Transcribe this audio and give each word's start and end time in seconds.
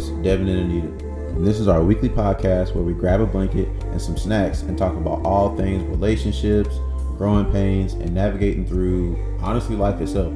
hosts, 0.00 0.16
Devin 0.22 0.48
and 0.48 0.72
Anita. 0.72 0.88
And 1.36 1.46
this 1.46 1.60
is 1.60 1.68
our 1.68 1.82
weekly 1.82 2.08
podcast 2.08 2.74
where 2.74 2.82
we 2.82 2.92
grab 2.92 3.20
a 3.20 3.26
blanket 3.26 3.68
and 3.84 4.00
some 4.00 4.16
snacks 4.16 4.62
and 4.62 4.78
talk 4.78 4.96
about 4.96 5.22
all 5.24 5.56
things 5.56 5.82
relationships, 5.84 6.78
growing 7.16 7.50
pains, 7.52 7.92
and 7.94 8.14
navigating 8.14 8.66
through, 8.66 9.18
honestly, 9.40 9.76
life 9.76 10.00
itself. 10.00 10.32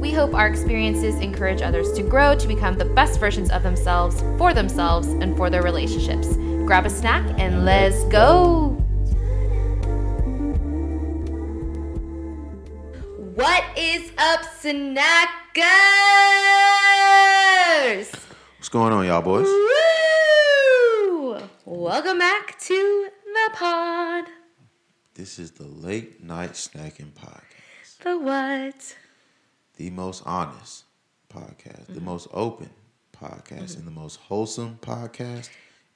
We 0.00 0.12
hope 0.12 0.34
our 0.34 0.46
experiences 0.46 1.16
encourage 1.16 1.60
others 1.60 1.92
to 1.94 2.02
grow 2.02 2.36
to 2.36 2.46
become 2.46 2.78
the 2.78 2.84
best 2.84 3.18
versions 3.18 3.50
of 3.50 3.64
themselves, 3.64 4.22
for 4.38 4.54
themselves, 4.54 5.08
and 5.08 5.36
for 5.36 5.50
their 5.50 5.62
relationships. 5.62 6.36
Grab 6.66 6.86
a 6.86 6.90
snack 6.90 7.26
and 7.38 7.64
let's 7.64 8.04
go. 8.04 8.76
What 13.34 13.64
is 13.76 14.12
up, 14.18 14.42
snackers? 14.42 15.08
What's 18.68 18.74
going 18.74 18.92
on, 18.92 19.06
y'all 19.06 19.22
boys? 19.22 19.46
Woo! 19.46 21.38
Welcome 21.64 22.18
back 22.18 22.58
to 22.60 23.08
the 23.24 23.50
pod. 23.54 24.26
This 25.14 25.38
is 25.38 25.52
the 25.52 25.64
Late 25.66 26.22
Night 26.22 26.50
Snacking 26.52 27.12
Podcast, 27.12 27.96
The 28.02 28.18
what? 28.18 28.94
the 29.78 29.88
most 29.88 30.22
honest 30.26 30.84
podcast, 31.32 31.84
Mm-hmm. 31.84 31.94
the 31.94 32.00
most 32.02 32.28
open 32.34 32.68
podcast, 33.18 33.78
and 33.78 33.86
the 33.86 33.90
most 33.90 34.16
wholesome 34.16 34.76
podcast 34.82 35.48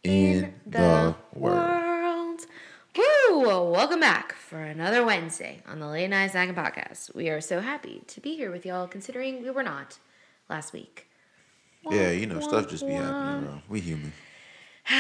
in, 0.03 0.55
the, 0.67 1.15
world. 1.35 2.41
world. 2.41 2.41
Woo! 2.97 3.71
Welcome 3.71 4.01
back 4.01 4.33
for 4.33 4.61
another 4.61 5.05
Wednesday 5.05 5.63
on 5.69 5.79
the 5.79 5.89
Late 5.89 6.09
Night 6.09 6.33
Snacking 6.33 6.55
Podcast. 6.55 7.15
We 7.15 7.29
are 7.29 7.43
so 7.43 7.61
happy 7.61 8.03
to 8.07 8.21
be 8.23 8.35
here 8.35 8.51
with 8.51 8.65
y'all, 8.65 8.87
considering 8.89 9.43
we 9.43 9.51
were 9.51 9.63
not 9.63 9.99
last 10.49 10.73
week. 10.73 11.11
Yeah, 11.91 12.11
you 12.11 12.27
know, 12.27 12.41
stuff 12.41 12.69
just 12.69 12.87
be 12.87 12.93
happening, 12.93 13.45
bro. 13.45 13.63
We 13.69 13.81
human. 13.81 14.13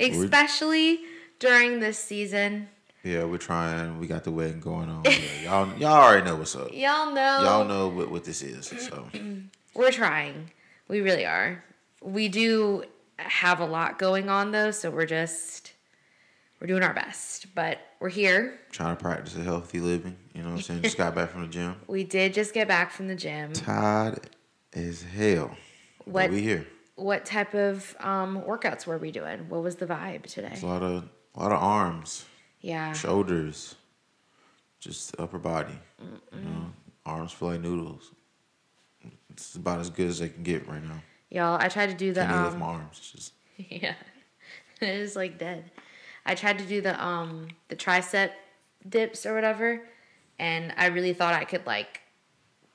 Especially 0.00 1.00
during 1.38 1.80
this 1.80 1.98
season. 1.98 2.68
Yeah, 3.02 3.24
we're 3.24 3.38
trying. 3.38 3.98
We 3.98 4.06
got 4.06 4.24
the 4.24 4.30
wedding 4.30 4.60
going 4.60 4.88
on. 4.88 5.04
Yeah, 5.04 5.18
y'all, 5.42 5.78
y'all 5.78 5.92
already 5.92 6.24
know 6.24 6.36
what's 6.36 6.54
up. 6.54 6.68
Y'all 6.72 7.12
know. 7.12 7.42
Y'all 7.42 7.64
know 7.64 7.88
what, 7.88 8.10
what 8.10 8.24
this 8.24 8.42
is. 8.42 8.66
So 8.66 9.08
We're 9.74 9.90
trying. 9.90 10.50
We 10.88 11.00
really 11.00 11.24
are. 11.24 11.64
We 12.00 12.28
do 12.28 12.84
have 13.16 13.60
a 13.60 13.66
lot 13.66 13.98
going 13.98 14.28
on 14.28 14.52
though, 14.52 14.70
so 14.70 14.90
we're 14.90 15.06
just 15.06 15.72
we're 16.60 16.66
doing 16.66 16.82
our 16.82 16.92
best. 16.92 17.54
But 17.54 17.78
we're 17.98 18.08
here. 18.08 18.60
trying 18.70 18.96
to 18.96 19.02
practice 19.02 19.34
a 19.36 19.42
healthy 19.42 19.80
living. 19.80 20.16
You 20.34 20.42
know 20.42 20.50
what 20.50 20.56
I'm 20.56 20.62
saying? 20.62 20.82
Just 20.82 20.98
got 20.98 21.14
back 21.14 21.30
from 21.30 21.42
the 21.42 21.48
gym. 21.48 21.76
We 21.88 22.04
did 22.04 22.34
just 22.34 22.54
get 22.54 22.68
back 22.68 22.90
from 22.92 23.08
the 23.08 23.16
gym. 23.16 23.52
Tired 23.52 24.28
as 24.74 25.02
hell. 25.02 25.56
What- 26.04 26.30
we 26.30 26.42
here? 26.42 26.66
What 26.96 27.24
type 27.24 27.54
of 27.54 27.96
um, 28.00 28.42
workouts 28.42 28.86
were 28.86 28.98
we 28.98 29.10
doing? 29.10 29.48
What 29.48 29.62
was 29.62 29.76
the 29.76 29.86
vibe 29.86 30.24
today? 30.24 30.50
It's 30.52 30.62
a 30.62 30.66
lot 30.66 30.82
of 30.82 31.08
a 31.34 31.40
lot 31.42 31.50
of 31.50 31.62
arms, 31.62 32.26
Yeah. 32.60 32.92
shoulders, 32.92 33.76
just 34.78 35.18
upper 35.18 35.38
body. 35.38 35.78
You 35.98 36.38
know, 36.40 36.72
arms 37.06 37.32
feel 37.32 37.48
like 37.48 37.60
noodles. 37.62 38.12
It's 39.30 39.54
about 39.54 39.80
as 39.80 39.88
good 39.88 40.08
as 40.08 40.18
they 40.18 40.28
can 40.28 40.42
get 40.42 40.68
right 40.68 40.82
now. 40.84 41.02
Y'all, 41.30 41.58
I 41.58 41.68
tried 41.68 41.86
to 41.88 41.94
do 41.94 42.12
the 42.12 42.20
Can't 42.20 42.30
even 42.32 42.42
lift 42.44 42.54
um 42.54 42.60
my 42.60 42.66
arms. 42.66 42.98
It's 42.98 43.10
just 43.10 43.32
yeah. 43.56 43.94
it 44.82 44.88
is 44.90 45.16
like 45.16 45.38
dead. 45.38 45.70
I 46.26 46.34
tried 46.34 46.58
to 46.58 46.66
do 46.66 46.82
the 46.82 47.02
um 47.02 47.48
the 47.68 47.74
tricep 47.76 48.30
dips 48.86 49.24
or 49.24 49.34
whatever 49.34 49.80
and 50.38 50.74
I 50.76 50.86
really 50.86 51.14
thought 51.14 51.32
I 51.34 51.44
could 51.44 51.66
like 51.66 52.00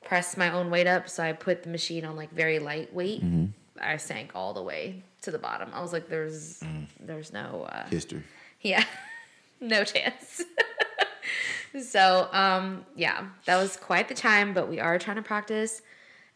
press 0.07 0.38
my 0.38 0.50
own 0.51 0.69
weight 0.69 0.88
up 0.88 1.09
so 1.09 1.23
I 1.23 1.34
put 1.34 1.63
the 1.63 1.69
machine 1.69 2.06
on 2.06 2.16
like 2.16 2.31
very 2.31 2.59
light 2.59 2.94
weight. 2.94 3.23
Mm-hmm. 3.23 3.45
I 3.79 3.97
sank 3.97 4.31
all 4.35 4.53
the 4.53 4.63
way 4.63 5.03
to 5.23 5.31
the 5.31 5.40
bottom. 5.40 5.69
I 5.73 5.81
was 5.81 5.94
like 5.94 6.07
there's 6.09 6.59
Mm. 6.62 6.85
there's 7.00 7.31
no 7.34 7.68
uh 7.72 7.85
history. 7.88 8.23
yeah. 8.62 8.84
no 9.62 9.84
chance. 9.84 10.44
so, 11.90 12.28
um, 12.31 12.85
yeah, 12.96 13.25
that 13.46 13.57
was 13.57 13.75
quite 13.78 14.07
the 14.07 14.13
time, 14.16 14.53
but 14.53 14.67
we 14.69 14.79
are 14.79 14.97
trying 15.00 15.17
to 15.17 15.22
practice 15.23 15.81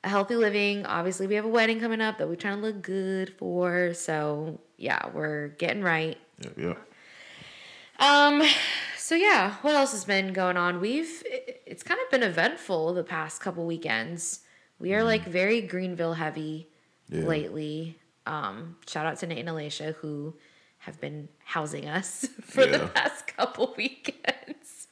a 0.04 0.10
healthy 0.10 0.36
living. 0.36 0.86
Obviously, 0.86 1.28
we 1.28 1.36
have 1.36 1.46
a 1.46 1.50
wedding 1.50 1.80
coming 1.80 2.02
up 2.02 2.18
that 2.18 2.28
we're 2.28 2.36
trying 2.36 2.58
to 2.58 2.62
look 2.62 2.82
good 2.82 3.34
for. 3.38 3.94
So, 3.94 4.60
yeah, 4.78 5.10
we're 5.14 5.50
getting 5.50 5.84
right. 5.84 6.18
Yep, 6.44 6.58
yep. 6.58 6.78
Um, 8.00 8.42
so 9.12 9.18
yeah, 9.18 9.56
what 9.62 9.76
else 9.76 9.92
has 9.92 10.06
been 10.06 10.32
going 10.32 10.56
on? 10.56 10.80
We've 10.80 11.22
it- 11.26 11.64
it's 11.66 11.84
kind 11.84 12.00
of 12.02 12.10
been 12.10 12.24
eventful 12.24 12.94
the 12.94 13.04
past 13.04 13.42
couple 13.42 13.66
weekends. 13.66 14.40
We 14.80 14.94
are 14.94 15.04
like 15.04 15.26
very 15.26 15.60
Greenville 15.60 16.14
heavy 16.14 16.70
Yeah. 17.10 17.26
lately. 17.26 17.98
Um, 18.26 18.78
shout 18.88 19.06
out 19.06 19.18
to 19.20 19.28
Nate 19.28 19.40
and 19.40 19.50
Alicia 19.50 19.96
who 20.00 20.36
have 20.78 21.02
been 21.02 21.28
housing 21.44 21.90
us 21.90 22.26
for 22.42 22.66
the 22.66 22.88
past 22.88 23.28
couple 23.28 23.74
weekends. 23.78 24.88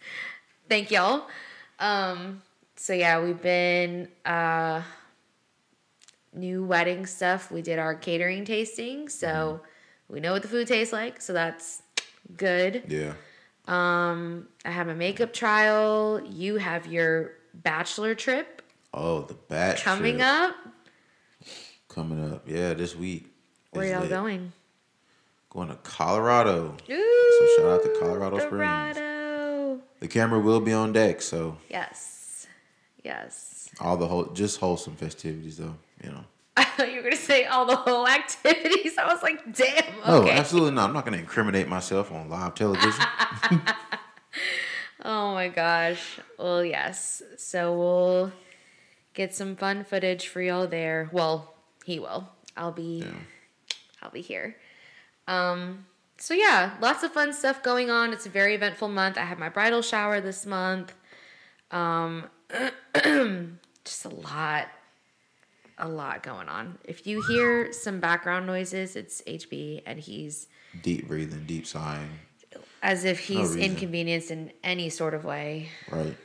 Thank 0.68 0.92
y'all. 0.92 1.26
Um, 1.80 2.42
so 2.76 2.92
yeah, 2.92 3.22
we've 3.24 3.42
been 3.42 4.10
uh 4.26 4.82
new 6.34 6.66
wedding 6.66 7.06
stuff. 7.06 7.52
We 7.52 7.62
did 7.62 7.80
our 7.80 7.96
catering 7.96 8.44
tasting, 8.44 9.08
so 9.08 9.62
we 10.10 10.20
know 10.20 10.34
what 10.34 10.42
the 10.42 10.50
food 10.50 10.68
tastes 10.68 10.92
like, 10.92 11.22
so 11.22 11.32
that's 11.32 11.84
good. 12.36 12.84
Yeah. 12.90 13.14
Um, 13.70 14.48
I 14.66 14.72
have 14.72 14.88
a 14.88 14.96
makeup 14.96 15.32
trial. 15.34 16.22
You 16.28 16.58
have 16.58 16.88
your 16.88 17.32
bachelor 17.54 18.16
trip 18.16 18.62
Oh, 18.94 19.22
the 19.22 19.36
batch 19.36 19.84
coming 19.84 20.16
trip 20.18 20.28
up. 20.28 20.56
Coming 21.88 22.34
up. 22.34 22.48
Yeah, 22.48 22.74
this 22.74 22.96
week. 22.96 23.28
Where 23.72 23.86
y'all 23.92 24.02
lit. 24.02 24.10
going? 24.10 24.52
Going 25.52 25.68
to 25.70 25.76
Colorado. 25.76 26.76
Ooh, 26.90 27.38
So 27.40 27.48
shout 27.58 27.66
out 27.68 27.84
to 27.84 28.00
Colorado 28.00 28.40
Springs. 28.40 28.98
The 30.00 30.08
camera 30.08 30.40
will 30.40 30.60
be 30.62 30.74
on 30.74 30.94
deck, 30.94 31.22
so 31.22 31.58
Yes, 31.70 32.48
yes. 33.04 33.70
all 33.82 33.98
the 33.98 34.08
whole 34.08 34.26
just 34.28 34.60
wholesome 34.60 34.96
festivities 34.96 35.58
though, 35.58 35.76
you 36.04 36.10
know. 36.12 36.24
I 36.60 36.64
thought 36.66 36.90
you 36.92 36.98
were 36.98 37.04
gonna 37.04 37.16
say 37.16 37.46
all 37.46 37.66
the 37.66 37.76
whole 37.76 38.08
activities. 38.08 38.98
I 38.98 39.08
was 39.12 39.24
like, 39.24 39.56
damn. 39.56 39.84
Okay. 40.06 40.32
absolutely 40.32 40.72
not. 40.72 40.90
I'm 40.90 40.94
not 40.94 41.06
going 41.06 41.14
to 41.14 41.20
incriminate 41.20 41.68
myself 41.68 42.12
on 42.12 42.30
live 42.30 42.56
television. 42.56 43.06
Oh 45.04 45.34
my 45.34 45.48
gosh. 45.48 46.20
Well, 46.38 46.64
yes. 46.64 47.24
So 47.38 47.78
we'll 47.78 48.32
get 49.14 49.34
some 49.34 49.56
fun 49.56 49.86
footage 49.86 50.28
for 50.28 50.42
y'all 50.42 50.68
there. 50.68 51.10
Well, 51.14 51.54
he 51.86 52.00
will. 52.00 52.28
I'll 52.58 52.74
be 52.74 53.04
Yeah. 53.06 53.14
I'll 54.02 54.12
be 54.12 54.22
here. 54.22 54.58
Um 55.28 55.86
so 56.18 56.34
yeah, 56.34 56.76
lots 56.82 57.04
of 57.04 57.14
fun 57.14 57.32
stuff 57.32 57.64
going 57.64 57.90
on. 57.90 58.12
It's 58.12 58.26
a 58.26 58.30
very 58.30 58.56
eventful 58.56 58.90
month. 58.90 59.18
I 59.18 59.22
had 59.22 59.40
my 59.40 59.48
bridal 59.48 59.82
shower 59.82 60.20
this 60.20 60.46
month. 60.46 60.94
Um 61.72 62.26
just 63.86 64.04
a 64.06 64.10
lot 64.10 64.68
a 65.80 65.88
lot 65.88 66.24
going 66.24 66.48
on. 66.50 66.78
If 66.84 67.06
you 67.08 67.22
hear 67.28 67.72
some 67.74 68.00
background 68.00 68.46
noises, 68.48 68.96
it's 68.96 69.22
HB 69.24 69.84
and 69.86 70.00
he's 70.00 70.48
deep 70.84 71.08
breathing, 71.08 71.46
deep 71.46 71.66
sighing, 71.66 72.10
as 72.84 73.06
if 73.06 73.20
he's 73.20 73.56
reason. 73.56 73.62
inconvenienced 73.62 74.32
in 74.32 74.52
any 74.64 74.90
sort 74.90 75.14
of 75.14 75.24
way. 75.26 75.70
right? 75.92 76.16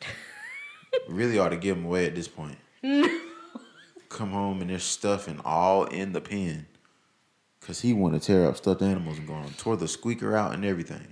really 1.08 1.38
ought 1.38 1.50
to 1.50 1.56
give 1.56 1.76
him 1.76 1.84
away 1.84 2.06
at 2.06 2.14
this 2.14 2.28
point. 2.28 2.58
Come 4.08 4.30
home 4.30 4.60
and 4.60 4.70
there's 4.70 4.84
stuffing 4.84 5.40
all 5.44 5.84
in 5.84 6.12
the 6.12 6.20
pen. 6.20 6.66
Cause 7.60 7.80
he 7.80 7.94
want 7.94 8.12
to 8.14 8.20
tear 8.20 8.46
up 8.46 8.58
stuffed 8.58 8.82
animals 8.82 9.16
and 9.16 9.26
go 9.26 9.32
on, 9.32 9.48
tore 9.54 9.76
the 9.78 9.88
squeaker 9.88 10.36
out 10.36 10.52
and 10.52 10.66
everything. 10.66 11.06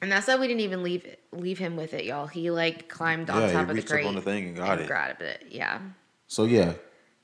And 0.00 0.10
that's 0.10 0.26
why 0.26 0.34
we 0.36 0.48
didn't 0.48 0.62
even 0.62 0.82
leave 0.82 1.06
leave 1.30 1.58
him 1.58 1.76
with 1.76 1.94
it, 1.94 2.04
y'all. 2.04 2.26
He 2.26 2.50
like 2.50 2.88
climbed 2.88 3.30
on 3.30 3.40
Yeah, 3.40 3.52
top 3.52 3.68
of 3.70 3.76
the 3.76 3.82
crate 3.82 4.04
on 4.04 4.16
the 4.16 4.20
thing 4.20 4.48
and 4.48 4.56
got 4.56 4.80
it. 4.80 4.88
grabbed 4.88 5.22
it. 5.22 5.44
Yeah. 5.48 5.78
So 6.26 6.42
yeah, 6.44 6.72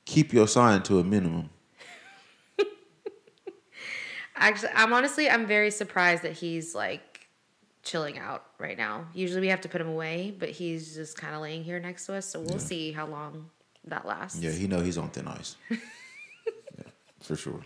keep 0.09 0.33
your 0.33 0.47
sign 0.47 0.81
to 0.81 0.99
a 0.99 1.03
minimum. 1.03 1.51
Actually, 4.35 4.71
I'm 4.75 4.91
honestly 4.91 5.29
I'm 5.29 5.45
very 5.45 5.69
surprised 5.69 6.23
that 6.23 6.33
he's 6.33 6.73
like 6.73 7.27
chilling 7.83 8.17
out 8.17 8.43
right 8.57 8.77
now. 8.77 9.05
Usually 9.13 9.41
we 9.41 9.49
have 9.49 9.61
to 9.61 9.69
put 9.69 9.79
him 9.79 9.87
away, 9.87 10.35
but 10.37 10.49
he's 10.49 10.95
just 10.95 11.15
kind 11.15 11.35
of 11.35 11.41
laying 11.41 11.63
here 11.63 11.79
next 11.79 12.07
to 12.07 12.15
us. 12.15 12.25
So 12.25 12.39
we'll 12.39 12.59
see 12.59 12.91
how 12.91 13.05
long 13.05 13.51
that 13.85 14.05
lasts. 14.05 14.39
Yeah, 14.39 14.51
he 14.51 14.67
know 14.67 14.81
he's 14.81 14.97
on 14.97 15.09
thin 15.09 15.27
ice. 15.27 15.55
yeah, 15.69 15.77
for 17.19 17.35
sure. 17.35 17.63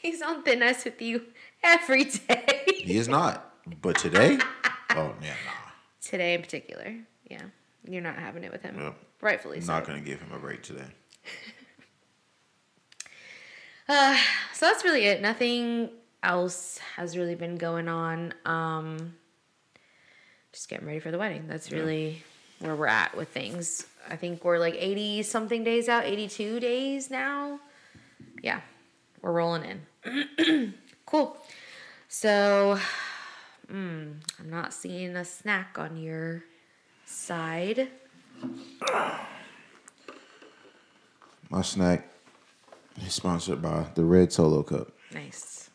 He's 0.00 0.22
on 0.22 0.44
thin 0.44 0.62
ice 0.62 0.84
with 0.84 1.02
you 1.02 1.22
every 1.64 2.04
day. 2.04 2.64
He 2.68 2.96
is 2.96 3.08
not. 3.08 3.48
But 3.80 3.98
today, 3.98 4.38
oh 4.90 5.14
yeah, 5.20 5.30
nah. 5.30 5.70
Today 6.00 6.34
in 6.34 6.42
particular, 6.42 6.94
yeah, 7.28 7.42
you're 7.88 8.02
not 8.02 8.16
having 8.16 8.44
it 8.44 8.52
with 8.52 8.62
him. 8.62 8.76
Yep. 8.78 8.96
Rightfully 9.20 9.56
I'm 9.58 9.62
so. 9.62 9.72
not 9.72 9.86
gonna 9.86 10.00
give 10.00 10.20
him 10.20 10.32
a 10.32 10.38
break 10.38 10.62
today. 10.62 10.86
Uh, 13.94 14.16
so 14.54 14.64
that's 14.64 14.84
really 14.84 15.04
it. 15.04 15.20
Nothing 15.20 15.90
else 16.22 16.78
has 16.96 17.14
really 17.14 17.34
been 17.34 17.56
going 17.56 17.88
on. 17.88 18.32
Um, 18.46 19.12
just 20.50 20.70
getting 20.70 20.86
ready 20.86 20.98
for 20.98 21.10
the 21.10 21.18
wedding. 21.18 21.46
That's 21.46 21.70
really 21.70 22.22
where 22.60 22.74
we're 22.74 22.86
at 22.86 23.14
with 23.14 23.28
things. 23.28 23.86
I 24.08 24.16
think 24.16 24.46
we're 24.46 24.58
like 24.58 24.76
80 24.78 25.24
something 25.24 25.62
days 25.62 25.90
out, 25.90 26.06
82 26.06 26.58
days 26.58 27.10
now. 27.10 27.60
Yeah, 28.42 28.62
we're 29.20 29.32
rolling 29.32 29.82
in. 30.06 30.74
cool. 31.06 31.36
So, 32.08 32.78
mm, 33.70 34.14
I'm 34.40 34.50
not 34.50 34.72
seeing 34.72 35.16
a 35.16 35.24
snack 35.26 35.76
on 35.78 35.98
your 35.98 36.44
side. 37.04 37.88
My 41.50 41.60
snack 41.60 42.11
is 43.04 43.14
sponsored 43.14 43.62
by 43.62 43.86
the 43.94 44.04
Red 44.04 44.32
Solo 44.32 44.62
Cup. 44.62 44.92
Nice. 45.12 45.70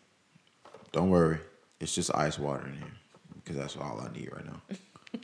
Don't 0.92 1.10
worry, 1.10 1.40
it's 1.80 1.94
just 1.94 2.14
ice 2.16 2.40
water 2.40 2.66
in 2.68 2.74
here 2.74 2.92
because 3.36 3.56
that's 3.56 3.78
all 3.78 4.02
I 4.02 4.12
need 4.18 4.30
right 4.32 4.46
now. 4.46 4.62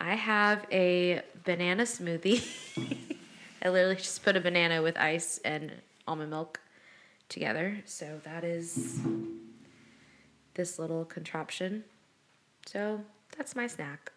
I 0.00 0.14
have 0.14 0.66
a 0.70 1.22
banana 1.44 1.84
smoothie. 1.84 2.46
I 3.62 3.68
literally 3.68 3.96
just 3.96 4.22
put 4.22 4.36
a 4.36 4.40
banana 4.40 4.82
with 4.82 4.96
ice 4.96 5.40
and 5.44 5.72
almond 6.06 6.30
milk 6.30 6.60
together. 7.28 7.78
So 7.84 8.20
that 8.24 8.44
is 8.44 9.00
this 10.54 10.78
little 10.78 11.04
contraption. 11.04 11.84
So 12.66 13.00
that's 13.36 13.56
my 13.56 13.66
snack. 13.66 14.12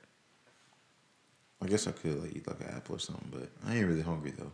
I 1.62 1.68
guess 1.68 1.88
I 1.88 1.92
could 1.92 2.22
like 2.22 2.36
eat 2.36 2.48
like 2.48 2.60
an 2.62 2.68
apple 2.76 2.96
or 2.96 3.00
something, 3.00 3.28
but 3.32 3.50
I 3.68 3.76
ain't 3.78 3.88
really 3.88 4.02
hungry 4.02 4.32
though. 4.38 4.52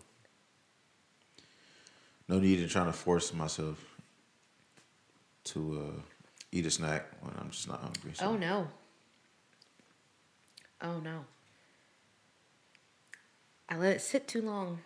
No 2.28 2.40
need 2.40 2.60
in 2.60 2.68
trying 2.70 2.88
to 2.88 2.94
force 2.94 3.34
myself 3.34 3.78
to 5.46 5.82
uh, 5.98 6.02
eat 6.52 6.66
a 6.66 6.72
snack 6.72 7.06
when 7.22 7.34
I'm 7.40 7.52
just 7.52 7.68
not 7.68 7.82
hungry. 7.82 8.12
So. 8.14 8.26
Oh 8.26 8.38
no. 8.38 8.68
Oh 10.82 11.00
no. 11.00 11.26
I 13.70 13.78
let 13.78 13.96
it 13.96 14.02
sit 14.02 14.28
too 14.28 14.42
long. 14.42 14.80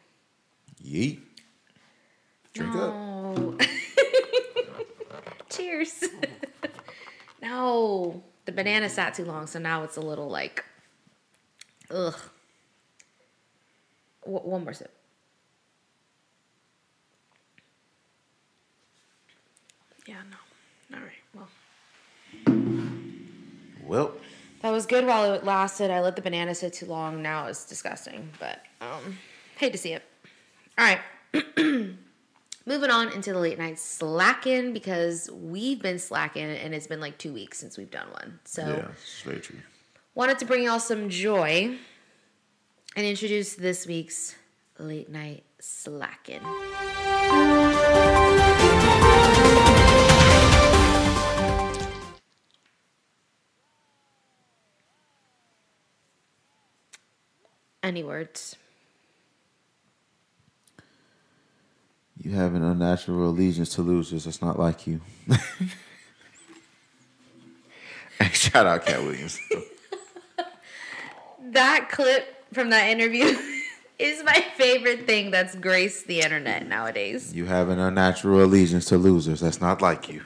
Yeet. 0.84 1.20
Drink 2.54 2.76
up. 2.76 3.62
Cheers. 5.50 6.04
no. 7.42 8.24
The 8.46 8.52
banana 8.52 8.90
sat 8.90 9.14
too 9.14 9.26
long, 9.26 9.48
so 9.48 9.60
now 9.60 9.84
it's 9.84 9.98
a 9.98 10.02
little 10.02 10.28
like, 10.30 10.64
ugh. 11.92 12.16
W- 14.26 14.50
one 14.50 14.64
more 14.64 14.74
sip. 14.74 14.96
Yeah, 20.10 20.16
no. 20.32 20.98
All 20.98 21.04
right. 21.04 21.22
Well, 21.36 21.48
Well, 23.86 24.14
that 24.64 24.72
was 24.72 24.88
good 24.88 25.06
while 25.06 25.36
it 25.36 25.46
lasted. 25.46 25.92
I 25.92 26.00
let 26.02 26.16
the 26.16 26.24
banana 26.24 26.56
sit 26.56 26.74
too 26.74 26.88
long. 26.88 27.22
Now 27.22 27.46
it's 27.46 27.64
disgusting, 27.64 28.28
but 28.40 28.64
um, 28.82 29.20
hate 29.58 29.72
to 29.74 29.78
see 29.78 29.94
it. 29.94 30.02
All 30.80 30.86
right. 30.86 31.00
Moving 32.66 32.90
on 32.90 33.12
into 33.14 33.34
the 33.34 33.40
late 33.40 33.60
night 33.60 33.78
slacking 33.78 34.74
because 34.74 35.30
we've 35.32 35.80
been 35.80 36.00
slacking 36.00 36.44
and 36.44 36.74
it's 36.74 36.88
been 36.88 37.00
like 37.00 37.20
two 37.20 37.32
weeks 37.32 37.60
since 37.60 37.78
we've 37.78 37.92
done 37.92 38.08
one. 38.10 38.40
So 38.46 38.64
yeah, 38.66 38.88
it's 38.92 39.22
very 39.22 39.40
true. 39.42 39.60
wanted 40.16 40.40
to 40.40 40.46
bring 40.46 40.64
y'all 40.64 40.80
some 40.80 41.10
joy 41.10 41.78
and 42.96 43.06
introduce 43.06 43.54
this 43.54 43.86
week's 43.86 44.36
late 44.80 45.10
night 45.10 45.44
slacking. 45.60 46.42
Any 57.90 58.04
words? 58.04 58.56
You 62.20 62.34
have 62.34 62.54
an 62.54 62.62
unnatural 62.62 63.32
allegiance 63.32 63.70
to 63.70 63.82
losers. 63.82 64.26
That's 64.26 64.44
not 64.44 64.60
like 64.60 64.86
you. 64.86 65.02
Shout 68.32 68.68
out 68.68 68.86
Katt 68.86 69.02
Williams. 69.02 69.40
That 71.52 71.90
clip 71.90 72.46
from 72.54 72.70
that 72.70 72.90
interview 72.90 73.36
is 73.98 74.24
my 74.24 74.46
favorite 74.56 75.08
thing 75.08 75.32
that's 75.32 75.56
graced 75.56 76.06
the 76.06 76.20
internet 76.20 76.68
nowadays. 76.68 77.34
you 77.34 77.46
have 77.46 77.70
an 77.70 77.80
unnatural 77.80 78.44
allegiance 78.44 78.86
to 78.86 79.00
losers. 79.00 79.40
That's 79.40 79.60
not 79.60 79.82
like 79.82 80.10
you. 80.10 80.22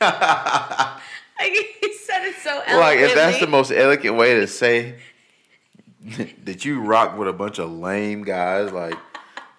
Like, 0.00 1.52
he 1.80 1.94
said 1.94 2.26
it 2.26 2.36
so 2.36 2.50
eloquently. 2.64 2.78
Like 2.78 2.98
if 3.00 3.14
that's 3.16 3.40
the 3.40 3.48
most 3.48 3.72
elegant 3.72 4.16
way 4.16 4.34
to 4.34 4.46
say 4.46 4.94
that 6.44 6.64
you 6.64 6.80
rock 6.80 7.18
with 7.18 7.28
a 7.28 7.32
bunch 7.32 7.58
of 7.58 7.70
lame 7.70 8.24
guys, 8.24 8.72
like 8.72 8.94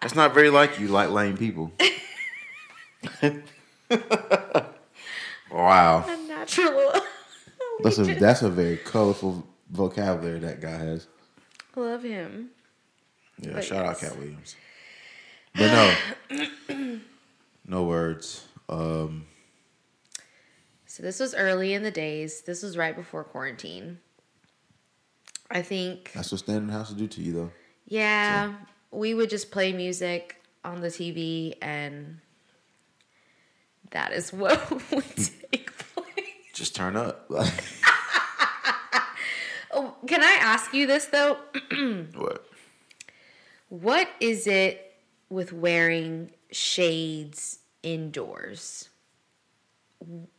that's 0.02 0.16
not 0.16 0.34
very 0.34 0.50
like 0.50 0.80
you. 0.80 0.88
Like 0.88 1.10
lame 1.10 1.38
people. 1.38 1.72
wow, 5.52 6.06
unnatural. 6.08 6.94
that's 7.84 8.00
a 8.00 8.16
that's 8.16 8.42
a 8.42 8.50
very 8.50 8.78
colorful 8.78 9.46
vocabulary 9.70 10.40
that 10.40 10.62
guy 10.62 10.78
has. 10.78 11.08
Love 11.76 12.04
him. 12.04 12.50
Yeah, 13.40 13.54
But 13.54 13.64
shout 13.64 13.86
out. 13.86 14.00
Katt 14.00 14.18
Williams. 14.18 14.56
But 15.56 15.96
no, 16.30 17.00
no 17.68 17.84
words. 17.84 18.46
Um, 18.70 19.26
So 20.86 21.04
this 21.04 21.20
was 21.20 21.34
early 21.36 21.74
in 21.74 21.84
the 21.84 21.92
days. 21.92 22.42
This 22.42 22.64
was 22.64 22.78
right 22.78 22.96
before 22.96 23.24
quarantine. 23.24 24.00
I 25.52 25.62
think, 25.62 26.12
that's 26.14 26.32
what 26.32 26.40
standing 26.40 26.70
house 26.70 26.90
will 26.90 26.98
do 26.98 27.08
to 27.08 27.22
you, 27.22 27.34
though. 27.34 27.52
yeah, 27.86 28.54
we 28.92 29.14
would 29.14 29.30
just 29.30 29.52
play 29.52 29.74
music 29.74 30.42
on 30.64 30.82
the 30.82 30.88
TV, 30.88 31.56
and 31.62 32.20
that 33.92 34.14
is 34.14 34.32
what 34.32 34.70
would 34.92 35.04
hmm. 35.04 35.24
take 35.52 35.78
place. 35.78 36.26
Just 36.54 36.76
turn 36.76 36.96
up. 36.96 37.30
Oh, 39.74 39.96
can 40.06 40.22
I 40.22 40.38
ask 40.42 40.74
you 40.74 40.86
this 40.86 41.06
though? 41.06 41.38
what? 42.16 42.46
What 43.70 44.10
is 44.20 44.48
it 44.48 44.98
with 45.30 45.54
wearing 45.54 46.32
shades 46.52 47.60
indoors? 47.82 48.90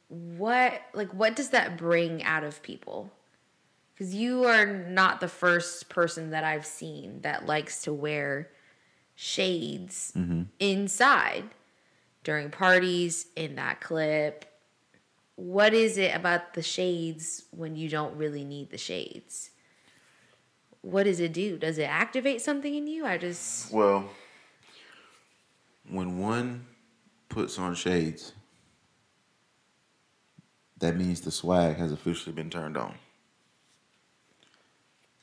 What 0.08 0.82
like 0.92 1.14
what 1.14 1.34
does 1.34 1.50
that 1.50 1.78
bring 1.78 2.22
out 2.24 2.44
of 2.44 2.62
people? 2.62 3.10
Cuz 3.96 4.14
you 4.14 4.44
are 4.44 4.66
not 4.66 5.20
the 5.20 5.28
first 5.28 5.88
person 5.88 6.30
that 6.30 6.44
I've 6.44 6.66
seen 6.66 7.20
that 7.22 7.46
likes 7.46 7.82
to 7.82 7.92
wear 7.92 8.50
shades 9.14 10.12
mm-hmm. 10.16 10.42
inside 10.58 11.44
during 12.24 12.50
parties 12.50 13.26
in 13.36 13.56
that 13.56 13.80
clip. 13.80 14.44
What 15.36 15.74
is 15.74 15.98
it 15.98 16.14
about 16.14 16.54
the 16.54 16.62
shades 16.62 17.44
when 17.50 17.76
you 17.76 17.88
don't 17.88 18.16
really 18.16 18.44
need 18.44 18.70
the 18.70 18.78
shades? 18.78 19.50
What 20.82 21.04
does 21.04 21.20
it 21.20 21.32
do? 21.32 21.58
Does 21.58 21.78
it 21.78 21.84
activate 21.84 22.40
something 22.40 22.74
in 22.74 22.86
you? 22.86 23.06
I 23.06 23.18
just 23.18 23.72
Well, 23.72 24.10
when 25.88 26.18
one 26.18 26.66
puts 27.28 27.58
on 27.58 27.74
shades, 27.74 28.32
that 30.78 30.96
means 30.96 31.20
the 31.20 31.30
swag 31.30 31.76
has 31.76 31.92
officially 31.92 32.34
been 32.34 32.50
turned 32.50 32.76
on. 32.76 32.94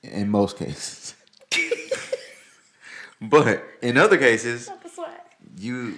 In 0.03 0.29
most 0.29 0.57
cases. 0.57 1.15
but 3.21 3.63
in 3.81 3.97
other 3.97 4.17
cases, 4.17 4.67
not 4.67 4.81
the 4.81 4.89
swag. 4.89 5.09
you 5.57 5.97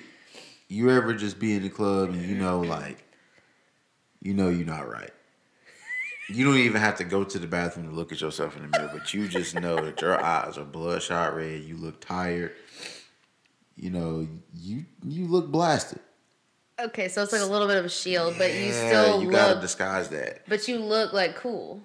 you 0.67 0.89
ever 0.89 1.13
just 1.13 1.39
be 1.39 1.53
in 1.53 1.63
the 1.63 1.69
club 1.69 2.09
and 2.09 2.21
you 2.21 2.35
know 2.35 2.61
like 2.61 3.03
you 4.21 4.33
know 4.33 4.49
you're 4.49 4.65
not 4.65 4.89
right. 4.89 5.11
You 6.29 6.45
don't 6.45 6.57
even 6.57 6.79
have 6.81 6.95
to 6.97 7.03
go 7.03 7.23
to 7.25 7.39
the 7.39 7.47
bathroom 7.47 7.89
to 7.89 7.93
look 7.93 8.11
at 8.11 8.21
yourself 8.21 8.55
in 8.55 8.63
the 8.63 8.77
mirror, 8.77 8.89
but 8.93 9.13
you 9.13 9.27
just 9.27 9.53
know 9.53 9.75
that 9.83 9.99
your 9.99 10.23
eyes 10.23 10.57
are 10.57 10.63
bloodshot 10.63 11.35
red, 11.35 11.61
you 11.61 11.75
look 11.75 11.99
tired. 11.99 12.53
You 13.75 13.89
know, 13.89 14.27
you 14.55 14.85
you 15.03 15.27
look 15.27 15.47
blasted. 15.51 15.99
Okay, 16.79 17.09
so 17.09 17.21
it's 17.21 17.31
like 17.31 17.41
a 17.41 17.45
little 17.45 17.67
bit 17.67 17.77
of 17.77 17.85
a 17.85 17.89
shield, 17.89 18.35
but 18.37 18.53
you 18.53 18.71
still 18.71 19.21
you 19.21 19.29
gotta 19.31 19.59
disguise 19.59 20.09
that. 20.09 20.47
but 20.47 20.67
you 20.67 20.77
look 20.79 21.13
like 21.13 21.35
cool. 21.35 21.81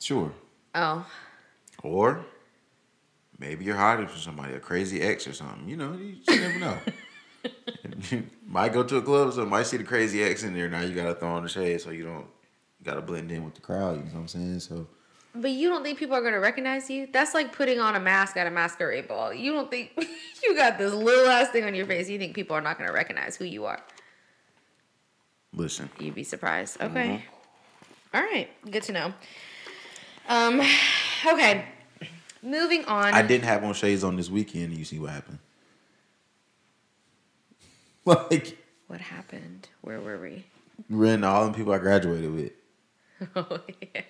Sure. 0.00 0.32
Oh. 0.74 1.06
Or 1.82 2.24
maybe 3.38 3.64
you're 3.64 3.76
hiding 3.76 4.06
from 4.08 4.18
somebody, 4.20 4.54
a 4.54 4.60
crazy 4.60 5.02
ex 5.02 5.26
or 5.26 5.32
something. 5.32 5.68
You 5.68 5.76
know, 5.76 5.92
you 5.92 6.16
never 6.28 6.58
know. 6.58 6.78
you 8.10 8.24
might 8.46 8.72
go 8.72 8.82
to 8.82 8.96
a 8.96 9.02
club, 9.02 9.32
so 9.32 9.44
might 9.44 9.66
see 9.66 9.76
the 9.76 9.84
crazy 9.84 10.22
ex 10.22 10.42
in 10.42 10.54
there. 10.54 10.68
Now 10.68 10.80
you 10.80 10.94
gotta 10.94 11.14
throw 11.14 11.30
on 11.30 11.42
the 11.42 11.48
shade 11.48 11.80
so 11.80 11.90
you 11.90 12.04
don't 12.04 12.26
you 12.78 12.84
gotta 12.84 13.02
blend 13.02 13.30
in 13.30 13.44
with 13.44 13.54
the 13.54 13.60
crowd. 13.60 13.98
You 13.98 14.04
know 14.04 14.12
what 14.12 14.20
I'm 14.20 14.28
saying? 14.28 14.60
So 14.60 14.86
But 15.34 15.50
you 15.50 15.68
don't 15.68 15.82
think 15.82 15.98
people 15.98 16.16
are 16.16 16.22
gonna 16.22 16.40
recognize 16.40 16.88
you? 16.90 17.08
That's 17.12 17.34
like 17.34 17.52
putting 17.52 17.80
on 17.80 17.94
a 17.94 18.00
mask 18.00 18.36
at 18.36 18.46
a 18.46 18.50
masquerade 18.50 19.08
ball. 19.08 19.32
You 19.32 19.52
don't 19.52 19.70
think 19.70 19.92
you 20.42 20.56
got 20.56 20.78
this 20.78 20.92
little 20.92 21.28
ass 21.28 21.50
thing 21.50 21.64
on 21.64 21.74
your 21.74 21.86
face. 21.86 22.08
You 22.08 22.18
think 22.18 22.34
people 22.34 22.56
are 22.56 22.62
not 22.62 22.78
gonna 22.78 22.92
recognize 22.92 23.36
who 23.36 23.44
you 23.44 23.66
are? 23.66 23.80
listen, 25.56 25.88
You'd 26.00 26.14
be 26.16 26.24
surprised. 26.24 26.80
Okay. 26.80 27.08
Mm-hmm. 27.08 28.16
All 28.16 28.22
right. 28.22 28.48
Good 28.70 28.82
to 28.84 28.92
know. 28.92 29.14
Um. 30.28 30.60
Okay. 31.26 31.64
Moving 32.42 32.84
on. 32.84 33.14
I 33.14 33.22
didn't 33.22 33.44
have 33.44 33.64
on 33.64 33.72
shades 33.72 34.04
on 34.04 34.16
this 34.16 34.28
weekend, 34.28 34.76
you 34.76 34.84
see 34.84 34.98
what 34.98 35.10
happened. 35.10 35.38
Like 38.04 38.58
What 38.86 39.00
happened? 39.00 39.68
Where 39.80 40.00
were 40.00 40.18
we? 40.18 40.44
ran 40.90 41.24
all 41.24 41.46
the 41.46 41.54
people 41.54 41.72
I 41.72 41.78
graduated 41.78 42.30
with. 42.34 42.52
Oh 43.36 43.60
yeah. 43.94 44.02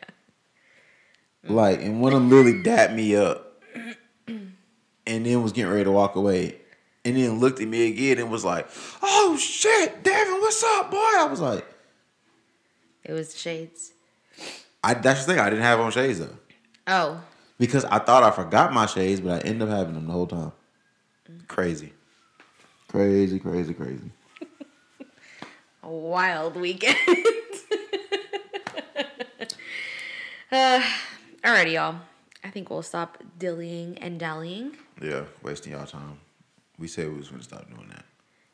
Like, 1.44 1.80
and 1.82 2.00
one 2.00 2.12
of 2.12 2.18
them 2.20 2.30
literally 2.30 2.62
dapped 2.64 2.94
me 2.94 3.14
up, 3.14 3.62
and 4.26 4.56
then 5.06 5.42
was 5.42 5.52
getting 5.52 5.70
ready 5.70 5.84
to 5.84 5.92
walk 5.92 6.16
away, 6.16 6.56
and 7.04 7.16
then 7.16 7.38
looked 7.38 7.60
at 7.60 7.68
me 7.68 7.86
again 7.92 8.18
and 8.18 8.28
was 8.30 8.44
like, 8.44 8.66
"Oh 9.02 9.36
shit, 9.38 10.02
Devin, 10.02 10.40
what's 10.40 10.64
up, 10.64 10.90
boy?" 10.90 10.96
I 10.96 11.28
was 11.30 11.40
like, 11.40 11.64
It 13.04 13.12
was 13.12 13.38
shades. 13.38 13.92
"I 14.84 14.94
that's 14.94 15.24
the 15.24 15.32
thing, 15.32 15.40
I 15.40 15.48
didn't 15.50 15.64
have 15.64 15.80
on 15.80 15.90
shades 15.90 16.18
though, 16.20 16.36
Oh. 16.86 17.20
because 17.58 17.84
I 17.86 17.98
thought 17.98 18.22
I 18.22 18.30
forgot 18.30 18.72
my 18.72 18.86
shades, 18.86 19.20
but 19.20 19.32
I 19.44 19.46
ended 19.48 19.68
up 19.68 19.76
having 19.76 19.94
them 19.94 20.06
the 20.06 20.12
whole 20.12 20.26
time. 20.26 20.52
Crazy, 21.48 21.92
crazy, 22.88 23.38
crazy, 23.38 23.74
crazy." 23.74 24.10
A 25.82 25.88
wild 25.90 26.56
weekend. 26.56 26.96
uh, 30.52 30.82
alrighty, 31.42 31.72
y'all. 31.72 31.96
I 32.42 32.50
think 32.50 32.70
we'll 32.70 32.82
stop 32.82 33.22
dillying 33.38 33.98
and 34.00 34.18
dallying. 34.18 34.76
Yeah, 35.02 35.24
wasting 35.42 35.72
y'all 35.72 35.86
time. 35.86 36.18
We 36.78 36.88
said 36.88 37.08
we 37.08 37.16
was 37.18 37.28
gonna 37.28 37.42
stop 37.42 37.68
doing 37.68 37.88
that. 37.88 38.04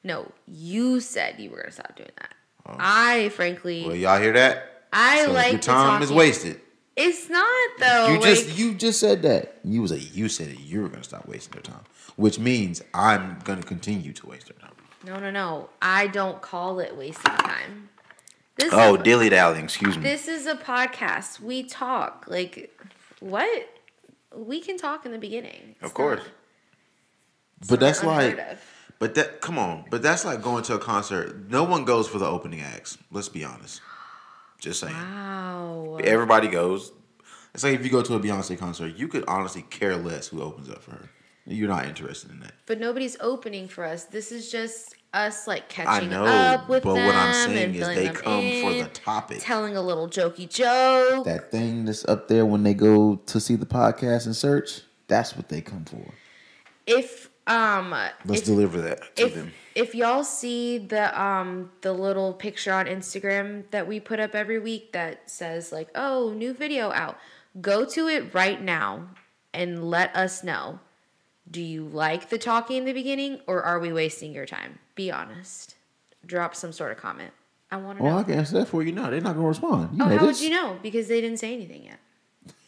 No, 0.02 0.30
you 0.46 1.00
said 1.00 1.38
you 1.38 1.50
were 1.50 1.58
gonna 1.58 1.72
stop 1.72 1.96
doing 1.96 2.10
that. 2.18 2.34
I 2.66 3.30
frankly, 3.30 3.84
Well, 3.86 3.96
y'all 3.96 4.20
hear 4.20 4.32
that? 4.34 4.79
I 4.92 5.24
So 5.24 5.32
like 5.32 5.52
your 5.52 5.60
the 5.60 5.66
time 5.66 6.02
is 6.02 6.10
wasted. 6.12 6.60
It's 6.96 7.28
not 7.30 7.70
though. 7.78 8.08
You 8.14 8.20
just 8.20 8.58
you 8.58 8.74
just 8.74 9.00
said 9.00 9.22
that. 9.22 9.58
You 9.64 9.80
was 9.82 9.92
a 9.92 9.98
you 9.98 10.28
said 10.28 10.48
that 10.48 10.60
you 10.60 10.82
were 10.82 10.88
gonna 10.88 11.04
stop 11.04 11.26
wasting 11.26 11.52
their 11.52 11.62
time, 11.62 11.84
which 12.16 12.38
means 12.38 12.82
I'm 12.92 13.38
gonna 13.44 13.62
continue 13.62 14.12
to 14.12 14.26
waste 14.26 14.46
their 14.48 14.56
time. 14.58 14.74
no, 15.06 15.18
no, 15.18 15.30
no. 15.30 15.70
I 15.80 16.08
don't 16.08 16.42
call 16.42 16.80
it 16.80 16.96
wasting 16.96 17.32
time. 17.36 17.88
This 18.56 18.70
Oh, 18.74 18.96
dilly 18.98 19.30
dallying. 19.30 19.64
Excuse 19.64 19.96
me. 19.96 20.02
this 20.02 20.28
is 20.28 20.46
a 20.46 20.54
podcast. 20.56 21.40
We 21.40 21.62
talk. 21.62 22.26
Like, 22.28 22.78
what? 23.20 23.48
We 24.36 24.60
can 24.60 24.76
talk 24.76 25.06
in 25.06 25.12
the 25.12 25.18
beginning. 25.18 25.76
It's 25.76 25.82
Of 25.82 25.94
course. 25.94 26.20
not- 26.20 27.68
But 27.68 27.80
that's 27.80 28.02
like, 28.04 28.38
of. 28.38 28.58
but 28.98 29.14
that 29.14 29.40
come 29.40 29.58
on, 29.58 29.84
but 29.90 30.02
that's 30.02 30.24
like 30.26 30.42
going 30.42 30.62
to 30.64 30.74
a 30.74 30.78
concert. 30.78 31.48
No 31.48 31.64
one 31.64 31.84
goes 31.86 32.06
for 32.08 32.18
the 32.18 32.26
opening 32.26 32.60
acts. 32.60 32.98
Let's 33.10 33.28
be 33.30 33.44
honest. 33.44 33.80
Just 34.60 34.80
saying. 34.80 34.94
Wow. 34.94 35.98
Everybody 36.04 36.48
goes. 36.48 36.92
It's 37.54 37.64
like 37.64 37.74
if 37.74 37.84
you 37.84 37.90
go 37.90 38.02
to 38.02 38.14
a 38.14 38.20
Beyonce 38.20 38.56
concert, 38.58 38.96
you 38.96 39.08
could 39.08 39.24
honestly 39.26 39.62
care 39.62 39.96
less 39.96 40.28
who 40.28 40.42
opens 40.42 40.70
up 40.70 40.82
for 40.82 40.92
her. 40.92 41.10
You're 41.46 41.68
not 41.68 41.86
interested 41.86 42.30
in 42.30 42.40
that. 42.40 42.52
But 42.66 42.78
nobody's 42.78 43.16
opening 43.20 43.66
for 43.66 43.84
us. 43.84 44.04
This 44.04 44.30
is 44.30 44.52
just 44.52 44.94
us 45.12 45.48
like 45.48 45.68
catching 45.68 46.10
know, 46.10 46.24
up 46.24 46.68
with 46.68 46.84
but 46.84 46.94
them. 46.94 47.06
what 47.06 47.16
I'm 47.16 47.34
saying 47.34 47.64
and 47.64 47.74
is 47.74 47.80
filling 47.80 47.96
they 47.96 48.04
them 48.04 48.14
come 48.14 48.40
for 48.62 48.72
the 48.72 48.78
in, 48.80 48.90
topic. 48.90 49.38
Telling 49.40 49.76
a 49.76 49.82
little 49.82 50.06
jokey 50.06 50.48
joke. 50.48 51.24
That 51.24 51.50
thing 51.50 51.86
that's 51.86 52.04
up 52.04 52.28
there 52.28 52.46
when 52.46 52.62
they 52.62 52.74
go 52.74 53.16
to 53.16 53.40
see 53.40 53.56
the 53.56 53.66
podcast 53.66 54.26
and 54.26 54.36
search, 54.36 54.82
that's 55.08 55.34
what 55.36 55.48
they 55.48 55.60
come 55.60 55.84
for. 55.86 56.14
if 56.86 57.29
um 57.46 57.90
Let's 58.24 58.40
if, 58.40 58.44
deliver 58.44 58.80
that 58.82 59.16
to 59.16 59.26
if, 59.26 59.34
them. 59.34 59.52
if 59.74 59.94
y'all 59.94 60.24
see 60.24 60.78
the 60.78 61.20
um 61.20 61.70
the 61.80 61.92
little 61.92 62.32
picture 62.32 62.72
on 62.72 62.86
Instagram 62.86 63.64
that 63.70 63.86
we 63.86 64.00
put 64.00 64.20
up 64.20 64.34
every 64.34 64.58
week 64.58 64.92
that 64.92 65.30
says 65.30 65.72
like, 65.72 65.88
"Oh, 65.94 66.32
new 66.36 66.52
video 66.52 66.90
out." 66.92 67.16
Go 67.60 67.84
to 67.84 68.06
it 68.06 68.32
right 68.32 68.62
now 68.62 69.08
and 69.52 69.90
let 69.90 70.14
us 70.14 70.44
know. 70.44 70.78
Do 71.50 71.60
you 71.60 71.84
like 71.84 72.28
the 72.28 72.38
talking 72.38 72.76
in 72.76 72.84
the 72.84 72.92
beginning 72.92 73.40
or 73.48 73.62
are 73.62 73.80
we 73.80 73.92
wasting 73.92 74.32
your 74.32 74.46
time? 74.46 74.78
Be 74.94 75.10
honest. 75.10 75.74
Drop 76.24 76.54
some 76.54 76.72
sort 76.72 76.92
of 76.92 76.98
comment. 76.98 77.32
I 77.72 77.76
want 77.76 77.98
to 77.98 78.04
know. 78.04 78.10
Well, 78.10 78.18
I 78.18 78.22
can 78.24 78.34
answer 78.34 78.58
that 78.58 78.68
for 78.68 78.82
you 78.82 78.92
now. 78.92 79.10
They're 79.10 79.20
not 79.20 79.34
gonna 79.34 79.48
respond. 79.48 79.96
You 79.96 80.04
oh, 80.04 80.08
know 80.08 80.18
how 80.18 80.26
this. 80.26 80.40
would 80.40 80.44
you 80.44 80.50
know? 80.50 80.78
Because 80.82 81.08
they 81.08 81.20
didn't 81.20 81.38
say 81.38 81.52
anything 81.52 81.84
yet. 81.84 81.98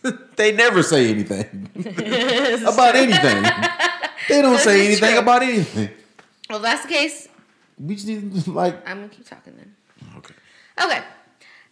They 0.34 0.50
never 0.50 0.82
say 0.82 1.10
anything 1.10 1.70
about 1.76 2.96
anything. 2.96 3.44
They 4.28 4.42
don't 4.42 4.52
This 4.54 4.64
say 4.64 4.86
anything 4.86 5.10
true. 5.10 5.18
about 5.18 5.42
anything. 5.42 5.88
Well, 6.48 6.58
if 6.58 6.62
that's 6.62 6.82
the 6.82 6.88
case, 6.88 7.28
We 7.78 7.94
just 7.94 8.06
need 8.06 8.44
to, 8.44 8.52
like 8.52 8.86
I'm 8.88 8.98
gonna 8.98 9.08
keep 9.08 9.26
talking 9.28 9.54
then. 9.56 9.74
okay. 10.18 10.34
Okay, 10.82 11.02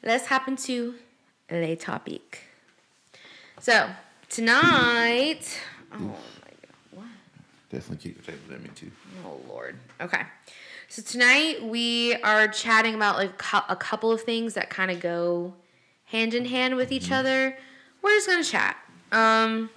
let's 0.02 0.26
hop 0.26 0.48
into 0.48 0.94
le 1.50 1.76
topic. 1.76 2.40
So 3.60 3.88
tonight, 4.28 5.60
oh 5.92 5.96
my 5.98 6.08
god, 6.08 6.16
what? 6.92 7.04
Definitely 7.70 7.96
keep 8.10 8.24
the 8.24 8.32
table 8.32 8.54
at 8.54 8.62
me 8.62 8.70
too. 8.74 8.90
Oh 9.24 9.38
lord. 9.48 9.76
Okay, 10.00 10.22
so 10.88 11.02
tonight 11.02 11.62
we 11.62 12.14
are 12.22 12.48
chatting 12.48 12.94
about 12.94 13.16
like 13.16 13.42
a 13.68 13.76
couple 13.76 14.10
of 14.10 14.22
things 14.22 14.54
that 14.54 14.70
kind 14.70 14.90
of 14.90 15.00
go 15.00 15.54
hand 16.06 16.34
in 16.34 16.46
hand 16.46 16.74
with 16.76 16.90
each 16.90 17.12
other. 17.12 17.56
We're 18.02 18.16
just 18.16 18.26
gonna 18.28 18.42
chat. 18.44 18.76
Um, 19.12 19.68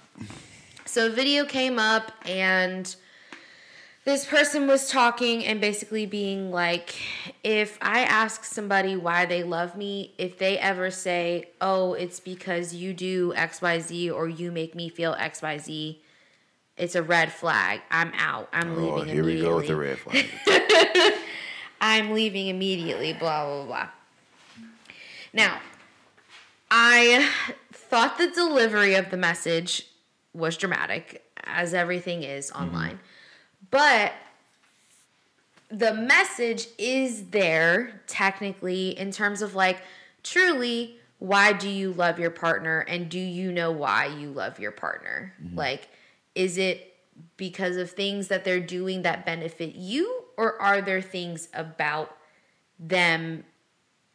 so 0.86 1.06
a 1.06 1.10
video 1.10 1.44
came 1.44 1.78
up 1.78 2.12
and 2.26 2.94
this 4.04 4.26
person 4.26 4.66
was 4.66 4.88
talking 4.88 5.44
and 5.46 5.60
basically 5.60 6.04
being 6.04 6.50
like, 6.50 6.94
if 7.42 7.78
I 7.80 8.00
ask 8.00 8.44
somebody 8.44 8.96
why 8.96 9.24
they 9.24 9.42
love 9.42 9.76
me, 9.76 10.12
if 10.18 10.38
they 10.38 10.58
ever 10.58 10.90
say, 10.90 11.48
oh, 11.60 11.94
it's 11.94 12.20
because 12.20 12.74
you 12.74 12.92
do 12.92 13.32
XYZ 13.32 14.12
or 14.12 14.28
you 14.28 14.52
make 14.52 14.74
me 14.74 14.90
feel 14.90 15.14
XYZ, 15.14 15.96
it's 16.76 16.94
a 16.94 17.02
red 17.02 17.32
flag. 17.32 17.80
I'm 17.90 18.12
out. 18.18 18.48
I'm 18.52 18.76
leaving. 18.76 18.90
Oh, 18.90 18.96
leaving 18.96 19.14
here 19.14 19.24
we 19.24 19.40
go 19.40 19.56
with 19.56 19.68
the 19.68 19.76
red 19.76 19.98
flag. 19.98 20.26
I'm 21.80 22.12
leaving 22.12 22.48
immediately, 22.48 23.14
blah, 23.14 23.46
blah, 23.46 23.64
blah. 23.64 23.88
Now, 25.32 25.60
I 26.70 27.30
thought 27.72 28.18
the 28.18 28.30
delivery 28.30 28.94
of 28.94 29.10
the 29.10 29.16
message 29.16 29.86
was 30.34 30.56
dramatic, 30.56 31.24
as 31.44 31.74
everything 31.74 32.22
is 32.22 32.50
mm-hmm. 32.50 32.64
online. 32.64 33.00
But 33.70 34.12
the 35.70 35.94
message 35.94 36.66
is 36.78 37.30
there 37.30 38.02
technically 38.06 38.90
in 38.98 39.10
terms 39.10 39.42
of 39.42 39.54
like, 39.54 39.82
truly, 40.22 40.96
why 41.18 41.52
do 41.52 41.68
you 41.68 41.92
love 41.92 42.18
your 42.18 42.30
partner 42.30 42.80
and 42.80 43.08
do 43.08 43.18
you 43.18 43.50
know 43.50 43.70
why 43.70 44.06
you 44.06 44.30
love 44.30 44.58
your 44.58 44.72
partner? 44.72 45.32
Mm-hmm. 45.42 45.56
Like, 45.56 45.88
is 46.34 46.58
it 46.58 46.94
because 47.36 47.76
of 47.76 47.90
things 47.90 48.28
that 48.28 48.44
they're 48.44 48.60
doing 48.60 49.02
that 49.02 49.24
benefit 49.24 49.74
you, 49.74 50.24
or 50.36 50.60
are 50.60 50.82
there 50.82 51.00
things 51.00 51.48
about 51.54 52.16
them 52.78 53.44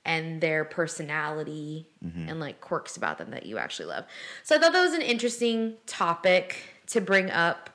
and 0.09 0.41
their 0.41 0.65
personality 0.65 1.85
and 2.01 2.39
like 2.39 2.59
quirks 2.61 2.97
about 2.97 3.19
them 3.19 3.29
that 3.29 3.45
you 3.45 3.59
actually 3.59 3.85
love. 3.85 4.05
So 4.41 4.55
I 4.55 4.59
thought 4.59 4.73
that 4.73 4.81
was 4.81 4.93
an 4.93 5.03
interesting 5.03 5.75
topic 5.85 6.63
to 6.87 6.99
bring 6.99 7.29
up 7.29 7.69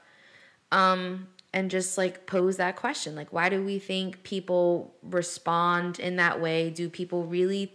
um 0.73 1.29
and 1.53 1.71
just 1.71 1.97
like 1.97 2.27
pose 2.27 2.57
that 2.57 2.75
question 2.75 3.15
like 3.15 3.33
why 3.33 3.49
do 3.49 3.63
we 3.65 3.79
think 3.79 4.25
people 4.25 4.93
respond 5.03 6.01
in 6.01 6.17
that 6.17 6.41
way? 6.41 6.71
Do 6.71 6.91
people 6.91 7.25
really 7.25 7.73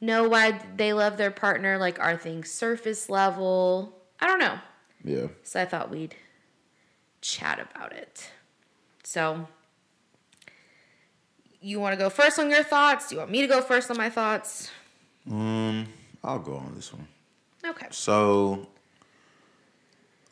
know 0.00 0.26
why 0.30 0.58
they 0.76 0.94
love 0.94 1.18
their 1.18 1.30
partner? 1.30 1.76
Like 1.76 1.98
are 2.00 2.16
things 2.16 2.50
surface 2.50 3.10
level? 3.10 3.92
I 4.18 4.26
don't 4.26 4.38
know. 4.38 4.58
yeah. 5.04 5.26
So 5.42 5.60
I 5.60 5.66
thought 5.66 5.90
we'd 5.90 6.14
chat 7.20 7.58
about 7.60 7.92
it. 7.92 8.30
So 9.02 9.46
you 11.64 11.80
want 11.80 11.94
to 11.94 11.98
go 11.98 12.10
first 12.10 12.38
on 12.38 12.50
your 12.50 12.62
thoughts? 12.62 13.08
Do 13.08 13.14
you 13.14 13.20
want 13.20 13.30
me 13.30 13.40
to 13.40 13.46
go 13.46 13.62
first 13.62 13.90
on 13.90 13.96
my 13.96 14.10
thoughts? 14.10 14.70
Um, 15.30 15.86
I'll 16.22 16.38
go 16.38 16.56
on 16.56 16.74
this 16.74 16.92
one. 16.92 17.08
Okay. 17.66 17.86
So 17.90 18.68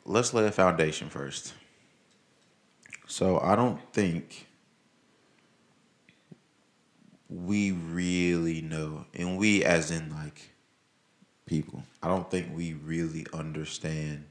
let's 0.05 0.33
lay 0.33 0.45
a 0.45 0.51
foundation 0.51 1.09
first. 1.09 1.53
So 3.07 3.39
I 3.39 3.55
don't 3.55 3.81
think 3.93 4.47
we 7.29 7.71
really 7.71 8.61
know, 8.61 9.05
and 9.15 9.37
we 9.37 9.63
as 9.63 9.89
in 9.89 10.11
like 10.11 10.51
people, 11.47 11.83
I 12.03 12.09
don't 12.09 12.29
think 12.29 12.55
we 12.55 12.73
really 12.73 13.25
understand 13.33 14.25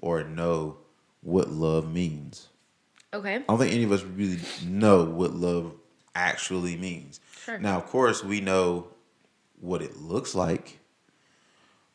or 0.00 0.24
know 0.24 0.78
what 1.20 1.50
love 1.50 1.92
means. 1.92 2.48
Okay. 3.12 3.36
I 3.36 3.38
don't 3.38 3.58
think 3.58 3.74
any 3.74 3.84
of 3.84 3.92
us 3.92 4.02
really 4.02 4.38
know 4.66 5.04
what 5.04 5.34
love 5.34 5.74
actually 6.18 6.76
means. 6.76 7.20
Sure. 7.44 7.58
Now, 7.58 7.76
of 7.78 7.86
course, 7.86 8.22
we 8.24 8.40
know 8.40 8.88
what 9.60 9.82
it 9.82 9.96
looks 9.96 10.34
like. 10.34 10.80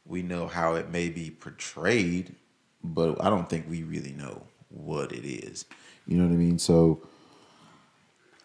We 0.05 0.21
know 0.21 0.47
how 0.47 0.75
it 0.75 0.89
may 0.89 1.09
be 1.09 1.29
portrayed, 1.29 2.35
but 2.83 3.23
I 3.23 3.29
don't 3.29 3.49
think 3.49 3.69
we 3.69 3.83
really 3.83 4.11
know 4.13 4.43
what 4.69 5.11
it 5.11 5.25
is. 5.25 5.65
You 6.07 6.17
know 6.17 6.25
what 6.25 6.33
I 6.33 6.37
mean? 6.37 6.59
So 6.59 7.01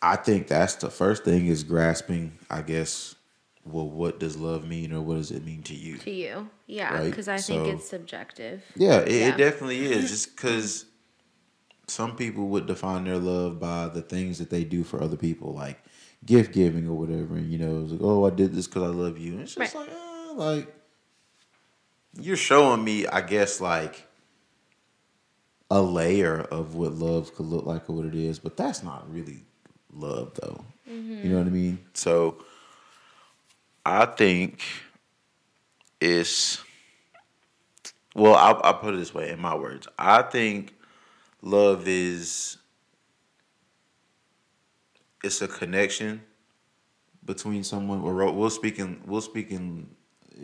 I 0.02 0.16
think 0.16 0.47
that's 0.49 0.76
the 0.76 0.90
first 0.90 1.25
thing 1.25 1.47
is 1.47 1.64
grasping, 1.64 2.38
I 2.50 2.62
guess, 2.62 3.16
well, 3.64 3.88
what 3.88 4.20
does 4.20 4.37
love 4.37 4.66
mean, 4.66 4.92
or 4.92 5.00
what 5.00 5.16
does 5.16 5.30
it 5.30 5.44
mean 5.44 5.62
to 5.64 5.75
you? 5.75 5.99
To 5.99 6.11
you, 6.11 6.49
yeah, 6.66 6.94
Right, 6.94 7.11
because 7.11 7.28
I 7.28 7.38
think 7.38 7.66
it's 7.66 7.88
subjective. 7.88 8.62
Yeah, 8.76 8.99
it, 9.00 9.12
Yeah. 9.12 9.28
it 9.28 9.37
definitely 9.37 9.85
is. 9.87 10.11
Just 10.11 10.37
because 10.37 10.87
some 11.88 12.16
people 12.16 12.49
would 12.49 12.66
define 12.66 13.04
their 13.04 13.18
love 13.18 13.59
by 13.59 13.88
the 13.88 14.02
things 14.02 14.38
that 14.38 14.50
they 14.50 14.64
do 14.64 14.85
for 14.85 15.02
other 15.02 15.16
people, 15.16 15.54
like 15.54 15.83
gift 16.25 16.52
giving 16.52 16.87
or 16.88 16.95
whatever. 16.95 17.35
And 17.37 17.50
you 17.50 17.59
know, 17.59 17.83
it's 17.83 17.92
like, 17.92 18.00
oh, 18.02 18.26
I 18.26 18.30
did 18.30 18.54
this 18.54 18.66
because 18.66 18.83
I 18.83 18.87
love 18.87 19.18
you. 19.18 19.33
And 19.33 19.42
it's 19.42 19.54
just 19.54 19.75
Right. 19.75 19.88
like, 19.88 19.97
uh, 19.97 20.35
like 20.35 20.75
you're 22.21 22.37
showing 22.37 22.85
me, 22.85 23.07
I 23.07 23.21
guess, 23.21 23.61
like 23.61 24.04
a 25.71 25.80
layer 25.83 26.40
of 26.40 26.75
what 26.75 26.92
love 26.95 27.35
could 27.35 27.47
look 27.47 27.66
like 27.66 27.88
or 27.90 27.95
what 27.95 28.07
it 28.07 28.14
is, 28.14 28.38
but 28.38 28.57
that's 28.57 28.83
not 28.83 29.11
really 29.12 29.45
love, 29.92 30.33
though. 30.40 30.64
You 30.87 31.30
know 31.30 31.38
what 31.38 31.47
I 31.47 31.50
mean? 31.50 31.78
So 31.95 32.42
I 33.85 34.07
think 34.07 34.62
it's 36.00 36.62
well, 38.14 38.35
I'll, 38.35 38.61
I'll 38.64 38.75
put 38.75 38.95
it 38.95 38.97
this 38.99 39.14
way 39.14 39.30
in 39.30 39.40
my 39.40 39.54
words. 39.54 39.87
I 39.99 40.23
think 40.23 40.75
love 41.42 41.87
is 41.87 42.57
it's 45.23 45.42
a 45.42 45.49
connection 45.49 46.23
between 47.25 47.64
someone. 47.64 48.00
Or 48.02 48.14
ro- 48.14 48.33
we'll 48.33 48.50
speaking 48.50 49.02
we'll 49.07 49.21
speaking 49.21 49.95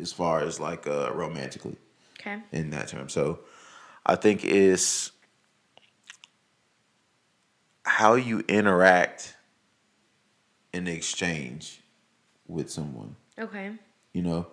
as 0.00 0.12
far 0.12 0.40
as 0.40 0.58
like 0.60 0.86
uh, 0.86 1.12
romantically 1.14 1.76
Okay. 2.20 2.40
in 2.52 2.70
that 2.70 2.88
term. 2.88 3.08
So 3.08 3.40
I 4.06 4.16
think 4.16 4.44
it's 4.44 5.12
how 7.84 8.14
you 8.14 8.42
interact 8.48 9.36
in 10.72 10.88
exchange 10.88 11.80
with 12.48 12.70
someone. 12.70 13.14
Okay. 13.38 13.72
You 14.12 14.22
know, 14.22 14.46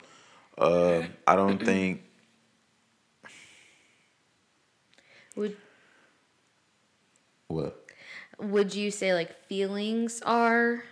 uh, 0.57 1.03
I 1.25 1.35
don't 1.35 1.63
think 1.63 2.03
Would 5.35 5.55
what. 7.51 7.85
Would 8.39 8.73
you 8.73 8.89
say 8.91 9.13
like 9.13 9.35
feelings 9.45 10.21
are 10.25 10.83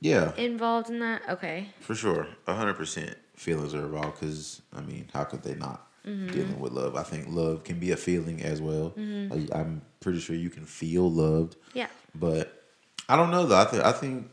Yeah, 0.00 0.34
involved 0.36 0.90
in 0.90 0.98
that? 1.00 1.22
Okay. 1.28 1.68
for 1.80 1.94
sure, 1.94 2.26
a 2.46 2.54
hundred 2.54 2.74
percent. 2.74 3.16
Feelings 3.34 3.74
are 3.74 3.84
involved 3.86 4.20
because 4.20 4.60
I 4.74 4.80
mean, 4.80 5.08
how 5.14 5.24
could 5.24 5.42
they 5.42 5.54
not? 5.54 5.86
Mm-hmm. 6.06 6.28
Dealing 6.32 6.60
with 6.60 6.72
love, 6.72 6.96
I 6.96 7.02
think 7.02 7.26
love 7.28 7.64
can 7.64 7.78
be 7.78 7.90
a 7.92 7.96
feeling 7.96 8.42
as 8.42 8.60
well. 8.62 8.90
Mm-hmm. 8.96 9.32
Like, 9.32 9.54
I'm 9.54 9.82
pretty 10.00 10.18
sure 10.20 10.34
you 10.34 10.48
can 10.50 10.64
feel 10.64 11.10
loved, 11.10 11.56
Yeah. 11.74 11.88
but 12.14 12.64
I 13.08 13.16
don't 13.16 13.30
know 13.30 13.46
though. 13.46 13.56
I 13.60 13.64
think 13.64 13.84
I 13.84 13.92
think 13.92 14.30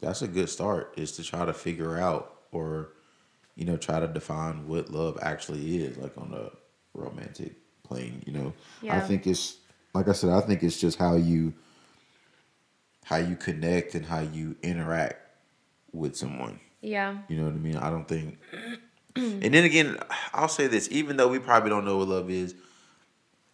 that's 0.00 0.22
a 0.22 0.28
good 0.28 0.48
start 0.48 0.94
is 0.96 1.12
to 1.12 1.24
try 1.24 1.44
to 1.44 1.52
figure 1.52 1.98
out 1.98 2.42
or 2.52 2.90
you 3.56 3.64
know 3.64 3.76
try 3.76 3.98
to 4.00 4.06
define 4.08 4.68
what 4.68 4.90
love 4.90 5.18
actually 5.22 5.78
is 5.84 5.96
like 5.96 6.16
on 6.16 6.32
a 6.32 6.50
romantic 6.96 7.56
plane 7.88 8.22
you 8.26 8.32
know? 8.32 8.52
I 8.88 9.00
think 9.00 9.26
it's 9.26 9.56
like 9.94 10.08
i 10.08 10.12
said 10.12 10.30
i 10.30 10.40
think 10.40 10.62
it's 10.62 10.78
just 10.80 10.98
how 10.98 11.16
you 11.16 11.52
how 13.04 13.16
you 13.16 13.36
connect 13.36 13.94
and 13.94 14.04
how 14.04 14.20
you 14.20 14.54
interact 14.62 15.16
with 15.92 16.14
someone. 16.14 16.60
Yeah. 16.82 17.18
you 17.28 17.36
know 17.38 17.44
what 17.44 17.54
i 17.54 17.56
mean? 17.56 17.76
I 17.76 17.90
don't 17.90 18.06
think 18.06 18.38
and 19.16 19.42
then 19.42 19.64
again 19.64 19.96
i'll 20.32 20.48
say 20.48 20.66
this 20.68 20.88
even 20.92 21.16
though 21.16 21.28
we 21.28 21.38
probably 21.38 21.70
don't 21.70 21.84
know 21.84 21.96
what 21.96 22.08
love 22.08 22.30
is 22.30 22.54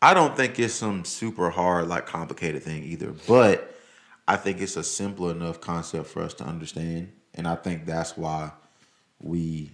i 0.03 0.13
don't 0.13 0.37
think 0.37 0.59
it's 0.59 0.75
some 0.75 1.05
super 1.05 1.49
hard 1.49 1.89
like 1.89 2.07
complicated 2.07 2.63
thing 2.63 2.83
either. 2.85 3.15
But 3.27 3.75
i 4.27 4.37
think 4.37 4.61
it's 4.61 4.77
a 4.77 4.83
simple 4.83 5.31
enough 5.31 5.61
concept 5.61 6.09
for 6.09 6.23
us 6.23 6.35
to 6.35 6.45
understand. 6.45 7.13
And 7.35 7.47
i 7.49 7.55
think 7.55 7.87
that's 7.87 8.17
why 8.17 8.51
we 9.21 9.71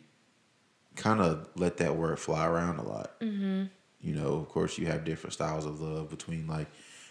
kind 0.96 1.20
of 1.20 1.48
let 1.56 1.78
that 1.78 1.96
word 1.96 2.18
fly 2.18 2.46
around 2.46 2.78
a 2.78 2.82
lot. 2.82 3.18
Mm-hmm. 3.20 3.64
You 4.02 4.14
know 4.14 4.34
of 4.34 4.48
course 4.48 4.78
you 4.78 4.86
have 4.86 5.04
different 5.04 5.32
styles 5.34 5.66
of 5.66 5.80
love 5.80 6.08
between 6.10 6.46
like 6.46 6.66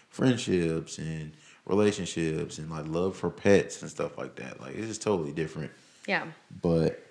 friendships 0.08 0.98
and 0.98 1.32
relationships 1.66 2.58
and 2.58 2.70
like 2.70 2.86
love 2.88 3.16
for 3.16 3.30
pets 3.30 3.82
and 3.82 3.90
stuff 3.90 4.18
like 4.18 4.34
that 4.36 4.60
like 4.60 4.74
it's 4.74 4.88
just 4.88 5.02
totally 5.02 5.32
different 5.32 5.70
Yeah. 6.06 6.26
but 6.62 7.06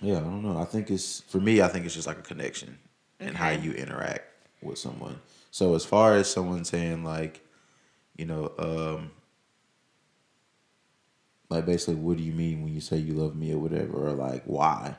yeah, 0.00 0.16
I 0.16 0.20
don't 0.20 0.42
know. 0.42 0.58
I 0.58 0.64
think 0.64 0.90
it's 0.90 1.20
for 1.20 1.38
me. 1.38 1.62
I 1.62 1.68
think 1.68 1.84
it's 1.84 1.94
just 1.94 2.08
like 2.08 2.18
a 2.18 2.22
connection 2.22 2.76
and 3.20 3.36
how 3.36 3.50
you 3.50 3.70
interact 3.70 4.24
with 4.60 4.76
someone. 4.76 5.20
So 5.52 5.76
as 5.76 5.84
far 5.84 6.16
as 6.16 6.28
someone 6.28 6.64
saying 6.64 7.04
like, 7.04 7.40
you 8.16 8.24
know, 8.26 8.50
um, 8.58 9.12
like 11.48 11.66
basically, 11.66 11.94
what 11.94 12.16
do 12.16 12.24
you 12.24 12.32
mean 12.32 12.64
when 12.64 12.74
you 12.74 12.80
say 12.80 12.96
you 12.96 13.12
love 13.14 13.36
me 13.36 13.52
or 13.52 13.58
whatever, 13.58 14.08
or 14.08 14.12
like 14.12 14.42
why? 14.44 14.96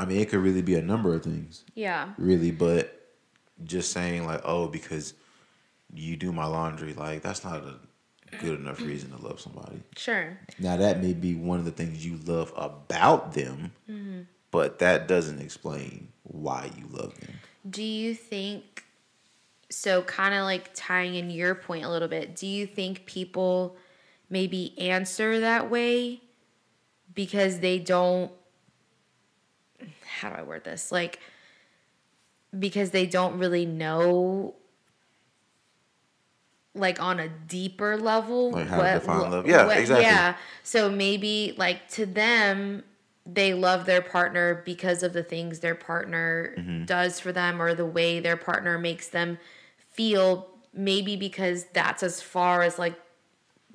I 0.00 0.06
mean, 0.06 0.20
it 0.20 0.30
could 0.30 0.40
really 0.40 0.62
be 0.62 0.76
a 0.76 0.82
number 0.82 1.14
of 1.14 1.22
things, 1.22 1.64
Yeah. 1.74 2.14
really. 2.16 2.50
But 2.50 3.08
just 3.64 3.92
saying 3.92 4.26
like, 4.26 4.40
oh, 4.44 4.66
because 4.68 5.12
you 5.92 6.16
do 6.16 6.32
my 6.32 6.46
laundry, 6.46 6.94
like 6.94 7.22
that's 7.22 7.44
not 7.44 7.62
a 7.62 7.74
good 8.38 8.58
enough 8.58 8.80
reason 8.80 9.10
to 9.10 9.22
love 9.22 9.40
somebody. 9.40 9.82
Sure. 9.96 10.38
Now 10.58 10.76
that 10.78 11.02
may 11.02 11.12
be 11.12 11.34
one 11.34 11.58
of 11.58 11.64
the 11.64 11.70
things 11.70 12.04
you 12.04 12.18
love 12.24 12.52
about 12.56 13.34
them, 13.34 13.72
mm-hmm. 13.88 14.20
but 14.50 14.78
that 14.78 15.06
doesn't 15.06 15.40
explain 15.40 16.08
why 16.22 16.70
you 16.78 16.86
love 16.90 17.18
them. 17.20 17.34
Do 17.68 17.82
you 17.82 18.14
think 18.14 18.84
so 19.68 20.02
kind 20.02 20.34
of 20.34 20.44
like 20.44 20.70
tying 20.74 21.14
in 21.14 21.30
your 21.30 21.54
point 21.54 21.84
a 21.84 21.90
little 21.90 22.08
bit, 22.08 22.36
do 22.36 22.46
you 22.46 22.66
think 22.66 23.06
people 23.06 23.76
maybe 24.28 24.78
answer 24.78 25.40
that 25.40 25.70
way 25.70 26.20
because 27.14 27.60
they 27.60 27.78
don't 27.78 28.30
how 30.10 30.30
do 30.30 30.36
I 30.36 30.42
word 30.42 30.64
this? 30.64 30.90
Like 30.92 31.20
because 32.58 32.90
they 32.90 33.06
don't 33.06 33.38
really 33.38 33.64
know 33.66 34.54
like 36.74 37.00
on 37.02 37.18
a 37.18 37.28
deeper 37.28 37.96
level 37.96 38.52
Like 38.52 38.68
how 38.68 38.82
to 38.82 38.98
define 38.98 39.18
love. 39.30 39.46
Yeah, 39.46 39.68
exactly. 39.70 40.04
yeah 40.04 40.36
so 40.62 40.88
maybe 40.90 41.54
like 41.56 41.88
to 41.90 42.06
them 42.06 42.84
they 43.26 43.54
love 43.54 43.86
their 43.86 44.00
partner 44.02 44.62
because 44.64 45.02
of 45.02 45.12
the 45.12 45.22
things 45.22 45.60
their 45.60 45.74
partner 45.74 46.54
Mm-hmm. 46.58 46.84
does 46.84 47.18
for 47.20 47.32
them 47.32 47.60
or 47.60 47.74
the 47.74 47.86
way 47.86 48.20
their 48.20 48.36
partner 48.36 48.78
makes 48.78 49.08
them 49.08 49.38
feel 49.90 50.48
maybe 50.72 51.16
because 51.16 51.64
that's 51.72 52.02
as 52.02 52.22
far 52.22 52.62
as 52.62 52.78
like 52.78 52.94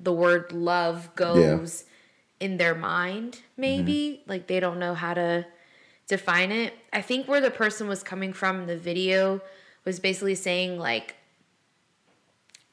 the 0.00 0.12
word 0.12 0.52
love 0.52 1.14
goes 1.14 1.84
in 2.40 2.56
their 2.56 2.74
mind 2.74 3.40
maybe 3.56 4.20
Mm-hmm. 4.20 4.30
like 4.30 4.46
they 4.46 4.60
don't 4.60 4.78
know 4.78 4.94
how 4.94 5.12
to 5.14 5.46
define 6.08 6.52
it. 6.52 6.74
I 6.92 7.00
think 7.02 7.26
where 7.28 7.40
the 7.40 7.50
person 7.50 7.88
was 7.88 8.02
coming 8.02 8.32
from 8.32 8.60
in 8.60 8.66
the 8.66 8.76
video 8.78 9.40
was 9.84 10.00
basically 10.00 10.34
saying 10.34 10.78
like 10.78 11.14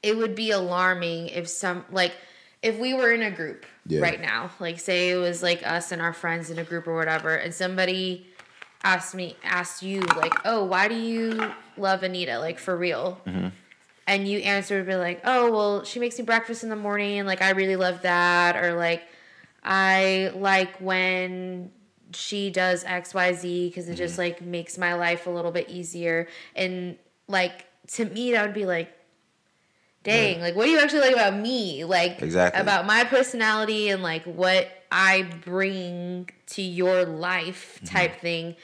it 0.01 0.17
would 0.17 0.35
be 0.35 0.51
alarming 0.51 1.27
if 1.27 1.47
some 1.47 1.85
like 1.91 2.13
if 2.61 2.77
we 2.79 2.93
were 2.93 3.11
in 3.11 3.21
a 3.21 3.31
group 3.31 3.65
Yeah. 3.85 4.01
right 4.01 4.19
now 4.21 4.51
like 4.59 4.79
say 4.79 5.11
it 5.11 5.15
was 5.17 5.41
like 5.43 5.65
us 5.65 5.91
and 5.91 6.01
our 6.01 6.13
friends 6.13 6.49
in 6.49 6.57
a 6.59 6.63
group 6.63 6.87
or 6.87 6.95
whatever 6.95 7.35
and 7.35 7.53
somebody 7.53 8.27
asked 8.83 9.13
me 9.15 9.35
asked 9.43 9.81
you 9.83 10.01
like 10.01 10.33
oh 10.45 10.63
why 10.65 10.87
do 10.87 10.95
you 10.95 11.51
love 11.77 12.03
anita? 12.03 12.39
Like 12.39 12.59
for 12.59 12.75
real. 12.75 13.19
Mm-hmm. 13.25 13.49
And 14.05 14.27
you 14.27 14.39
answer 14.39 14.77
would 14.77 14.87
be 14.87 14.95
like 14.95 15.21
oh 15.23 15.51
well 15.51 15.83
she 15.85 15.99
makes 15.99 16.17
me 16.17 16.25
breakfast 16.25 16.63
in 16.63 16.69
the 16.69 16.75
morning 16.75 17.25
like 17.25 17.41
i 17.41 17.51
really 17.51 17.75
love 17.77 18.01
that 18.01 18.55
or 18.57 18.73
like 18.73 19.03
i 19.63 20.31
like 20.35 20.75
when 20.81 21.71
she 22.15 22.49
does 22.49 22.83
xyz 22.83 23.69
because 23.69 23.89
it 23.89 23.95
just 23.95 24.13
mm-hmm. 24.13 24.21
like 24.21 24.41
makes 24.41 24.77
my 24.77 24.93
life 24.93 25.27
a 25.27 25.29
little 25.29 25.51
bit 25.51 25.69
easier. 25.69 26.27
And 26.55 26.97
like 27.27 27.65
to 27.87 28.05
me 28.05 28.31
that 28.31 28.45
would 28.45 28.55
be 28.55 28.65
like 28.65 28.91
dang 30.03 30.41
like 30.41 30.55
what 30.55 30.65
do 30.65 30.71
you 30.71 30.79
actually 30.79 31.01
like 31.01 31.13
about 31.13 31.35
me? 31.35 31.85
Like 31.85 32.21
Exactly. 32.21 32.61
about 32.61 32.85
my 32.85 33.03
personality 33.03 33.89
and 33.89 34.03
like 34.03 34.23
what 34.25 34.67
i 34.91 35.23
bring 35.43 36.29
to 36.47 36.61
your 36.61 37.05
life 37.05 37.75
mm-hmm. 37.77 37.95
type 37.95 38.19
thing. 38.19 38.55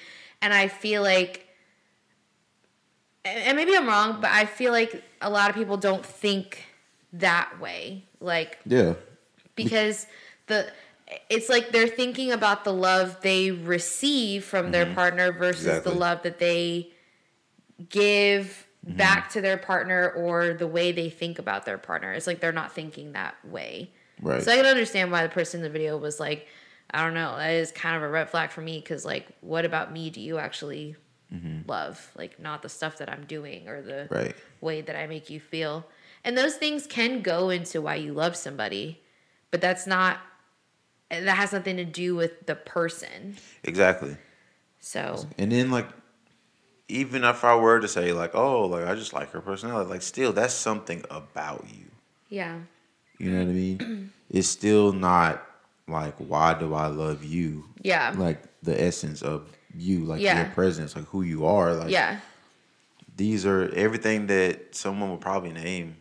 And 0.41 0.53
i 0.53 0.67
feel 0.67 1.01
like 1.01 1.47
and 3.25 3.39
and 3.39 3.57
maybe 3.57 3.75
i'm 3.75 3.87
wrong 3.87 4.21
but 4.21 4.31
i 4.31 4.45
feel 4.45 4.71
like 4.71 5.03
a 5.21 5.29
lot 5.29 5.49
of 5.49 5.55
people 5.55 5.75
don't 5.75 6.05
think 6.05 6.65
that 7.13 7.59
way. 7.59 8.03
Like 8.19 8.59
Yeah, 8.65 8.95
because 9.55 10.07
the 10.47 10.71
it's 11.29 11.49
like 11.49 11.71
they're 11.71 11.87
thinking 11.87 12.31
about 12.31 12.63
the 12.63 12.73
love 12.73 13.21
they 13.21 13.51
receive 13.51 14.43
from 14.43 14.71
their 14.71 14.85
mm-hmm. 14.85 14.95
partner 14.95 15.31
versus 15.31 15.65
Exactly. 15.65 15.93
the 15.93 15.97
love 15.97 16.23
that 16.23 16.39
they 16.39 16.91
give 17.89 18.67
mm-hmm. 18.85 18.97
back 18.97 19.29
to 19.31 19.41
their 19.41 19.57
partner 19.57 20.09
or 20.11 20.53
the 20.53 20.67
way 20.67 20.91
they 20.91 21.09
think 21.09 21.39
about 21.39 21.65
their 21.65 21.77
partner. 21.77 22.13
It's 22.13 22.27
like 22.27 22.39
they're 22.39 22.51
not 22.51 22.73
thinking 22.73 23.13
that 23.13 23.35
way. 23.43 23.91
right. 24.21 24.41
So 24.43 24.51
I 24.51 24.57
can 24.57 24.65
understand 24.65 25.11
why 25.11 25.23
the 25.23 25.29
person 25.29 25.59
in 25.59 25.63
the 25.63 25.69
video 25.69 25.97
was 25.97 26.19
like, 26.19 26.47
I 26.91 27.03
don't 27.03 27.13
know, 27.13 27.35
that 27.37 27.51
is 27.51 27.71
kind 27.71 27.95
of 27.95 28.03
a 28.03 28.09
red 28.09 28.29
flag 28.29 28.51
for 28.51 28.61
me 28.61 28.79
because 28.79 29.05
like, 29.05 29.27
what 29.41 29.65
about 29.65 29.91
me 29.91 30.09
do 30.09 30.21
you 30.21 30.37
actually 30.37 30.95
mm-hmm. 31.33 31.67
love? 31.67 32.11
Like, 32.15 32.39
not 32.39 32.61
the 32.61 32.69
stuff 32.69 32.97
that 32.97 33.09
I'm 33.09 33.25
doing 33.25 33.67
or 33.67 33.81
the 33.81 34.07
right. 34.09 34.35
way 34.61 34.81
that 34.81 34.95
I 34.95 35.07
make 35.07 35.29
you 35.29 35.39
feel. 35.39 35.85
And 36.23 36.37
those 36.37 36.55
things 36.55 36.85
can 36.85 37.21
go 37.21 37.49
into 37.49 37.81
why 37.81 37.95
you 37.95 38.13
love 38.13 38.35
somebody. 38.35 39.01
but 39.51 39.61
that's 39.61 39.87
not 39.87 40.19
that 41.09 41.25
has 41.37 41.53
nothing 41.53 41.77
to 41.77 41.85
do 41.85 42.15
with 42.15 42.45
the 42.45 42.55
person. 42.55 43.37
Exactly. 43.63 44.15
So 44.79 45.25
And 45.37 45.51
then 45.51 45.71
like 45.71 45.87
even 46.87 47.23
if 47.23 47.43
I 47.43 47.55
were 47.55 47.79
to 47.79 47.87
say 47.87 48.13
like, 48.13 48.33
oh, 48.35 48.65
like 48.65 48.85
I 48.85 48.95
just 48.95 49.13
like 49.13 49.31
her 49.31 49.41
personality, 49.41 49.89
like 49.89 50.01
still 50.01 50.33
that's 50.33 50.53
something 50.53 51.03
about 51.09 51.65
you. 51.69 51.85
yeah, 52.29 52.59
You 53.17 53.31
know 53.31 53.39
what 53.39 53.49
I 53.49 53.53
mean? 53.53 54.11
it's 54.29 54.47
still 54.47 54.93
not 54.93 55.45
like 55.87 56.15
why 56.17 56.53
do 56.53 56.73
I 56.73 56.87
love 56.87 57.23
you? 57.23 57.65
yeah, 57.81 58.13
Like 58.15 58.43
the 58.63 58.79
essence 58.81 59.21
of 59.21 59.49
you, 59.75 60.05
like 60.05 60.21
Yeah. 60.21 60.37
your 60.37 60.51
presence, 60.53 60.95
like 60.95 61.05
who 61.05 61.21
you 61.23 61.45
are. 61.45 61.73
Like 61.75 61.91
yeah, 61.91 62.19
these 63.15 63.45
are 63.45 63.69
everything 63.73 64.27
that 64.27 64.75
someone 64.75 65.11
would 65.11 65.21
probably 65.21 65.51
name 65.51 65.97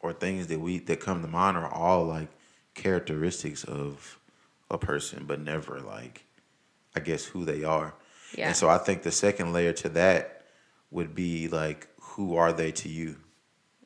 or 0.00 0.12
things 0.12 0.46
that 0.48 0.60
we 0.60 0.78
that 0.80 1.00
come 1.00 1.22
to 1.22 1.28
mind 1.28 1.56
are 1.56 1.72
all 1.72 2.04
like 2.04 2.28
characteristics 2.74 3.64
of 3.64 4.17
a 4.70 4.78
person, 4.78 5.24
but 5.26 5.40
never 5.40 5.80
like 5.80 6.24
I 6.94 7.00
guess 7.00 7.24
who 7.24 7.44
they 7.44 7.64
are. 7.64 7.94
Yeah. 8.36 8.48
And 8.48 8.56
so 8.56 8.68
I 8.68 8.78
think 8.78 9.02
the 9.02 9.12
second 9.12 9.52
layer 9.52 9.72
to 9.74 9.88
that 9.90 10.44
would 10.90 11.14
be 11.14 11.48
like 11.48 11.88
who 12.00 12.36
are 12.36 12.52
they 12.52 12.72
to 12.72 12.88
you? 12.88 13.16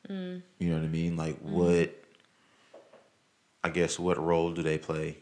Mm. 0.09 0.41
You 0.59 0.69
know 0.69 0.75
what 0.75 0.85
I 0.85 0.89
mean? 0.89 1.15
Like 1.15 1.37
what 1.39 1.93
I 3.63 3.69
guess 3.69 3.97
what 3.97 4.17
role 4.17 4.51
do 4.51 4.61
they 4.61 4.77
play 4.77 5.17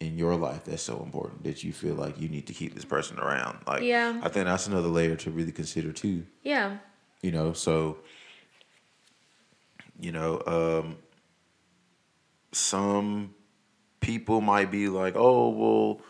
in 0.00 0.18
your 0.18 0.36
life 0.36 0.64
that's 0.64 0.82
so 0.82 1.02
important 1.02 1.44
that 1.44 1.64
you 1.64 1.72
feel 1.72 1.94
like 1.94 2.20
you 2.20 2.28
need 2.28 2.46
to 2.46 2.52
keep 2.52 2.74
this 2.74 2.84
person 2.84 3.18
around? 3.18 3.58
Like 3.66 3.82
Yeah. 3.82 4.20
I 4.22 4.28
think 4.28 4.46
that's 4.46 4.66
another 4.66 4.88
layer 4.88 5.16
to 5.16 5.30
really 5.30 5.52
consider 5.52 5.92
too 5.92 6.24
yeah, 6.42 6.78
you 7.22 7.32
know 7.32 7.52
so 7.52 7.98
you 9.98 10.12
know 10.12 10.42
um 10.46 10.96
some 12.52 13.34
people 14.06 14.40
might 14.40 14.70
be 14.70 14.88
like 14.88 15.14
oh 15.16 15.48
well 15.48 16.00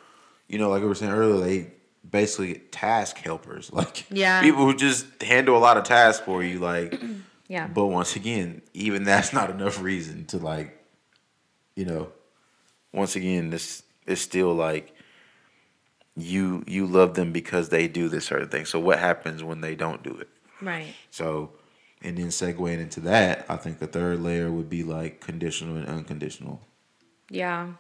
you 0.48 0.58
know 0.58 0.68
like 0.68 0.82
we 0.82 0.88
were 0.88 0.94
saying 0.94 1.12
earlier 1.12 1.44
they 1.44 1.70
basically 2.08 2.54
task 2.70 3.18
helpers. 3.18 3.72
Like 3.78 4.04
Yeah. 4.10 4.40
people 4.42 4.64
who 4.64 4.74
just 4.76 5.22
handle 5.22 5.56
a 5.56 5.62
lot 5.68 5.76
of 5.76 5.84
tasks 5.84 6.24
for 6.24 6.42
you 6.44 6.58
like 6.58 7.00
yeah, 7.48 7.66
but 7.66 7.86
once 7.86 8.14
again 8.16 8.62
even 8.74 9.04
that's 9.04 9.32
not 9.32 9.50
enough 9.50 9.80
reason 9.80 10.26
to 10.26 10.38
like 10.38 10.78
you 11.74 11.84
know 11.84 12.12
once 12.92 13.16
again 13.16 13.50
this 13.50 13.82
is 14.06 14.20
still 14.20 14.54
like 14.54 14.92
you 16.16 16.64
you 16.66 16.86
love 16.86 17.14
them 17.14 17.32
because 17.32 17.68
they 17.68 17.88
do 17.88 18.08
this 18.08 18.24
certain 18.26 18.48
thing. 18.48 18.64
So 18.64 18.78
what 18.80 18.98
happens 18.98 19.42
when 19.44 19.60
they 19.60 19.74
don't 19.74 20.02
do 20.02 20.16
it? 20.16 20.28
Right, 20.62 20.94
so, 21.10 21.50
and 22.00 22.16
then 22.16 22.28
segueing 22.28 22.78
into 22.80 23.00
that, 23.00 23.44
I 23.48 23.56
think 23.56 23.78
the 23.78 23.86
third 23.86 24.22
layer 24.22 24.50
would 24.50 24.70
be 24.70 24.82
like 24.82 25.20
conditional 25.20 25.76
and 25.76 25.86
unconditional. 25.86 26.62
Yeah, 27.28 27.72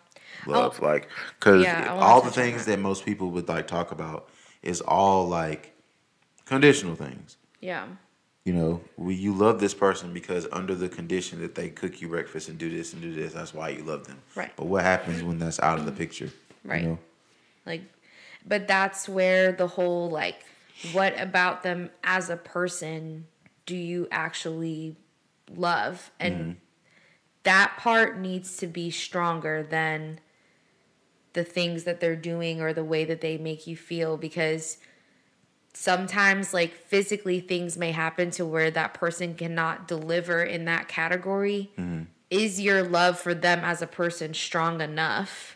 love. 0.46 0.80
Like, 0.80 1.08
because 1.38 1.62
Yeah, 1.64 1.94
all 1.94 2.20
the 2.22 2.30
things 2.30 2.64
that. 2.64 2.72
that 2.72 2.78
most 2.80 3.04
people 3.04 3.30
would 3.30 3.48
like 3.48 3.66
talk 3.66 3.92
about 3.92 4.28
is 4.62 4.80
all 4.80 5.28
like 5.28 5.72
conditional 6.44 6.94
things. 6.94 7.36
yeah, 7.60 7.86
You 8.44 8.52
know, 8.52 8.80
we, 8.96 9.14
you 9.14 9.32
love 9.32 9.58
this 9.60 9.74
person 9.74 10.12
because 10.12 10.46
under 10.52 10.74
the 10.74 10.88
condition 10.88 11.40
that 11.40 11.54
they 11.54 11.68
cook 11.68 12.00
you 12.00 12.08
breakfast 12.08 12.48
and 12.48 12.58
do 12.58 12.70
this 12.70 12.92
and 12.92 13.02
do 13.02 13.12
this, 13.14 13.32
that's 13.32 13.52
why 13.54 13.70
you 13.70 13.82
love 13.82 14.06
them. 14.06 14.18
Right. 14.34 14.52
But 14.56 14.66
what 14.66 14.82
happens 14.84 15.22
when 15.22 15.38
that's 15.38 15.58
out 15.60 15.78
of 15.78 15.84
the 15.86 15.92
picture? 15.92 16.30
Right. 16.64 16.82
You 16.82 16.88
know? 16.88 16.98
like, 17.64 17.82
but 18.46 18.68
that's 18.68 19.08
where 19.08 19.50
the 19.52 19.66
whole 19.66 20.08
like, 20.10 20.44
what 20.92 21.18
about 21.20 21.62
them 21.62 21.90
as 22.04 22.30
a 22.30 22.36
person 22.36 23.26
do 23.64 23.74
you 23.76 24.06
actually 24.12 24.94
love 25.54 26.10
and 26.20 26.34
Mm-hmm. 26.34 26.50
That 27.46 27.76
part 27.78 28.18
needs 28.18 28.56
to 28.56 28.66
be 28.66 28.90
stronger 28.90 29.62
than 29.62 30.18
the 31.32 31.44
things 31.44 31.84
that 31.84 32.00
they're 32.00 32.16
doing 32.16 32.60
or 32.60 32.72
the 32.72 32.82
way 32.82 33.04
that 33.04 33.20
they 33.20 33.38
make 33.38 33.68
you 33.68 33.76
feel 33.76 34.16
because 34.16 34.78
sometimes 35.72 36.52
like 36.52 36.74
physically 36.74 37.38
things 37.38 37.76
may 37.78 37.92
happen 37.92 38.30
to 38.32 38.44
where 38.44 38.70
that 38.70 38.94
person 38.94 39.34
cannot 39.34 39.86
deliver 39.86 40.42
in 40.42 40.64
that 40.64 40.88
category 40.88 41.70
is 42.30 42.60
your 42.60 42.82
love 42.82 43.16
for 43.18 43.32
them 43.32 43.60
as 43.62 43.80
a 43.80 43.86
person 43.86 44.34
strong 44.34 44.80
enough 44.80 45.52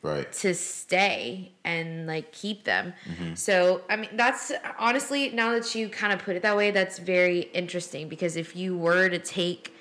Right. 0.00 0.30
to 0.34 0.54
stay 0.54 1.52
and 1.64 2.06
like 2.06 2.30
keep 2.30 2.64
them. 2.64 2.92
Mm-hmm. 3.10 3.34
So, 3.36 3.80
I 3.88 3.96
mean, 3.96 4.10
that's 4.12 4.52
honestly, 4.78 5.30
now 5.30 5.52
that 5.52 5.74
you 5.74 5.88
kind 5.88 6.12
of 6.12 6.18
put 6.18 6.36
it 6.36 6.42
that 6.42 6.54
way, 6.58 6.70
that's 6.70 6.98
very 6.98 7.40
interesting 7.54 8.10
because 8.10 8.36
if 8.36 8.54
you 8.54 8.76
were 8.76 9.08
to 9.08 9.18
take 9.18 9.73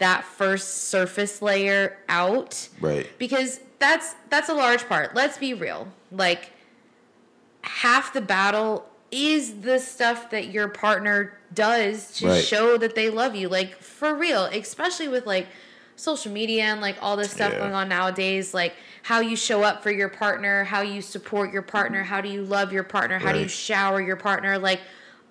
that 0.00 0.24
first 0.24 0.88
surface 0.88 1.40
layer 1.40 1.96
out, 2.08 2.68
Right. 2.80 3.06
because 3.18 3.60
that's 3.78 4.14
that's 4.28 4.48
a 4.48 4.54
large 4.54 4.86
part. 4.88 5.14
Let's 5.14 5.38
be 5.38 5.54
real. 5.54 5.88
Like 6.10 6.50
half 7.62 8.12
the 8.12 8.20
battle 8.20 8.86
is 9.10 9.60
the 9.60 9.78
stuff 9.78 10.30
that 10.30 10.48
your 10.48 10.68
partner 10.68 11.38
does 11.52 12.12
to 12.18 12.28
Right. 12.28 12.44
show 12.44 12.76
that 12.78 12.94
they 12.94 13.10
love 13.10 13.34
you. 13.34 13.48
Like 13.48 13.76
for 13.80 14.14
real, 14.14 14.44
especially 14.46 15.08
with 15.08 15.26
like 15.26 15.46
social 15.96 16.32
media 16.32 16.64
and 16.64 16.80
like 16.80 16.96
all 17.02 17.16
this 17.16 17.30
stuff 17.30 17.52
Yeah. 17.52 17.58
going 17.60 17.74
on 17.74 17.88
nowadays, 17.88 18.54
like 18.54 18.74
how 19.02 19.20
you 19.20 19.36
show 19.36 19.62
up 19.62 19.82
for 19.82 19.90
your 19.90 20.08
partner, 20.08 20.64
how 20.64 20.80
you 20.80 21.02
support 21.02 21.52
your 21.52 21.62
partner, 21.62 22.02
how 22.04 22.20
do 22.20 22.28
you 22.28 22.42
love 22.42 22.72
your 22.72 22.84
partner, 22.84 23.18
how 23.18 23.32
do 23.32 23.40
you 23.40 23.48
shower 23.48 24.00
your 24.00 24.16
partner, 24.16 24.58
like 24.58 24.80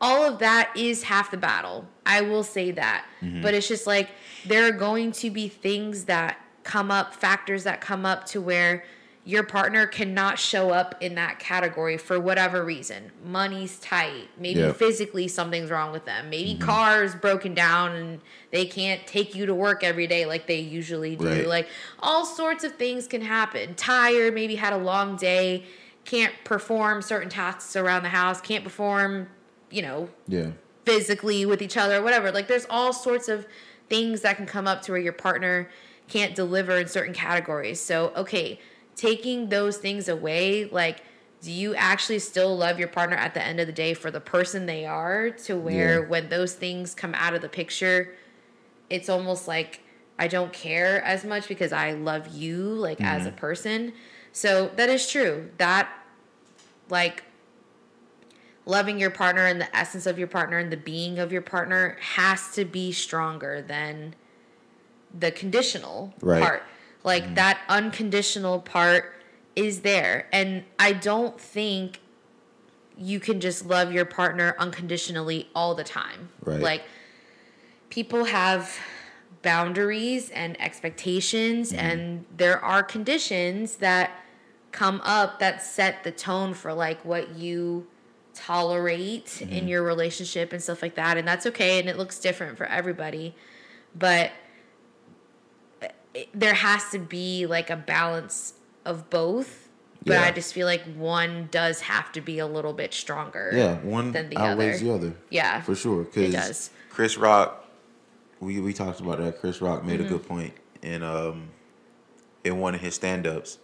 all 0.01 0.23
of 0.23 0.39
that 0.39 0.69
is 0.75 1.03
half 1.03 1.31
the 1.31 1.37
battle. 1.37 1.85
I 2.05 2.21
will 2.21 2.43
say 2.43 2.71
that. 2.71 3.05
Mm-hmm. 3.21 3.41
But 3.41 3.53
it's 3.53 3.67
just 3.67 3.85
like 3.87 4.09
there 4.45 4.67
are 4.67 4.71
going 4.71 5.11
to 5.13 5.29
be 5.29 5.47
things 5.47 6.05
that 6.05 6.39
come 6.63 6.91
up, 6.91 7.13
factors 7.13 7.63
that 7.63 7.81
come 7.81 8.05
up 8.05 8.25
to 8.27 8.41
where 8.41 8.83
your 9.25 9.43
partner 9.43 9.85
cannot 9.85 10.39
show 10.39 10.71
up 10.71 10.95
in 11.01 11.13
that 11.15 11.37
category 11.39 11.97
for 11.97 12.19
whatever 12.19 12.63
reason. 12.63 13.11
Money's 13.23 13.77
tight. 13.79 14.29
Maybe 14.39 14.61
Yeah. 14.61 14.71
physically 14.71 15.27
something's 15.27 15.69
wrong 15.69 15.91
with 15.91 16.05
them. 16.05 16.29
Maybe 16.29 16.55
mm-hmm. 16.55 16.63
cars 16.63 17.13
broken 17.13 17.53
down 17.53 17.95
and 17.95 18.21
they 18.51 18.65
can't 18.65 19.05
take 19.05 19.35
you 19.35 19.45
to 19.45 19.53
work 19.53 19.83
every 19.83 20.07
day 20.07 20.25
like 20.25 20.47
they 20.47 20.59
usually 20.59 21.15
do. 21.15 21.27
Right. 21.27 21.47
Like 21.47 21.67
all 21.99 22.25
sorts 22.25 22.63
of 22.63 22.75
things 22.75 23.07
can 23.07 23.21
happen. 23.21 23.75
Tired, 23.75 24.33
maybe 24.33 24.55
had 24.55 24.73
a 24.73 24.77
long 24.77 25.15
day, 25.15 25.65
can't 26.05 26.33
perform 26.43 27.01
certain 27.03 27.29
tasks 27.29 27.75
around 27.75 28.03
the 28.03 28.09
house, 28.09 28.41
can't 28.41 28.63
perform, 28.63 29.27
you 29.69 29.83
know, 29.83 30.09
Yeah. 30.27 30.51
physically 30.85 31.45
with 31.45 31.61
each 31.61 31.77
other, 31.77 32.01
whatever. 32.01 32.31
Like 32.31 32.47
there's 32.47 32.65
all 32.67 32.93
sorts 32.93 33.27
of 33.27 33.45
things 33.89 34.21
that 34.21 34.37
can 34.37 34.45
come 34.45 34.67
up 34.67 34.81
to 34.83 34.91
where 34.91 35.01
your 35.01 35.13
partner 35.13 35.69
can't 36.07 36.35
deliver 36.35 36.77
in 36.77 36.87
certain 36.87 37.13
categories. 37.13 37.79
So, 37.81 38.11
okay, 38.15 38.59
taking 38.95 39.49
those 39.49 39.77
things 39.77 40.07
away, 40.07 40.65
like 40.65 41.03
do 41.41 41.51
you 41.51 41.73
actually 41.75 42.19
still 42.19 42.55
love 42.57 42.79
your 42.79 42.89
partner 42.89 43.15
at 43.15 43.33
the 43.33 43.41
end 43.41 43.59
of 43.59 43.67
the 43.67 43.73
day 43.73 43.93
for 43.93 44.11
the 44.11 44.19
person 44.19 44.65
they 44.65 44.85
are 44.85 45.29
to 45.29 45.55
where 45.55 46.01
Yeah. 46.01 46.07
when 46.07 46.29
those 46.29 46.53
things 46.53 46.93
come 46.93 47.13
out 47.15 47.33
of 47.33 47.41
the 47.41 47.47
picture, 47.49 48.13
it's 48.89 49.07
almost 49.07 49.47
like 49.47 49.81
I 50.17 50.27
don't 50.27 50.51
care 50.51 51.01
as 51.03 51.23
much 51.23 51.47
because 51.47 51.71
I 51.71 51.93
love 51.93 52.27
you 52.27 52.57
like 52.57 52.99
as 52.99 53.25
a 53.25 53.29
mm-hmm. 53.29 53.37
person. 53.37 53.93
So 54.33 54.69
that 54.75 54.89
is 54.89 55.09
true. 55.09 55.49
That 55.57 55.89
like 56.89 57.23
loving 58.69 58.99
your 58.99 59.09
partner 59.09 59.45
and 59.45 59.59
the 59.59 59.75
essence 59.75 60.05
of 60.05 60.19
your 60.19 60.27
partner 60.27 60.57
and 60.57 60.71
the 60.71 60.77
being 60.77 61.19
of 61.19 61.31
your 61.31 61.41
partner 61.41 61.97
has 61.99 62.51
to 62.51 62.63
be 62.63 62.91
stronger 62.91 63.61
than 63.61 64.13
the 65.17 65.31
conditional 65.31 66.13
Right. 66.21 66.41
part. 66.41 66.63
Like 67.03 67.23
mm-hmm. 67.23 67.33
that 67.35 67.59
unconditional 67.67 68.59
part 68.59 69.13
is 69.55 69.81
there. 69.81 70.27
And 70.31 70.63
I 70.77 70.93
don't 70.93 71.39
think 71.39 71.99
you 72.97 73.19
can 73.19 73.39
just 73.39 73.65
love 73.65 73.91
your 73.91 74.05
partner 74.05 74.55
unconditionally 74.59 75.49
all 75.55 75.73
the 75.73 75.83
time. 75.83 76.29
Right. 76.43 76.59
Like 76.59 76.83
people 77.89 78.25
have 78.25 78.77
boundaries 79.41 80.29
and 80.29 80.59
expectations 80.61 81.71
mm-hmm. 81.71 81.85
and 81.85 82.25
there 82.35 82.63
are 82.63 82.83
conditions 82.83 83.77
that 83.77 84.11
come 84.71 85.01
up 85.03 85.39
that 85.39 85.63
set 85.63 86.03
the 86.03 86.11
tone 86.11 86.53
for 86.53 86.73
like 86.73 87.03
what 87.03 87.35
you 87.35 87.87
tolerate 88.39 89.41
in 89.41 89.67
your 89.67 89.83
relationship 89.83 90.53
and 90.53 90.63
stuff 90.63 90.81
like 90.81 90.95
that 90.95 91.17
and 91.17 91.27
that's 91.27 91.45
okay 91.45 91.77
and 91.79 91.89
it 91.89 91.97
looks 91.97 92.19
different 92.19 92.57
for 92.57 92.65
everybody 92.67 93.35
but 93.93 94.31
it- 96.13 96.29
there 96.33 96.53
has 96.53 96.89
to 96.91 96.99
be 96.99 97.45
like 97.45 97.69
a 97.69 97.75
balance 97.75 98.53
of 98.85 99.09
both 99.09 99.67
but 100.05 100.13
Yeah. 100.13 100.23
i 100.23 100.31
just 100.31 100.53
feel 100.53 100.65
like 100.65 100.81
one 100.95 101.49
does 101.51 101.81
have 101.81 102.11
to 102.13 102.21
be 102.21 102.39
a 102.39 102.47
little 102.47 102.73
bit 102.73 102.93
stronger 102.93 103.51
Yeah. 103.53 103.75
One 103.79 104.11
than 104.13 104.29
the 104.29 104.37
outweighs 104.37 104.77
other 104.81 104.85
the 104.85 104.93
other. 104.93 105.13
yeah 105.29 105.61
For 105.61 105.75
sure. 105.75 106.03
Because. 106.05 106.69
Chris 106.89 107.17
Rock, 107.17 107.65
we, 108.41 108.59
we 108.59 108.73
talked 108.73 108.99
about 108.99 109.19
that. 109.19 109.39
Chris 109.39 109.61
Rock 109.61 109.85
made 109.85 109.99
Mm-hmm. 109.99 110.05
a 110.15 110.17
good 110.17 110.27
point 110.27 110.53
in 110.81 111.03
um 111.03 111.49
in 112.43 112.59
one 112.59 112.73
of 112.75 112.81
his 112.81 112.95
stand 112.95 113.27
ups. 113.27 113.57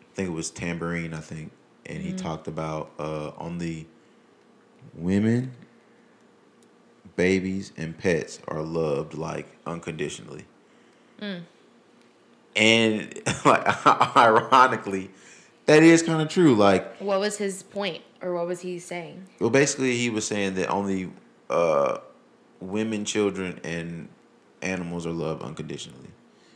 I 0.00 0.14
think 0.14 0.28
it 0.28 0.32
was 0.32 0.50
Tamborine, 0.50 1.12
I 1.14 1.20
think. 1.20 1.50
And 1.86 1.98
he 2.02 2.08
Mm-hmm. 2.10 2.16
talked 2.18 2.46
about 2.48 2.90
uh 2.98 3.32
only 3.38 3.86
women, 4.94 5.52
babies, 7.16 7.72
and 7.76 7.96
pets 7.96 8.40
are 8.48 8.62
loved 8.62 9.14
like 9.14 9.46
unconditionally. 9.66 10.44
Mm. 11.20 11.42
And 12.56 13.22
like 13.44 13.86
ironically, 14.16 15.10
that 15.66 15.82
is 15.82 16.02
kind 16.02 16.20
of 16.20 16.28
true. 16.28 16.54
Like, 16.54 16.96
what 16.98 17.20
was 17.20 17.38
his 17.38 17.62
point, 17.62 18.02
or 18.20 18.34
what 18.34 18.46
was 18.46 18.60
he 18.60 18.78
saying? 18.78 19.26
Well, 19.40 19.50
basically, 19.50 19.96
he 19.96 20.10
was 20.10 20.26
saying 20.26 20.54
that 20.54 20.68
only 20.68 21.10
uh, 21.48 21.98
women, 22.60 23.04
children, 23.04 23.60
and 23.64 24.08
animals 24.60 25.06
are 25.06 25.12
loved 25.12 25.42
unconditionally, 25.42 26.10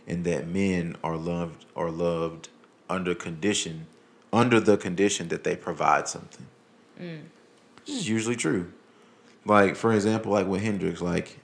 and 0.07 0.25
that 0.25 0.49
men 0.49 0.97
are 1.03 1.17
loved 1.17 1.65
are 1.75 1.91
loved 1.91 2.49
under 2.89 3.15
condition, 3.15 3.87
under 4.33 4.61
the 4.61 4.77
condition 4.77 5.29
that 5.29 5.45
they 5.45 5.57
provide 5.57 6.09
something. 6.09 6.47
Mm. 7.01 7.21
This 7.87 7.97
is 7.97 8.09
usually 8.09 8.37
true. 8.37 8.73
Like 9.45 9.77
for 9.77 9.93
example, 9.93 10.33
like 10.33 10.47
with 10.47 10.63
Hendrix, 10.63 11.01
like 11.01 11.39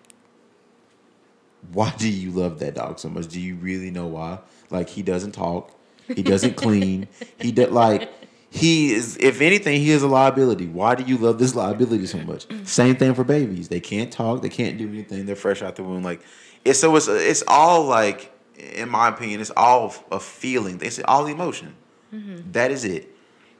why 1.72 1.94
do 1.96 2.08
you 2.08 2.30
love 2.30 2.58
that 2.58 2.74
dog 2.74 2.98
so 2.98 3.08
much? 3.08 3.28
Do 3.28 3.40
you 3.40 3.54
really 3.54 3.90
know 3.90 4.06
why? 4.06 4.40
Like 4.70 4.88
he 4.88 5.02
doesn't 5.02 5.32
talk, 5.32 5.70
he 6.08 6.22
doesn't 6.22 6.56
clean, 6.56 7.08
he 7.38 7.52
did 7.52 7.70
like 7.70 8.10
he 8.50 8.92
is 8.92 9.16
if 9.18 9.40
anything 9.40 9.80
he 9.80 9.90
is 9.90 10.02
a 10.02 10.08
liability. 10.08 10.66
Why 10.66 10.94
do 10.94 11.04
you 11.04 11.16
love 11.16 11.38
this 11.38 11.54
liability 11.54 12.06
so 12.06 12.18
much? 12.18 12.46
Same 12.64 12.96
thing 12.96 13.14
for 13.14 13.24
babies. 13.24 13.68
They 13.68 13.80
can't 13.80 14.12
talk, 14.12 14.42
they 14.42 14.48
can't 14.48 14.76
do 14.76 14.88
anything. 14.88 15.26
They're 15.26 15.36
fresh 15.36 15.62
out 15.62 15.76
the 15.76 15.84
womb. 15.84 16.02
Like 16.02 16.22
it's 16.64 16.80
so 16.80 16.94
it's 16.96 17.08
it's 17.08 17.44
all 17.46 17.84
like 17.84 18.32
in 18.58 18.88
my 18.88 19.08
opinion, 19.08 19.40
it's 19.40 19.52
all 19.56 19.94
a 20.10 20.20
feeling. 20.20 20.80
It's 20.82 21.00
all 21.04 21.26
emotion. 21.26 21.74
Mm-hmm. 22.12 22.52
That 22.52 22.70
is 22.70 22.84
it. 22.84 23.08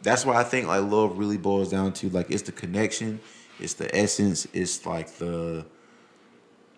That's 0.03 0.27
why 0.27 0.37
I 0.37 0.45
think 0.45 0.67
like 0.67 0.83
love 0.83 1.19
really 1.19 1.39
boils 1.39 1.71
down 1.71 1.93
to 1.95 2.11
like 2.11 2.31
it's 2.31 2.43
the 2.43 2.53
connection, 2.53 3.21
it's 3.59 3.75
the 3.75 3.95
essence, 3.97 4.47
it's 4.53 4.85
like 4.85 5.17
the 5.17 5.65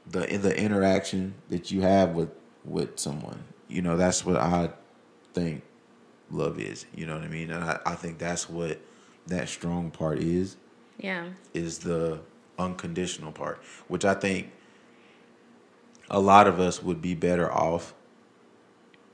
the 0.06 0.32
in 0.32 0.42
the 0.42 0.56
interaction 0.56 1.34
that 1.48 1.70
you 1.70 1.80
have 1.82 2.10
with 2.10 2.30
with 2.64 2.98
someone. 2.98 3.44
You 3.68 3.82
know, 3.82 3.96
that's 3.96 4.24
what 4.24 4.36
I 4.36 4.70
think 5.32 5.62
love 6.30 6.58
is. 6.58 6.86
You 6.94 7.06
know 7.06 7.14
what 7.14 7.24
I 7.24 7.28
mean? 7.28 7.50
And 7.50 7.64
I, 7.64 7.80
I 7.86 7.94
think 7.94 8.18
that's 8.18 8.48
what 8.48 8.78
that 9.26 9.48
strong 9.48 9.90
part 9.90 10.18
is. 10.18 10.56
Yeah. 10.98 11.28
Is 11.54 11.78
the 11.78 12.20
unconditional 12.58 13.32
part, 13.32 13.62
which 13.88 14.04
I 14.04 14.14
think 14.14 14.52
a 16.10 16.20
lot 16.20 16.46
of 16.46 16.60
us 16.60 16.82
would 16.82 17.00
be 17.00 17.14
better 17.14 17.50
off 17.52 17.94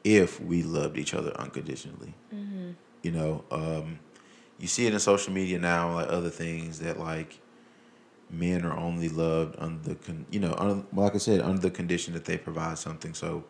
if 0.04 0.40
we 0.40 0.62
loved 0.62 0.98
each 0.98 1.14
other 1.14 1.32
unconditionally. 1.38 2.14
Mm-hmm. 2.34 2.70
You 3.02 3.12
know, 3.12 3.44
um, 3.50 3.98
you 4.58 4.68
see 4.68 4.86
it 4.86 4.92
in 4.92 5.00
social 5.00 5.32
media 5.32 5.58
now, 5.58 5.94
like 5.94 6.08
other 6.08 6.30
things 6.30 6.80
that 6.80 6.98
like 6.98 7.40
men 8.28 8.64
are 8.64 8.76
only 8.76 9.08
loved 9.08 9.56
under 9.58 9.90
the 9.90 9.94
con- 9.96 10.26
you 10.30 10.40
know 10.40 10.54
under, 10.58 10.84
like 10.92 11.14
I 11.14 11.18
said 11.18 11.40
under 11.40 11.60
the 11.60 11.70
condition 11.70 12.14
that 12.14 12.24
they 12.24 12.38
provide 12.38 12.78
something. 12.78 13.14
So 13.14 13.44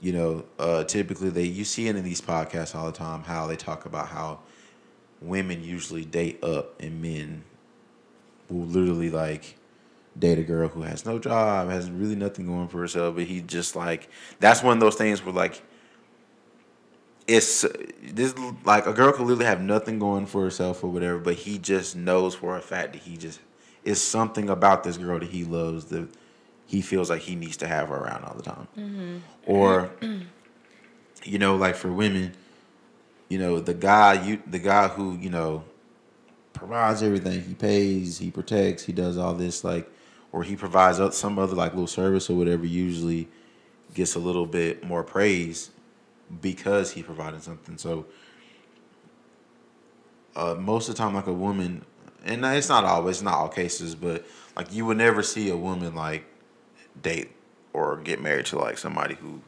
you 0.00 0.12
know, 0.12 0.44
uh, 0.58 0.84
typically 0.84 1.30
they 1.30 1.44
you 1.44 1.64
see 1.64 1.88
it 1.88 1.96
in 1.96 2.04
these 2.04 2.20
podcasts 2.20 2.74
all 2.74 2.86
the 2.86 2.96
time 2.96 3.22
how 3.24 3.46
they 3.46 3.56
talk 3.56 3.86
about 3.86 4.08
how 4.08 4.40
women 5.20 5.62
usually 5.62 6.04
date 6.04 6.42
up 6.44 6.80
and 6.80 7.00
men 7.00 7.44
will 8.50 8.66
literally 8.66 9.10
like 9.10 9.56
date 10.18 10.38
a 10.38 10.42
girl 10.42 10.68
who 10.68 10.82
has 10.82 11.04
no 11.04 11.18
job, 11.18 11.68
has 11.68 11.90
really 11.90 12.16
nothing 12.16 12.46
going 12.46 12.68
for 12.68 12.78
herself, 12.80 13.16
but 13.16 13.24
he 13.24 13.40
just 13.40 13.76
like 13.76 14.08
that's 14.40 14.62
one 14.62 14.76
of 14.76 14.80
those 14.80 14.96
things 14.96 15.24
where 15.24 15.34
like 15.34 15.62
it's 17.26 17.64
this 18.02 18.34
like 18.64 18.86
a 18.86 18.92
girl 18.92 19.12
could 19.12 19.22
literally 19.22 19.46
have 19.46 19.60
nothing 19.60 19.98
going 19.98 20.26
for 20.26 20.42
herself 20.42 20.84
or 20.84 20.88
whatever, 20.88 21.18
but 21.18 21.34
he 21.34 21.58
just 21.58 21.96
knows 21.96 22.34
for 22.34 22.56
a 22.56 22.60
fact 22.60 22.92
that 22.92 23.02
he 23.02 23.16
just 23.16 23.40
is 23.84 24.00
something 24.00 24.48
about 24.48 24.84
this 24.84 24.96
girl 24.96 25.18
that 25.18 25.28
he 25.28 25.44
loves 25.44 25.86
that 25.86 26.08
he 26.66 26.80
feels 26.80 27.10
like 27.10 27.22
he 27.22 27.34
needs 27.34 27.56
to 27.58 27.66
have 27.66 27.88
her 27.88 27.96
around 27.96 28.24
all 28.24 28.34
the 28.34 28.42
time. 28.42 28.68
Mm-hmm. 28.76 29.16
Or 29.46 29.90
you 31.24 31.38
know, 31.38 31.56
like 31.56 31.74
for 31.74 31.92
women, 31.92 32.34
you 33.28 33.38
know, 33.38 33.58
the 33.58 33.74
guy 33.74 34.24
you 34.24 34.40
the 34.46 34.60
guy 34.60 34.88
who, 34.88 35.16
you 35.16 35.30
know, 35.30 35.64
provides 36.52 37.02
everything. 37.02 37.42
He 37.42 37.54
pays, 37.54 38.18
he 38.18 38.30
protects, 38.30 38.84
he 38.84 38.92
does 38.92 39.18
all 39.18 39.34
this 39.34 39.64
like 39.64 39.90
or 40.30 40.44
he 40.44 40.54
provides 40.54 41.16
some 41.16 41.38
other 41.38 41.56
like 41.56 41.72
little 41.72 41.86
service 41.88 42.30
or 42.30 42.36
whatever 42.36 42.66
usually 42.66 43.28
gets 43.94 44.14
a 44.14 44.18
little 44.18 44.46
bit 44.46 44.84
more 44.84 45.02
praise 45.02 45.70
because 46.40 46.92
he 46.92 47.02
provided 47.02 47.42
something. 47.42 47.78
So 47.78 48.06
uh, 50.34 50.54
most 50.54 50.88
of 50.88 50.94
the 50.94 50.98
time, 50.98 51.14
like 51.14 51.26
a 51.26 51.32
woman, 51.32 51.84
and 52.24 52.44
it's 52.44 52.68
not 52.68 52.84
always, 52.84 53.22
not 53.22 53.34
all 53.34 53.48
cases, 53.48 53.94
but 53.94 54.26
like 54.56 54.72
you 54.72 54.84
would 54.86 54.98
never 54.98 55.22
see 55.22 55.48
a 55.50 55.56
woman 55.56 55.94
like 55.94 56.24
date 57.00 57.30
or 57.72 57.96
get 57.98 58.20
married 58.20 58.46
to 58.46 58.58
like 58.58 58.78
somebody 58.78 59.14
who 59.14 59.40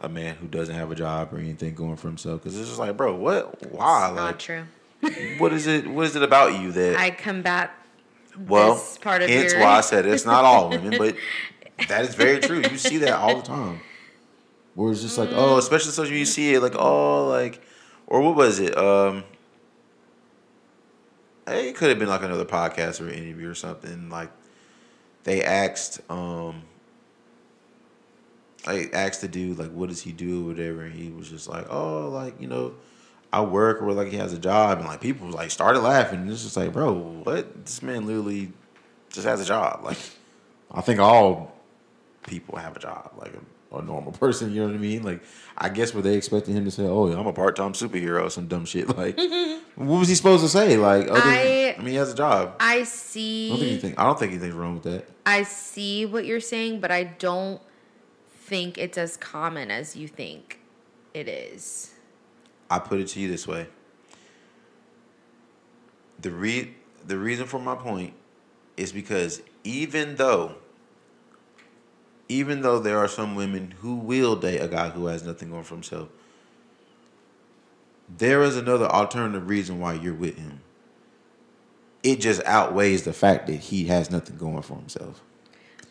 a 0.00 0.08
man 0.08 0.34
who 0.36 0.46
doesn't 0.46 0.74
have 0.74 0.90
a 0.90 0.94
job 0.94 1.32
or 1.32 1.38
anything 1.38 1.74
going 1.74 1.96
for 1.96 2.08
himself. 2.08 2.42
Because 2.42 2.58
it's 2.58 2.68
just 2.68 2.78
like 2.78 2.96
bro 2.96 3.14
what 3.14 3.70
why? 3.70 4.08
It's 4.08 4.16
like 4.16 4.16
not 4.16 4.40
true. 4.40 4.64
what 5.38 5.52
is 5.52 5.66
it 5.66 5.86
what 5.86 6.06
is 6.06 6.16
it 6.16 6.22
about 6.22 6.58
you 6.58 6.72
that 6.72 6.96
i 6.96 7.10
combat 7.10 7.70
well 8.48 8.82
part 9.02 9.22
of 9.22 9.28
hence 9.28 9.52
your... 9.52 9.60
why 9.60 9.76
i 9.76 9.80
said 9.82 10.06
it's 10.06 10.24
not 10.24 10.44
all 10.44 10.70
women 10.70 10.96
but 10.96 11.14
that 11.88 12.06
is 12.06 12.14
very 12.14 12.40
true. 12.40 12.62
You 12.62 12.78
see 12.78 12.96
that 12.98 13.12
all 13.12 13.36
the 13.36 13.46
time 13.46 13.80
where 14.76 14.92
it's 14.92 15.00
just 15.00 15.18
like, 15.18 15.30
oh, 15.32 15.54
mm. 15.54 15.58
especially 15.58 15.90
social 15.90 16.10
media, 16.10 16.20
you 16.20 16.26
see 16.26 16.54
it 16.54 16.60
like, 16.60 16.76
oh, 16.76 17.26
like, 17.26 17.62
or 18.06 18.20
what 18.20 18.36
was 18.36 18.60
it? 18.60 18.76
Um, 18.76 19.24
it 21.48 21.74
could 21.74 21.88
have 21.88 21.98
been 21.98 22.08
like 22.08 22.22
another 22.22 22.44
podcast 22.44 23.00
or 23.00 23.08
interview 23.08 23.48
or 23.48 23.54
something. 23.54 24.10
Like, 24.10 24.30
they 25.24 25.42
asked, 25.42 26.00
um, 26.10 26.62
I 28.66 28.90
asked 28.92 29.22
the 29.22 29.28
dude 29.28 29.58
like, 29.58 29.72
what 29.72 29.88
does 29.88 30.02
he 30.02 30.12
do, 30.12 30.44
or 30.44 30.52
whatever, 30.52 30.82
and 30.82 30.94
he 30.94 31.10
was 31.10 31.30
just 31.30 31.48
like, 31.48 31.66
oh, 31.70 32.10
like 32.10 32.40
you 32.40 32.46
know, 32.46 32.74
I 33.32 33.40
work 33.40 33.80
or 33.80 33.92
like 33.92 34.08
he 34.08 34.18
has 34.18 34.34
a 34.34 34.38
job, 34.38 34.78
and 34.78 34.86
like 34.86 35.00
people 35.00 35.28
like 35.30 35.50
started 35.50 35.80
laughing, 35.80 36.20
and 36.20 36.30
it's 36.30 36.42
just 36.42 36.56
like, 36.56 36.72
bro, 36.72 36.92
what? 36.92 37.64
This 37.64 37.82
man 37.82 38.06
literally 38.06 38.52
just 39.10 39.26
has 39.26 39.40
a 39.40 39.44
job. 39.46 39.84
Like, 39.84 39.98
I 40.70 40.82
think 40.82 41.00
all 41.00 41.54
people 42.26 42.58
have 42.58 42.76
a 42.76 42.80
job. 42.80 43.12
Like 43.16 43.32
a 43.78 43.82
normal 43.82 44.12
person. 44.12 44.52
You 44.52 44.62
know 44.62 44.66
what 44.68 44.76
I 44.76 44.78
mean? 44.78 45.02
Like, 45.02 45.22
I 45.56 45.68
guess 45.68 45.94
were 45.94 46.02
they 46.02 46.16
expecting 46.16 46.54
him 46.54 46.64
to 46.64 46.70
say, 46.70 46.84
"Oh, 46.84 47.10
I'm 47.12 47.26
a 47.26 47.32
part 47.32 47.56
time 47.56 47.72
superhero" 47.72 48.30
some 48.30 48.46
dumb 48.46 48.64
shit? 48.64 48.86
Like, 48.96 49.16
mm-hmm. 49.16 49.86
what 49.86 49.98
was 49.98 50.08
he 50.08 50.14
supposed 50.14 50.42
to 50.42 50.48
say? 50.48 50.76
Like, 50.76 51.08
other, 51.08 51.20
I, 51.22 51.74
I 51.76 51.82
mean, 51.82 51.88
he 51.88 51.94
has 51.96 52.12
a 52.12 52.16
job. 52.16 52.56
I 52.60 52.84
see. 52.84 53.48
I 53.48 53.50
don't 53.50 53.58
think 53.58 53.70
anything. 53.70 53.94
I 53.98 54.04
don't 54.04 54.18
think 54.18 54.32
anything's 54.32 54.54
wrong 54.54 54.74
with 54.74 54.84
that. 54.84 55.08
I 55.26 55.42
see 55.42 56.06
what 56.06 56.24
you're 56.24 56.40
saying, 56.40 56.80
but 56.80 56.90
I 56.90 57.04
don't 57.04 57.60
think 58.46 58.78
it's 58.78 58.96
as 58.96 59.16
common 59.16 59.70
as 59.70 59.96
you 59.96 60.08
think 60.08 60.60
it 61.12 61.28
is. 61.28 61.94
I 62.70 62.78
put 62.78 63.00
it 63.00 63.08
to 63.08 63.20
you 63.20 63.28
this 63.28 63.46
way. 63.46 63.66
The 66.20 66.30
re 66.30 66.74
the 67.06 67.18
reason 67.18 67.46
for 67.46 67.58
my 67.58 67.74
point 67.74 68.14
is 68.76 68.92
because 68.92 69.42
even 69.64 70.16
though 70.16 70.56
even 72.28 72.62
though 72.62 72.78
there 72.78 72.98
are 72.98 73.08
some 73.08 73.34
women 73.34 73.74
who 73.80 73.96
will 73.96 74.36
date 74.36 74.58
a 74.58 74.68
guy 74.68 74.88
who 74.90 75.06
has 75.06 75.24
nothing 75.24 75.50
going 75.50 75.64
for 75.64 75.74
himself, 75.74 76.08
there 78.08 78.42
is 78.42 78.56
another 78.56 78.86
alternative 78.86 79.48
reason 79.48 79.80
why 79.80 79.94
you're 79.94 80.14
with 80.14 80.36
him. 80.36 80.60
It 82.02 82.20
just 82.20 82.42
outweighs 82.44 83.02
the 83.02 83.12
fact 83.12 83.46
that 83.48 83.56
he 83.56 83.86
has 83.86 84.10
nothing 84.10 84.36
going 84.36 84.62
for 84.62 84.76
himself. 84.76 85.22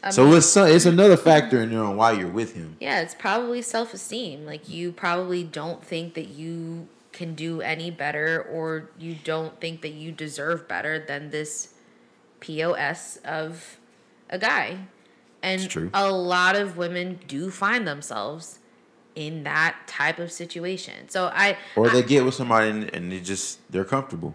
I 0.01 0.11
so 0.11 0.25
mean, 0.25 0.37
it's 0.37 0.55
it's 0.55 0.85
another 0.85 1.17
factor 1.17 1.61
in 1.61 1.71
there 1.71 1.83
on 1.83 1.97
why 1.97 2.11
you're 2.11 2.29
with 2.29 2.53
him. 2.53 2.77
Yeah, 2.79 3.01
it's 3.01 3.15
probably 3.15 3.61
self 3.61 3.93
esteem. 3.93 4.45
Like 4.45 4.69
you 4.69 4.91
probably 4.91 5.43
don't 5.43 5.83
think 5.83 6.13
that 6.13 6.27
you 6.27 6.87
can 7.11 7.33
do 7.33 7.61
any 7.61 7.89
better, 7.89 8.41
or 8.51 8.89
you 8.99 9.15
don't 9.23 9.59
think 9.59 9.81
that 9.81 9.93
you 9.93 10.11
deserve 10.11 10.67
better 10.67 10.99
than 10.99 11.31
this 11.31 11.73
pos 12.39 13.17
of 13.25 13.77
a 14.29 14.37
guy. 14.37 14.77
And 15.45 15.91
a 15.93 16.11
lot 16.11 16.55
of 16.55 16.75
women 16.75 17.19
do 17.27 17.51
find 17.51 17.87
themselves 17.87 18.57
in 19.13 19.43
that 19.43 19.75
type 19.85 20.17
of 20.17 20.31
situation. 20.31 21.07
So 21.07 21.31
I 21.33 21.55
or 21.75 21.89
they 21.89 21.99
I, 21.99 22.01
get 22.01 22.25
with 22.25 22.33
somebody 22.33 22.69
and, 22.69 22.93
and 22.95 23.11
they 23.11 23.21
just 23.21 23.59
they're 23.71 23.85
comfortable. 23.85 24.33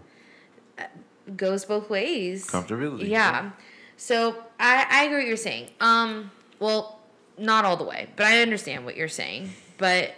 Goes 1.35 1.65
both 1.65 1.89
ways. 1.89 2.47
Comfortability. 2.47 3.09
Yeah. 3.09 3.51
So 3.97 4.37
I 4.57 4.87
I 4.89 5.03
agree 5.03 5.17
what 5.17 5.27
you're 5.27 5.37
saying. 5.37 5.69
Um 5.81 6.31
well, 6.59 6.99
not 7.37 7.65
all 7.65 7.75
the 7.75 7.83
way, 7.83 8.07
but 8.15 8.25
I 8.25 8.41
understand 8.41 8.85
what 8.85 8.95
you're 8.95 9.07
saying. 9.07 9.51
But 9.77 10.15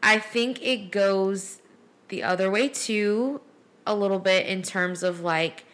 I 0.00 0.20
think 0.20 0.62
it 0.62 0.92
goes 0.92 1.60
the 2.08 2.22
other 2.22 2.50
way 2.50 2.68
too 2.68 3.40
a 3.84 3.96
little 3.96 4.20
bit 4.20 4.46
in 4.46 4.62
terms 4.62 5.02
of 5.02 5.20
like 5.20 5.64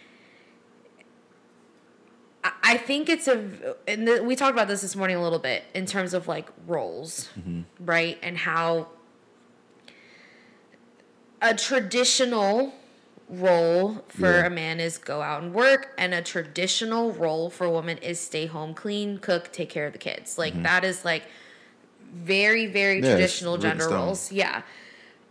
I 2.63 2.77
think 2.77 3.09
it's 3.09 3.27
a, 3.27 3.75
and 3.89 4.07
the, 4.07 4.23
we 4.23 4.37
talked 4.37 4.53
about 4.53 4.69
this 4.69 4.83
this 4.83 4.95
morning 4.95 5.17
a 5.17 5.23
little 5.23 5.39
bit 5.39 5.65
in 5.75 5.87
terms 5.87 6.13
of 6.13 6.29
like 6.29 6.49
roles, 6.67 7.31
mm-hmm. 7.39 7.63
right? 7.83 8.19
And 8.23 8.37
how 8.37 8.89
a 11.41 11.55
traditional 11.55 12.75
role 13.31 14.05
for 14.09 14.31
yeah. 14.31 14.47
a 14.47 14.51
man 14.51 14.81
is 14.81 14.99
go 14.99 15.23
out 15.23 15.43
and 15.43 15.55
work, 15.55 15.95
and 15.97 16.13
a 16.13 16.21
traditional 16.21 17.13
role 17.13 17.49
for 17.49 17.65
a 17.65 17.71
woman 17.71 17.97
is 17.99 18.21
stay 18.21 18.45
home, 18.45 18.75
clean, 18.75 19.19
cook, 19.19 19.51
take 19.51 19.71
care 19.71 19.87
of 19.87 19.93
the 19.95 19.99
kids. 19.99 20.37
Like 20.37 20.53
mm-hmm. 20.53 20.65
that 20.65 20.85
is 20.85 21.05
like 21.05 21.25
very 22.13 22.67
very 22.67 23.01
Yeah, 23.01 23.13
traditional 23.13 23.57
gender 23.57 23.89
roles. 23.89 24.31
Yeah. 24.31 24.63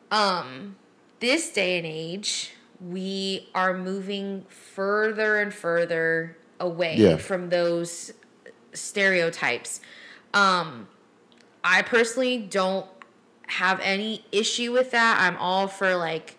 Um 0.10 0.78
this 1.19 1.52
day 1.52 1.78
and 1.78 1.86
age, 1.86 2.54
we 2.82 3.49
are 3.54 3.78
moving 3.78 4.45
further 4.49 5.39
and 5.39 5.54
further 5.54 6.38
away 6.63 6.95
Yeah. 6.97 7.17
from 7.17 7.49
those 7.49 8.13
stereotypes. 8.73 9.82
Um 10.34 10.88
I 11.63 11.82
personally 11.82 12.38
don't 12.39 12.86
have 13.47 13.80
any 13.82 14.26
issue 14.32 14.71
with 14.71 14.91
that. 14.91 15.19
I'm 15.21 15.38
all 15.38 15.67
for 15.67 15.95
like 15.95 16.38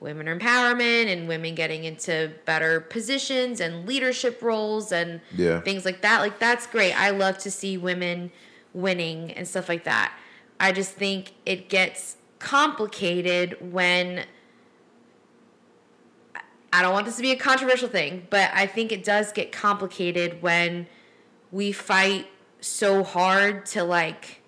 women 0.00 0.26
empowerment 0.26 1.06
and 1.10 1.26
women 1.26 1.54
getting 1.54 1.84
into 1.84 2.30
better 2.44 2.80
positions 2.80 3.60
and 3.60 3.86
leadership 3.86 4.42
roles 4.42 4.92
and 4.92 5.20
Yeah. 5.34 5.60
things 5.60 5.84
like 5.84 6.02
that. 6.02 6.20
Like 6.20 6.38
that's 6.38 6.66
great. 6.66 6.92
I 6.92 7.10
love 7.10 7.38
to 7.38 7.50
see 7.50 7.76
women 7.78 8.30
winning 8.74 9.32
and 9.32 9.46
stuff 9.48 9.68
like 9.68 9.84
that. 9.84 10.12
I 10.60 10.72
just 10.72 10.92
think 10.92 11.32
it 11.46 11.68
gets 11.68 12.16
complicated 12.38 13.56
when 13.72 14.24
I 16.76 16.82
don't 16.82 16.92
want 16.92 17.06
this 17.06 17.16
to 17.16 17.22
be 17.22 17.30
a 17.32 17.36
controversial 17.36 17.88
thing, 17.88 18.26
but 18.28 18.50
I 18.52 18.66
think 18.66 18.92
it 18.92 19.02
does 19.02 19.32
get 19.32 19.50
complicated 19.50 20.42
when 20.42 20.86
we 21.50 21.72
fight 21.72 22.26
so 22.60 23.02
hard 23.02 23.64
to 23.66 23.82
like 23.82 24.42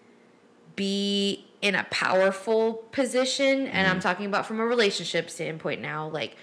be 0.77 1.47
in 1.63 1.75
a 1.75 1.85
powerful 1.91 2.75
position 2.93 3.67
and 3.67 3.87
Mm-hmm. 3.87 3.91
i'm 3.97 4.01
talking 4.01 4.27
about 4.27 4.47
from 4.47 4.61
a 4.61 4.65
relationship 4.67 5.29
standpoint 5.31 5.81
now 5.81 6.09
like 6.09 6.37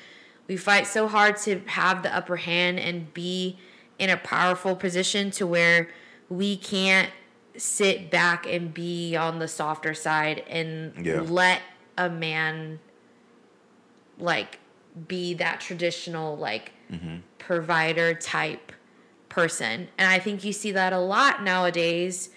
we 0.47 0.57
fight 0.57 0.87
so 0.87 1.07
hard 1.07 1.37
to 1.37 1.61
have 1.67 2.03
the 2.03 2.13
upper 2.15 2.35
hand 2.35 2.79
and 2.79 3.13
be 3.13 3.57
in 3.97 4.09
a 4.09 4.17
powerful 4.17 4.75
position 4.75 5.31
to 5.31 5.47
where 5.47 5.87
we 6.29 6.57
can't 6.57 7.09
sit 7.57 8.09
back 8.11 8.45
and 8.45 8.73
be 8.73 9.15
on 9.15 9.39
the 9.39 9.47
softer 9.47 9.93
side 9.93 10.43
and 10.49 11.05
Yeah. 11.05 11.21
let 11.21 11.61
a 11.97 12.09
man 12.09 12.79
like 14.19 14.59
be 15.07 15.33
that 15.35 15.59
traditional 15.59 16.37
like 16.37 16.71
mm-hmm. 16.91 17.17
provider 17.37 18.13
type 18.13 18.71
person. 19.29 19.87
And 19.97 20.09
I 20.09 20.19
think 20.19 20.43
you 20.43 20.53
see 20.53 20.71
that 20.71 20.93
a 20.93 20.99
lot 20.99 21.43
nowadays 21.43 22.29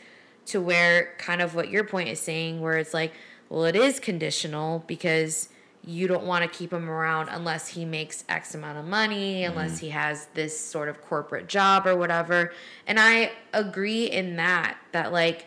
to 0.47 0.61
where 0.61 1.14
kind 1.18 1.40
of 1.40 1.55
what 1.55 1.71
your 1.71 1.85
point 1.85 2.09
is 2.09 2.18
saying, 2.18 2.61
where 2.61 2.77
it's 2.79 2.94
like, 2.94 3.12
well, 3.49 3.64
it 3.64 3.77
is 3.77 4.01
conditional 4.01 4.85
because 4.87 5.49
you 5.85 6.09
don't 6.09 6.25
want 6.25 6.51
to 6.51 6.59
keep 6.59 6.73
him 6.73 6.90
around 6.90 7.29
unless 7.31 7.68
he 7.68 7.85
makes 7.85 8.25
X 8.29 8.55
amount 8.55 8.79
of 8.79 8.85
money, 8.85 9.44
unless 9.44 9.77
mm-hmm. 9.77 9.87
he 9.87 9.90
has 9.90 10.27
this 10.35 10.59
sort 10.59 10.88
of 10.88 11.01
corporate 11.03 11.47
job 11.47 11.87
or 11.87 11.97
whatever. 11.97 12.53
And 12.87 12.99
I 12.99 13.33
agree 13.53 14.05
in 14.05 14.37
that, 14.37 14.77
that 14.92 15.12
like 15.12 15.47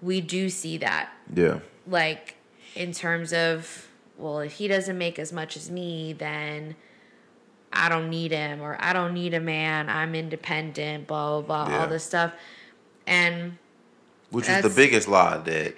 we 0.00 0.20
do 0.20 0.48
see 0.48 0.78
that 0.78 1.10
Yeah. 1.34 1.60
like 1.86 2.36
in 2.74 2.92
terms 2.92 3.32
of 3.32 3.88
well 4.18 4.40
if 4.40 4.52
he 4.52 4.68
doesn't 4.68 4.96
make 4.98 5.18
as 5.18 5.32
much 5.32 5.56
as 5.56 5.70
me 5.70 6.12
then 6.12 6.74
i 7.72 7.88
don't 7.88 8.08
need 8.08 8.30
him 8.30 8.60
or 8.60 8.76
i 8.80 8.92
don't 8.92 9.12
need 9.14 9.34
a 9.34 9.40
man 9.40 9.88
i'm 9.88 10.14
independent 10.14 11.06
blah 11.06 11.40
blah 11.40 11.64
blah 11.64 11.74
Yeah. 11.74 11.80
all 11.82 11.88
this 11.88 12.04
stuff 12.04 12.32
and 13.06 13.58
Which 14.30 14.48
is 14.48 14.62
the 14.62 14.70
biggest 14.70 15.08
lie 15.08 15.38
that 15.38 15.74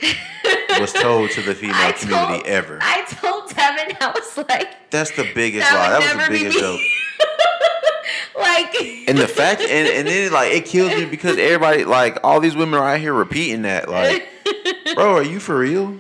was 0.81 0.93
told 0.93 1.31
to 1.31 1.43
the 1.43 1.55
female 1.55 1.75
I 1.77 1.93
community 1.93 2.47
ever. 2.47 2.79
I 2.83 3.05
told 3.09 3.49
Devin, 3.51 3.97
I 4.01 4.11
was 4.15 4.37
like, 4.49 4.91
That's 4.91 5.11
the 5.17 5.27
biggest 5.35 5.69
That 5.69 5.75
lie. 5.75 5.99
That 5.99 6.17
was 6.17 6.27
the 6.27 6.33
biggest 6.33 6.59
joke. 6.59 6.81
like, 8.39 8.75
And 9.09 9.19
the 9.19 9.27
fact, 9.29 9.61
and, 9.63 9.89
and 9.89 10.07
then 10.07 10.33
like 10.33 10.53
it 10.53 10.67
kills 10.67 10.95
me 10.95 11.05
because 11.07 11.39
everybody, 11.39 11.85
like 11.85 12.19
all 12.23 12.41
these 12.41 12.55
women 12.57 12.79
are 12.79 12.89
out 12.89 13.01
here 13.01 13.13
repeating 13.15 13.63
that. 13.63 13.89
Like, 13.89 14.29
bro, 14.95 15.15
are 15.17 15.23
you 15.23 15.41
for 15.41 15.59
real? 15.59 15.97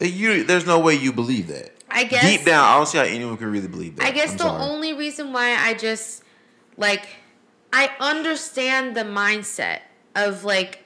You, 0.00 0.44
there's 0.44 0.66
no 0.66 0.78
way 0.80 0.94
you 0.94 1.12
believe 1.12 1.48
that. 1.48 1.71
I 1.92 2.04
guess 2.04 2.24
Deep 2.24 2.44
down, 2.44 2.64
I 2.64 2.76
don't 2.76 2.86
see 2.86 2.98
how 2.98 3.04
anyone 3.04 3.36
can 3.36 3.50
really 3.50 3.68
believe 3.68 3.96
that. 3.96 4.06
I 4.06 4.10
guess 4.10 4.32
I'm 4.32 4.38
the 4.38 4.44
sorry. 4.44 4.62
only 4.62 4.92
reason 4.94 5.32
why 5.32 5.54
I 5.54 5.74
just 5.74 6.22
like 6.76 7.06
I 7.72 7.90
understand 8.00 8.96
the 8.96 9.02
mindset 9.04 9.80
of 10.14 10.44
like 10.44 10.84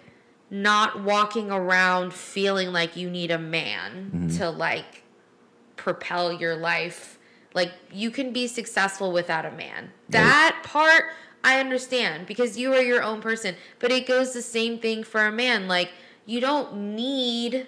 not 0.50 1.02
walking 1.02 1.50
around 1.50 2.12
feeling 2.14 2.72
like 2.72 2.96
you 2.96 3.10
need 3.10 3.30
a 3.30 3.38
man 3.38 4.10
Mm-hmm. 4.14 4.36
to 4.38 4.50
like 4.50 5.02
propel 5.76 6.32
your 6.32 6.56
life. 6.56 7.18
Like 7.54 7.72
you 7.92 8.10
can 8.10 8.32
be 8.32 8.46
successful 8.46 9.12
without 9.12 9.44
a 9.46 9.50
man. 9.50 9.90
That 10.10 10.60
part 10.64 11.04
I 11.42 11.58
understand 11.60 12.26
because 12.26 12.58
you 12.58 12.72
are 12.74 12.82
your 12.82 13.02
own 13.02 13.20
person, 13.20 13.54
but 13.78 13.90
it 13.90 14.06
goes 14.06 14.32
the 14.34 14.42
same 14.42 14.78
thing 14.78 15.04
for 15.04 15.24
a 15.26 15.32
man. 15.32 15.66
Like 15.68 15.90
you 16.26 16.40
don't 16.40 16.94
need 16.94 17.66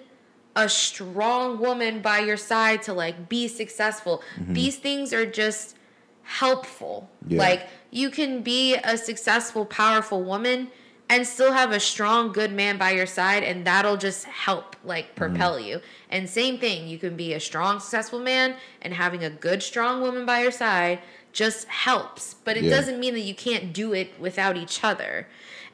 a 0.55 0.67
strong 0.67 1.59
woman 1.59 2.01
by 2.01 2.19
your 2.19 2.37
side 2.37 2.81
to 2.83 2.93
like 2.93 3.29
be 3.29 3.47
successful. 3.47 4.23
Mm-hmm. 4.39 4.53
These 4.53 4.77
things 4.77 5.13
are 5.13 5.25
just 5.25 5.75
helpful. 6.23 7.09
Yeah. 7.27 7.39
Like 7.39 7.67
you 7.91 8.09
can 8.09 8.41
be 8.41 8.75
a 8.75 8.97
successful, 8.97 9.65
powerful 9.65 10.23
woman 10.23 10.69
and 11.09 11.25
still 11.25 11.53
have 11.53 11.71
a 11.71 11.79
strong, 11.79 12.31
good 12.31 12.53
man 12.53 12.77
by 12.77 12.91
your 12.91 13.07
side, 13.07 13.43
and 13.43 13.65
that'll 13.65 13.97
just 13.97 14.25
help 14.25 14.75
like 14.83 15.05
mm-hmm. 15.05 15.17
propel 15.17 15.59
you. 15.59 15.81
And 16.09 16.29
same 16.29 16.59
thing, 16.59 16.87
you 16.87 16.99
can 16.99 17.15
be 17.15 17.33
a 17.33 17.39
strong, 17.39 17.79
successful 17.79 18.19
man 18.19 18.55
and 18.81 18.93
having 18.93 19.23
a 19.23 19.29
good, 19.29 19.63
strong 19.63 20.01
woman 20.01 20.25
by 20.25 20.41
your 20.43 20.51
side 20.51 20.99
just 21.33 21.67
helps. 21.67 22.35
But 22.43 22.57
it 22.57 22.65
Yeah. 22.65 22.71
doesn't 22.71 22.99
mean 22.99 23.13
that 23.15 23.21
you 23.21 23.33
can't 23.33 23.73
do 23.73 23.93
it 23.93 24.19
without 24.19 24.55
each 24.55 24.83
other. 24.83 25.27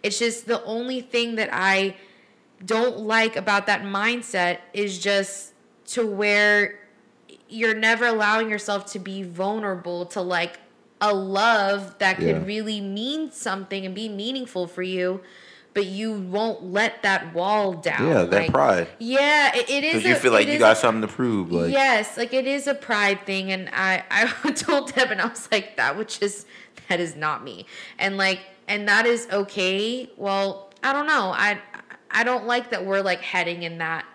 It's 0.04 0.20
just 0.20 0.48
the 0.48 0.64
only 0.64 1.02
thing 1.02 1.36
that 1.36 1.50
I 1.52 1.98
don't 2.66 3.00
like 3.00 3.36
about 3.36 3.68
that 3.68 3.84
mindset 3.84 4.60
is 4.74 4.98
just 5.00 5.54
to 5.88 6.06
where 6.06 6.80
you're 7.48 7.76
never 7.76 8.06
allowing 8.06 8.50
yourself 8.50 8.86
to 8.94 9.00
be 9.00 9.22
vulnerable 9.24 10.06
to 10.08 10.22
like 10.22 10.60
a 11.02 11.14
love 11.14 11.98
that 12.00 12.18
could 12.18 12.26
Yeah. 12.28 12.44
really 12.46 12.82
mean 12.82 13.32
something 13.32 13.86
and 13.86 13.94
be 13.94 14.10
meaningful 14.10 14.66
for 14.68 14.82
you 14.82 15.22
but 15.74 15.86
you 15.88 16.14
won't 16.14 16.64
let 16.64 17.04
that 17.04 17.34
wall 17.34 17.74
down 17.74 18.08
Yeah, 18.08 18.24
that 18.24 18.32
like, 18.32 18.52
pride. 18.52 18.88
yeah 18.98 19.54
it, 19.54 19.70
it 19.70 19.84
is 19.84 19.94
Because 19.96 20.06
you 20.06 20.14
a- 20.14 20.20
feel 20.20 20.32
like 20.32 20.48
you 20.48 20.58
got 20.58 20.78
a- 20.78 20.80
something 20.80 21.02
to 21.02 21.08
prove. 21.14 21.52
Like, 21.52 21.72
yes, 21.72 22.16
like 22.18 22.34
it 22.34 22.48
is 22.48 22.66
a 22.66 22.74
pride 22.74 23.26
thing, 23.26 23.52
and 23.52 23.70
I 23.74 24.04
I 24.10 24.52
told 24.56 24.94
Deb 24.96 25.12
and 25.12 25.22
I 25.22 25.28
was 25.28 25.50
like 25.52 25.76
that 25.76 25.98
which 25.98 26.22
is 26.22 26.46
that 26.88 27.02
is 27.02 27.18
not 27.18 27.44
me, 27.44 27.66
and 28.00 28.16
like 28.16 28.40
and 28.70 28.88
that 28.88 29.06
is 29.06 29.28
okay. 29.30 30.10
Well, 30.16 30.72
I 30.82 30.94
don't 30.94 31.08
know. 31.08 31.34
I 31.36 31.60
I 32.16 32.24
don't 32.24 32.46
like 32.48 32.72
that 32.72 32.86
we're 32.86 33.02
like 33.02 33.22
heading 33.22 33.62
in 33.64 33.78
that 33.80 34.06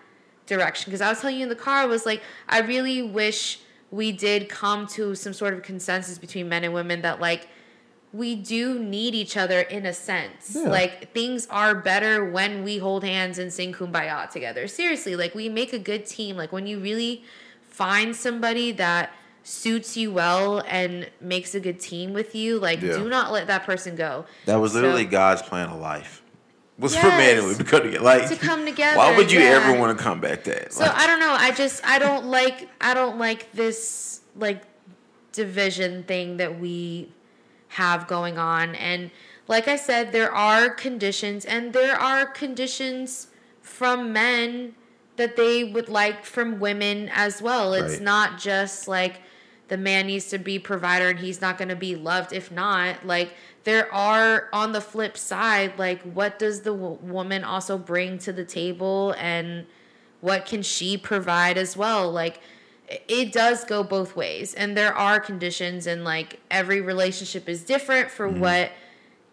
direction 0.47 0.89
because 0.89 1.01
I 1.01 1.09
was 1.09 1.21
telling 1.21 1.37
you 1.37 1.43
in 1.43 1.49
the 1.49 1.55
car 1.55 1.75
I 1.77 1.85
was 1.85 2.05
like 2.05 2.21
I 2.49 2.59
really 2.59 3.01
wish 3.01 3.59
we 3.91 4.11
did 4.11 4.49
come 4.49 4.87
to 4.87 5.15
some 5.15 5.33
sort 5.33 5.53
of 5.53 5.61
consensus 5.63 6.17
between 6.17 6.49
men 6.49 6.63
and 6.63 6.73
women 6.73 7.01
that 7.03 7.21
like 7.21 7.47
we 8.13 8.35
do 8.35 8.77
need 8.77 9.15
each 9.15 9.37
other 9.37 9.61
in 9.61 9.85
a 9.85 9.93
sense. 9.93 10.53
Yeah. 10.59 10.63
Like 10.67 11.13
things 11.13 11.47
are 11.49 11.73
better 11.73 12.29
when 12.29 12.61
we 12.63 12.77
hold 12.77 13.05
hands 13.05 13.37
and 13.37 13.53
sing 13.53 13.71
kumbaya 13.73 14.29
together. 14.29 14.67
Seriously, 14.67 15.15
like 15.15 15.33
we 15.33 15.47
make 15.47 15.71
a 15.71 15.79
good 15.79 16.05
team. 16.05 16.35
Like 16.35 16.51
when 16.51 16.67
you 16.67 16.79
really 16.79 17.23
find 17.61 18.13
somebody 18.13 18.73
that 18.73 19.13
suits 19.43 19.95
you 19.95 20.11
well 20.11 20.61
and 20.67 21.09
makes 21.21 21.55
a 21.55 21.59
good 21.61 21.79
team 21.79 22.11
with 22.13 22.35
you, 22.35 22.59
like 22.59 22.81
Yeah. 22.81 22.97
do 22.97 23.07
not 23.07 23.31
let 23.31 23.47
that 23.47 23.65
person 23.65 23.95
go. 23.95 24.25
That 24.45 24.57
was 24.57 24.73
So- 24.73 24.81
literally 24.81 25.05
God's 25.05 25.41
plan 25.41 25.69
of 25.69 25.79
life. 25.79 26.20
Was 26.81 26.95
for 26.95 27.07
men 27.07 27.37
and 27.37 27.37
Yes. 27.37 27.41
women 27.43 27.57
to 27.57 27.63
come 27.63 27.81
together. 27.83 28.03
Like 28.03 28.27
To 28.29 28.35
come 28.35 28.65
together, 28.65 28.97
Why 28.97 29.15
would 29.15 29.31
you 29.31 29.39
yeah. 29.39 29.45
ever 29.63 29.79
want 29.79 29.97
to 29.97 30.03
come 30.03 30.19
back 30.19 30.43
that? 30.45 30.73
So 30.73 30.81
Like, 30.83 30.95
I 30.95 31.07
don't 31.07 31.19
know. 31.19 31.31
I 31.37 31.51
just 31.51 31.85
I 31.85 31.99
don't 31.99 32.25
like 32.25 32.67
I 32.81 32.93
don't 32.93 33.17
like 33.17 33.51
this 33.53 34.21
like 34.35 34.63
division 35.31 36.03
thing 36.03 36.37
that 36.37 36.59
we 36.59 37.09
have 37.69 38.07
going 38.07 38.37
on 38.37 38.75
and 38.75 39.11
like 39.47 39.67
I 39.67 39.75
said 39.77 40.11
there 40.11 40.31
are 40.33 40.69
conditions 40.69 41.45
and 41.45 41.71
there 41.73 41.95
are 41.97 42.25
conditions 42.25 43.27
from 43.61 44.11
men 44.11 44.75
that 45.15 45.35
they 45.37 45.63
would 45.63 45.87
like 45.87 46.25
from 46.25 46.59
women 46.59 47.09
as 47.13 47.41
well. 47.41 47.73
It's 47.73 47.93
Right. 47.93 48.01
not 48.01 48.39
just 48.39 48.87
like 48.87 49.21
the 49.69 49.77
man 49.77 50.07
needs 50.07 50.27
to 50.29 50.37
be 50.37 50.59
provider 50.59 51.09
and 51.09 51.19
he's 51.19 51.39
not 51.39 51.57
going 51.57 51.69
to 51.69 51.75
be 51.77 51.95
loved 51.95 52.33
if 52.33 52.51
not 52.51 53.05
like 53.05 53.33
there 53.63 53.93
are 53.93 54.49
on 54.51 54.71
the 54.71 54.81
flip 54.81 55.17
side 55.17 55.77
like 55.77 56.01
what 56.01 56.39
does 56.39 56.61
the 56.61 56.71
w- 56.71 56.97
woman 57.01 57.43
also 57.43 57.77
bring 57.77 58.17
to 58.17 58.33
the 58.33 58.43
table 58.43 59.13
and 59.17 59.65
what 60.21 60.45
can 60.45 60.61
she 60.61 60.97
provide 60.97 61.57
as 61.57 61.75
well? 61.75 62.09
Like 62.09 62.39
it 63.07 63.33
does 63.33 63.65
go 63.65 63.83
both 63.83 64.15
ways. 64.15 64.53
And 64.53 64.77
there 64.77 64.93
are 64.93 65.19
conditions 65.19 65.87
and 65.87 66.03
like 66.03 66.39
every 66.49 66.79
relationship 66.79 67.49
is 67.49 67.63
different 67.63 68.09
for 68.09 68.29
mm-hmm. 68.29 68.39
what 68.39 68.71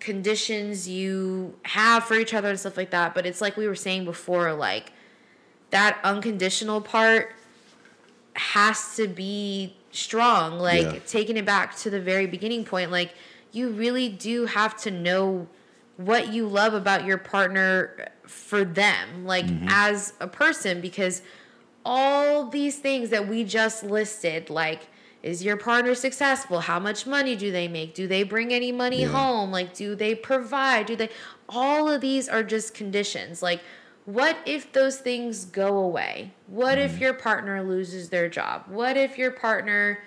conditions 0.00 0.88
you 0.88 1.54
have 1.64 2.04
for 2.04 2.14
each 2.14 2.34
other 2.34 2.48
and 2.48 2.58
stuff 2.58 2.76
like 2.76 2.90
that. 2.90 3.14
But 3.14 3.26
it's 3.26 3.40
like 3.40 3.56
we 3.56 3.66
were 3.66 3.74
saying 3.74 4.04
before 4.04 4.52
like 4.54 4.92
that 5.70 5.98
unconditional 6.02 6.80
part 6.80 7.32
has 8.34 8.96
to 8.96 9.06
be 9.06 9.76
strong. 9.90 10.58
Like 10.58 10.82
Yeah. 10.82 10.98
taking 11.06 11.36
it 11.36 11.44
back 11.44 11.76
to 11.78 11.90
the 11.90 12.00
very 12.00 12.26
beginning 12.26 12.64
point 12.64 12.90
like 12.90 13.14
you 13.58 13.70
really 13.70 14.08
do 14.08 14.46
have 14.46 14.76
to 14.84 14.90
know 14.90 15.48
what 15.96 16.32
you 16.32 16.46
love 16.46 16.74
about 16.74 17.04
your 17.04 17.18
partner 17.18 18.08
for 18.26 18.64
them, 18.64 19.26
like 19.26 19.46
mm-hmm. 19.46 19.66
as 19.68 20.12
a 20.20 20.28
person, 20.28 20.80
because 20.80 21.22
all 21.84 22.48
these 22.48 22.78
things 22.78 23.10
that 23.10 23.26
we 23.26 23.42
just 23.42 23.82
listed, 23.82 24.48
like, 24.48 24.88
is 25.22 25.44
your 25.44 25.56
partner 25.56 25.94
successful? 25.96 26.60
How 26.60 26.78
much 26.78 27.06
money 27.06 27.34
do 27.34 27.50
they 27.50 27.66
make? 27.66 27.94
Do 27.94 28.06
they 28.06 28.22
bring 28.22 28.52
any 28.52 28.70
money 28.70 29.00
Yeah. 29.00 29.08
home? 29.08 29.50
Like, 29.50 29.74
do 29.74 29.96
they 29.96 30.14
provide? 30.14 30.86
Do 30.86 30.94
they? 30.94 31.10
All 31.48 31.88
of 31.88 32.00
these 32.00 32.28
are 32.28 32.44
just 32.44 32.74
conditions. 32.74 33.42
Like, 33.42 33.60
what 34.04 34.36
if 34.46 34.72
those 34.72 34.98
things 34.98 35.44
go 35.44 35.78
away? 35.78 36.32
What 36.46 36.78
if 36.78 36.92
mm-hmm. 36.92 37.02
your 37.02 37.14
partner 37.14 37.62
loses 37.64 38.10
their 38.10 38.28
job? 38.28 38.64
What 38.68 38.96
if 38.96 39.18
your 39.18 39.32
partner 39.32 39.98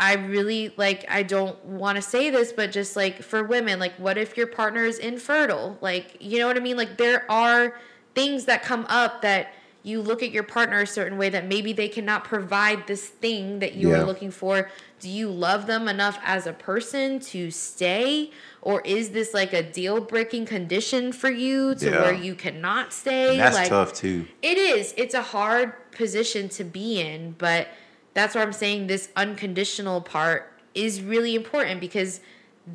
I 0.00 0.14
really 0.14 0.72
like 0.78 1.04
I 1.08 1.22
don't 1.22 1.62
want 1.64 1.96
to 1.96 2.02
say 2.02 2.30
this 2.30 2.52
but 2.52 2.72
just 2.72 2.96
like 2.96 3.22
for 3.22 3.44
women 3.44 3.78
like 3.78 3.92
what 3.98 4.16
if 4.16 4.34
your 4.36 4.46
partner 4.46 4.84
is 4.84 4.98
infertile? 4.98 5.76
Like 5.82 6.16
you 6.20 6.38
know 6.38 6.46
what 6.46 6.56
I 6.56 6.60
mean? 6.60 6.78
Like 6.78 6.96
there 6.96 7.30
are 7.30 7.76
things 8.14 8.46
that 8.46 8.62
come 8.62 8.86
up 8.88 9.20
that 9.22 9.52
you 9.82 10.00
look 10.02 10.22
at 10.22 10.30
your 10.30 10.42
partner 10.42 10.80
a 10.80 10.86
certain 10.86 11.16
way 11.16 11.28
that 11.30 11.46
maybe 11.46 11.72
they 11.72 11.88
cannot 11.88 12.24
provide 12.24 12.86
this 12.86 13.06
thing 13.08 13.60
that 13.60 13.74
you 13.74 13.90
Yeah. 13.90 14.00
are 14.00 14.04
looking 14.04 14.30
for. 14.30 14.70
Do 15.00 15.08
you 15.08 15.30
love 15.30 15.66
them 15.66 15.88
enough 15.88 16.18
as 16.24 16.46
a 16.46 16.52
person 16.52 17.18
to 17.20 17.50
stay 17.50 18.30
or 18.62 18.80
is 18.82 19.10
this 19.10 19.32
like 19.34 19.52
a 19.54 19.62
deal 19.62 20.00
breaking 20.00 20.44
condition 20.46 21.12
for 21.12 21.30
you 21.30 21.74
to 21.76 21.86
Yeah. 21.90 22.02
where 22.02 22.14
you 22.14 22.34
cannot 22.34 22.92
stay? 22.92 23.30
And 23.30 23.40
that's 23.40 23.54
like 23.56 23.68
tough 23.68 23.92
too. 23.94 24.26
it 24.42 24.56
is. 24.58 24.92
It's 24.96 25.14
a 25.14 25.22
hard 25.22 25.72
position 25.92 26.48
to 26.50 26.64
be 26.64 27.00
in, 27.00 27.34
but 27.38 27.68
that's 28.14 28.34
why 28.34 28.42
I'm 28.42 28.52
saying 28.52 28.86
this 28.86 29.08
unconditional 29.16 30.00
part 30.00 30.52
is 30.74 31.00
really 31.02 31.34
important 31.34 31.80
because 31.80 32.20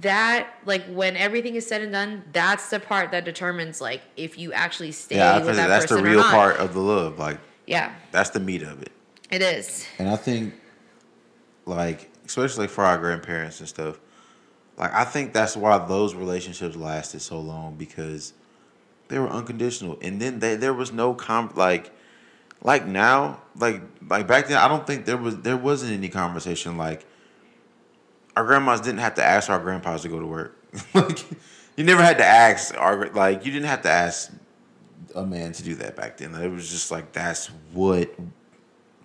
that 0.02 0.48
like 0.66 0.86
when 0.88 1.16
everything 1.16 1.56
is 1.56 1.66
said 1.68 1.82
and 1.82 1.92
done, 1.92 2.24
that's 2.34 2.70
the 2.70 2.80
part 2.80 3.12
that 3.12 3.24
determines 3.26 3.80
like 3.80 4.02
if 4.18 4.38
you 4.38 4.52
actually 4.54 4.92
stay 4.92 5.16
Yeah, 5.18 5.38
with 5.44 5.56
that 5.56 5.68
that's 5.68 5.86
the 5.86 5.96
person 5.96 6.06
or 6.06 6.10
real 6.10 6.20
not. 6.22 6.32
part 6.32 6.58
of 6.58 6.74
the 6.74 6.80
love. 6.82 7.18
Like 7.20 7.40
Yeah, 7.68 7.94
that's 8.12 8.32
the 8.32 8.40
meat 8.40 8.62
of 8.64 8.82
it. 8.82 8.92
it 9.32 9.42
is. 9.42 9.86
And 10.00 10.10
I 10.10 10.16
think, 10.18 10.54
like, 11.66 12.10
especially 12.26 12.68
for 12.68 12.84
our 12.84 12.98
grandparents 12.98 13.60
and 13.60 13.70
stuff, 13.70 14.00
like, 14.78 14.94
I 14.94 15.06
think 15.06 15.34
that's 15.34 15.56
why 15.56 15.78
those 15.88 16.14
relationships 16.16 16.76
lasted 16.76 17.22
so 17.22 17.40
long 17.40 17.76
because 17.76 18.34
they 19.08 19.18
were 19.20 19.30
unconditional. 19.30 19.98
And 20.02 20.22
then 20.22 20.40
they, 20.40 20.56
there 20.56 20.74
was 20.74 20.92
no, 20.92 21.14
com- 21.14 21.54
like, 21.56 21.92
like 22.66 22.88
now, 22.88 23.42
like, 23.56 23.82
like 24.10 24.28
back 24.28 24.48
then, 24.48 24.58
I 24.58 24.68
don't 24.68 24.86
think 24.86 25.06
there 25.06 25.18
was, 25.18 25.38
there 25.38 25.56
wasn't 25.56 25.94
any 25.94 26.10
conversation 26.10 26.78
like, 26.78 27.06
our 28.36 28.44
grandmas 28.44 28.82
didn't 28.82 29.00
have 29.00 29.14
to 29.16 29.24
ask 29.24 29.50
our 29.50 29.60
grandpas 29.60 30.02
to 30.02 30.10
go 30.10 30.20
to 30.20 30.26
work. 30.26 30.58
like, 30.94 31.24
you 31.78 31.84
never 31.84 32.02
had 32.02 32.18
to 32.18 32.26
ask 32.26 32.76
our, 32.76 33.08
like, 33.12 33.46
you 33.46 33.52
didn't 33.52 33.68
have 33.68 33.84
to 33.84 33.90
ask 33.90 34.32
a 35.14 35.24
man 35.24 35.52
to 35.54 35.64
do 35.64 35.76
that 35.76 35.96
back 35.96 36.18
then. 36.18 36.34
It 36.34 36.50
was 36.50 36.70
just 36.70 36.90
like, 36.90 37.14
that's 37.14 37.48
what 37.72 38.14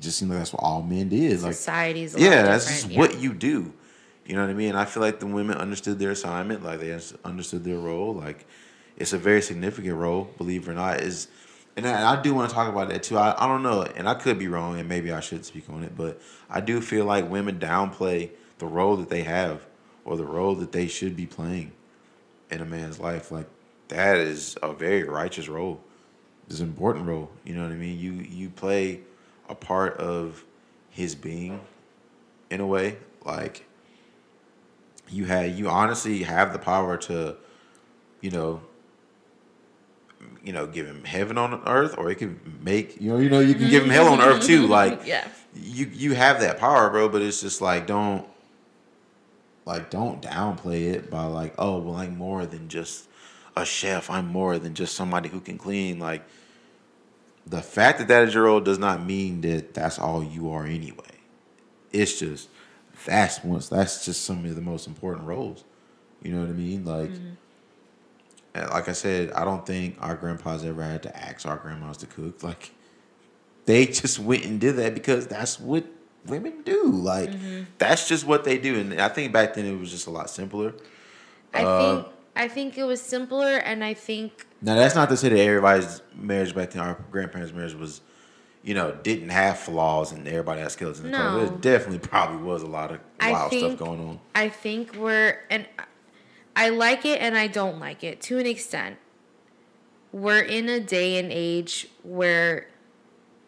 just 0.00 0.18
seemed 0.18 0.30
like 0.30 0.40
that's 0.40 0.54
what 0.54 0.62
all 0.62 0.82
men 0.82 1.10
did. 1.10 1.42
Like, 1.42 1.52
Society's 1.52 2.16
yeah, 2.16 2.42
that's 2.42 2.66
just 2.66 2.88
yeah. 2.88 2.98
what 2.98 3.20
you 3.20 3.34
do. 3.34 3.74
You 4.24 4.36
know 4.36 4.40
what 4.40 4.50
I 4.50 4.54
mean? 4.54 4.74
I 4.74 4.86
feel 4.86 5.02
like 5.02 5.20
the 5.20 5.26
women 5.26 5.58
understood 5.58 5.98
their 5.98 6.12
assignment, 6.12 6.64
like 6.64 6.80
they 6.80 6.98
understood 7.24 7.64
their 7.64 7.76
role. 7.76 8.14
Like 8.14 8.46
it's 8.96 9.12
a 9.12 9.18
very 9.18 9.42
significant 9.42 9.96
role, 9.96 10.30
believe 10.38 10.66
it 10.66 10.70
or 10.70 10.74
not. 10.74 11.00
Is 11.00 11.28
and 11.76 11.86
I, 11.86 12.12
I 12.12 12.22
do 12.22 12.34
want 12.34 12.48
to 12.48 12.54
talk 12.54 12.68
about 12.68 12.88
that 12.88 13.02
too. 13.02 13.16
I, 13.16 13.34
I 13.38 13.46
don't 13.46 13.62
know, 13.62 13.82
and 13.82 14.08
I 14.08 14.14
could 14.14 14.38
be 14.38 14.48
wrong, 14.48 14.78
and 14.78 14.88
maybe 14.88 15.12
I 15.12 15.20
should 15.20 15.44
speak 15.44 15.68
on 15.70 15.82
it, 15.82 15.96
but 15.96 16.20
I 16.48 16.60
do 16.60 16.80
feel 16.80 17.04
like 17.04 17.30
women 17.30 17.58
downplay 17.58 18.30
the 18.58 18.66
role 18.66 18.96
that 18.96 19.08
they 19.08 19.22
have 19.22 19.66
or 20.04 20.16
the 20.16 20.24
role 20.24 20.54
that 20.56 20.72
they 20.72 20.86
should 20.86 21.16
be 21.16 21.26
playing 21.26 21.72
in 22.50 22.60
a 22.60 22.64
man's 22.64 22.98
life. 22.98 23.30
Like 23.30 23.46
that 23.88 24.16
is 24.16 24.56
a 24.62 24.72
very 24.72 25.04
righteous 25.04 25.48
role. 25.48 25.80
It's 26.48 26.60
an 26.60 26.66
important 26.66 27.06
role. 27.06 27.30
You 27.44 27.54
know 27.54 27.62
what 27.62 27.72
I 27.72 27.76
mean? 27.76 27.98
You 27.98 28.12
you 28.12 28.50
play 28.50 29.00
a 29.48 29.54
part 29.54 29.96
of 29.98 30.44
his 30.90 31.14
being 31.14 31.60
in 32.50 32.60
a 32.60 32.66
way. 32.66 32.98
Like 33.24 33.66
you 35.08 35.24
had 35.26 35.52
you 35.56 35.68
honestly 35.68 36.22
have 36.22 36.52
the 36.52 36.58
power 36.58 36.96
to, 36.96 37.36
you 38.20 38.30
know, 38.30 38.62
you 40.44 40.52
know, 40.52 40.66
give 40.66 40.86
him 40.86 41.04
heaven 41.04 41.36
on 41.38 41.62
earth, 41.66 41.94
or 41.98 42.10
it 42.10 42.16
could 42.16 42.64
make 42.64 43.00
you 43.00 43.10
know, 43.10 43.18
you 43.18 43.28
know, 43.30 43.40
you 43.40 43.54
can 43.54 43.68
give 43.70 43.84
him 43.84 43.90
hell 43.90 44.08
on 44.08 44.20
earth 44.20 44.44
too. 44.44 44.66
Like 44.66 45.06
Yeah. 45.06 45.26
you 45.54 45.86
you 45.92 46.14
have 46.14 46.40
that 46.40 46.58
power, 46.58 46.88
bro. 46.90 47.08
But 47.08 47.22
it's 47.22 47.40
just 47.40 47.60
like 47.60 47.86
don't 47.86 48.26
like 49.66 49.90
don't 49.90 50.22
downplay 50.22 50.92
it 50.94 51.10
by 51.10 51.24
like 51.24 51.54
oh 51.58 51.78
well 51.78 51.96
I'm 51.96 52.16
more 52.16 52.46
than 52.46 52.68
just 52.68 53.08
a 53.56 53.64
chef. 53.64 54.08
I'm 54.10 54.28
more 54.28 54.58
than 54.58 54.74
just 54.74 54.94
somebody 54.94 55.28
who 55.28 55.40
can 55.40 55.58
clean. 55.58 55.98
Like 55.98 56.22
the 57.46 57.62
fact 57.62 57.98
that 57.98 58.08
that 58.08 58.28
is 58.28 58.34
your 58.34 58.44
role 58.44 58.60
does 58.60 58.78
not 58.78 59.04
mean 59.04 59.40
that 59.42 59.74
that's 59.74 59.98
all 59.98 60.22
you 60.24 60.50
are 60.50 60.64
anyway. 60.64 61.04
It's 61.92 62.18
just 62.18 62.48
that's 63.04 63.42
once 63.44 63.68
that's 63.68 64.04
just 64.04 64.24
some 64.24 64.44
of 64.44 64.54
the 64.54 64.60
most 64.62 64.86
important 64.86 65.26
roles. 65.26 65.64
You 66.22 66.32
know 66.32 66.40
what 66.40 66.48
I 66.48 66.52
mean? 66.52 66.84
Like. 66.84 67.10
And 67.10 67.36
like 68.54 68.88
I 68.88 68.92
said, 68.92 69.30
I 69.32 69.44
don't 69.44 69.64
think 69.64 69.96
our 70.00 70.16
grandpas 70.16 70.64
ever 70.64 70.82
had 70.82 71.02
to 71.04 71.16
ask 71.16 71.46
our 71.46 71.56
grandmas 71.56 71.96
to 71.98 72.06
cook. 72.06 72.42
Like, 72.42 72.72
they 73.66 73.86
just 73.86 74.18
went 74.18 74.44
and 74.44 74.58
did 74.60 74.76
that 74.76 74.94
because 74.94 75.26
that's 75.28 75.60
what 75.60 75.84
women 76.26 76.62
do. 76.64 76.84
Like, 76.86 77.30
that's 77.78 78.08
just 78.08 78.26
what 78.26 78.42
they 78.44 78.58
do. 78.58 78.78
And 78.80 79.00
I 79.00 79.08
think 79.08 79.32
back 79.32 79.54
then 79.54 79.66
it 79.66 79.78
was 79.78 79.90
just 79.90 80.06
a 80.06 80.10
lot 80.10 80.28
simpler. 80.30 80.74
I 81.54 81.64
Uh, 81.64 81.94
think 82.02 82.06
I 82.36 82.48
think 82.48 82.78
it 82.78 82.84
was 82.84 83.00
simpler 83.02 83.56
and 83.58 83.84
I 83.84 83.94
think 83.94 84.46
Now, 84.62 84.74
that's 84.76 84.94
not 84.94 85.08
to 85.10 85.16
say 85.16 85.28
that 85.28 85.38
everybody's 85.38 86.00
marriage 86.14 86.54
back 86.54 86.70
then, 86.70 86.82
our 86.82 86.96
grandparents' 87.10 87.52
marriage 87.52 87.74
was, 87.74 88.00
you 88.62 88.72
know, 88.74 88.92
didn't 89.02 89.28
have 89.30 89.58
flaws 89.58 90.12
and 90.12 90.26
everybody 90.26 90.60
had 90.60 90.70
the 90.70 91.08
No. 91.08 91.44
There 91.46 91.56
definitely 91.58 91.98
probably 91.98 92.42
was 92.42 92.62
a 92.62 92.66
lot 92.66 92.92
of 92.92 93.00
wild 93.20 93.50
think- 93.50 93.66
stuff 93.66 93.78
going 93.78 94.00
on. 94.00 94.20
I 94.34 94.48
think 94.48 94.94
we're 94.96 95.38
and 95.50 95.66
I 96.60 96.68
like 96.68 97.06
it 97.06 97.22
and 97.22 97.38
I 97.38 97.46
don't 97.46 97.80
like 97.80 98.04
it 98.04 98.20
to 98.22 98.38
an 98.38 98.44
extent. 98.44 98.98
We're 100.12 100.42
in 100.42 100.68
a 100.68 100.78
day 100.78 101.18
and 101.18 101.32
age 101.32 101.88
where 102.02 102.68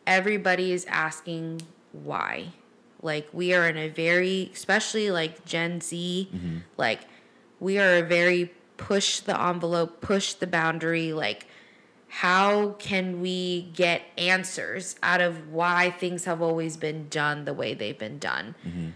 everybody 0.07 0.73
is 0.73 0.87
asking 0.87 1.61
why. 1.93 2.55
Like 3.03 3.29
we 3.31 3.53
are 3.53 3.69
in 3.69 3.77
a 3.77 3.89
very 3.89 4.51
especially 4.55 5.11
like 5.11 5.45
Gen 5.45 5.83
Z, 5.83 6.31
mm-hmm. 6.35 6.59
like 6.79 7.01
we 7.61 7.79
are 7.79 7.97
a 7.97 8.03
very 8.03 8.51
push 8.79 9.21
the 9.21 9.39
envelope, 9.39 10.01
push 10.01 10.33
the 10.33 10.47
boundary, 10.47 11.13
like 11.13 11.47
how 12.09 12.71
can 12.79 13.21
we 13.21 13.69
get 13.75 14.01
answers 14.17 14.97
out 15.03 15.21
of 15.21 15.49
why 15.49 15.91
things 15.91 16.25
have 16.25 16.41
always 16.41 16.79
been 16.79 17.09
done 17.11 17.45
the 17.45 17.53
way 17.53 17.75
they've 17.75 17.99
been 17.99 18.19
done? 18.19 18.55
Mm-hmm. 18.67 18.89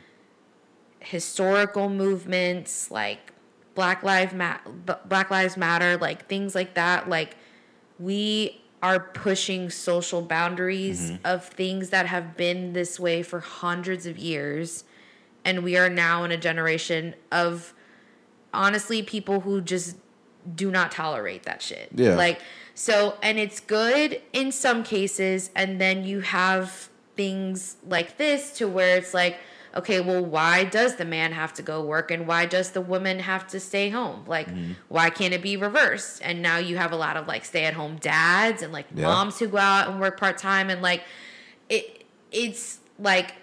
historical 1.00 1.90
movements 1.90 2.90
like 2.90 3.34
Black 3.76 4.02
Lives 4.02 4.34
Ma- 4.34 4.58
Black 5.04 5.30
Lives 5.30 5.56
Matter, 5.56 5.96
like 5.96 6.26
things 6.26 6.56
like 6.56 6.74
that. 6.74 7.08
Like 7.08 7.36
we 8.00 8.60
are 8.82 8.98
pushing 8.98 9.70
social 9.70 10.22
boundaries 10.22 11.12
mm-hmm. 11.12 11.26
of 11.26 11.44
things 11.44 11.90
that 11.90 12.06
have 12.06 12.36
been 12.36 12.72
this 12.72 12.98
way 12.98 13.22
for 13.22 13.38
hundreds 13.38 14.06
of 14.06 14.18
years, 14.18 14.82
and 15.44 15.62
we 15.62 15.76
are 15.76 15.88
now 15.88 16.24
in 16.24 16.32
a 16.32 16.36
generation 16.36 17.14
of 17.30 17.72
honestly 18.52 19.02
people 19.02 19.40
who 19.40 19.60
just 19.60 19.96
do 20.54 20.70
not 20.70 20.90
tolerate 20.90 21.44
that 21.44 21.62
shit. 21.62 21.90
Yeah. 21.94 22.16
Like 22.16 22.40
so 22.74 23.16
and 23.22 23.38
it's 23.38 23.60
good 23.60 24.20
in 24.32 24.52
some 24.52 24.82
cases 24.82 25.50
and 25.54 25.80
then 25.80 26.04
you 26.04 26.20
have 26.20 26.88
things 27.16 27.76
like 27.86 28.16
this 28.18 28.52
to 28.58 28.68
where 28.68 28.96
it's 28.96 29.14
like 29.14 29.38
okay, 29.76 30.00
well 30.00 30.24
why 30.24 30.64
does 30.64 30.96
the 30.96 31.04
man 31.04 31.32
have 31.32 31.52
to 31.54 31.62
go 31.62 31.82
work 31.84 32.10
and 32.10 32.26
why 32.26 32.46
does 32.46 32.70
the 32.70 32.80
woman 32.80 33.20
have 33.20 33.46
to 33.48 33.60
stay 33.60 33.90
home? 33.90 34.24
Like 34.26 34.48
mm-hmm. 34.48 34.72
why 34.88 35.10
can't 35.10 35.34
it 35.34 35.42
be 35.42 35.56
reversed? 35.56 36.20
And 36.24 36.42
now 36.42 36.58
you 36.58 36.76
have 36.76 36.92
a 36.92 36.96
lot 36.96 37.16
of 37.16 37.28
like 37.28 37.44
stay-at-home 37.44 37.96
dads 37.96 38.62
and 38.62 38.72
like 38.72 38.86
Yeah. 38.94 39.06
moms 39.06 39.38
who 39.38 39.46
go 39.48 39.58
out 39.58 39.88
and 39.88 40.00
work 40.00 40.18
part-time 40.18 40.70
and 40.70 40.82
like 40.82 41.04
it 41.68 42.04
it's 42.32 42.78
like 42.98 43.34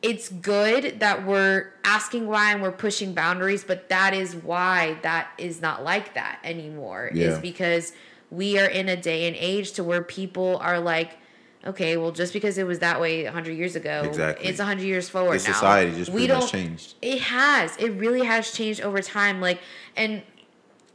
it's 0.00 0.28
good 0.28 1.00
that 1.00 1.26
we're 1.26 1.72
asking 1.84 2.28
why 2.28 2.52
and 2.52 2.62
we're 2.62 2.70
pushing 2.70 3.14
boundaries, 3.14 3.64
but 3.64 3.88
that 3.88 4.14
is 4.14 4.36
why 4.36 4.96
that 5.02 5.28
is 5.38 5.60
not 5.60 5.82
like 5.82 6.14
that 6.14 6.38
anymore. 6.44 7.10
Is 7.12 7.38
because 7.40 7.92
we 8.30 8.58
are 8.60 8.66
in 8.68 8.88
a 8.88 8.96
day 8.96 9.26
and 9.26 9.36
age 9.36 9.72
to 9.72 9.82
where 9.82 10.02
people 10.02 10.58
are 10.58 10.78
like, 10.78 11.18
okay, 11.66 11.96
well, 11.96 12.12
just 12.12 12.32
because 12.32 12.58
it 12.58 12.66
was 12.66 12.78
that 12.80 13.00
way 13.00 13.24
100 13.24 13.52
years 13.52 13.76
ago, 13.76 14.02
Exactly. 14.04 14.46
it's 14.46 14.58
100 14.58 14.82
years 14.84 15.08
forward 15.08 15.40
The 15.40 15.48
now. 15.48 15.54
society 15.54 15.96
just 15.96 16.10
we 16.10 16.26
don't, 16.26 16.48
changed. 16.48 16.94
It 17.02 17.20
has. 17.20 17.76
It 17.76 17.90
really 17.90 18.24
has 18.24 18.52
changed 18.52 18.80
over 18.80 19.02
time. 19.02 19.40
Like, 19.40 19.60
and 19.96 20.22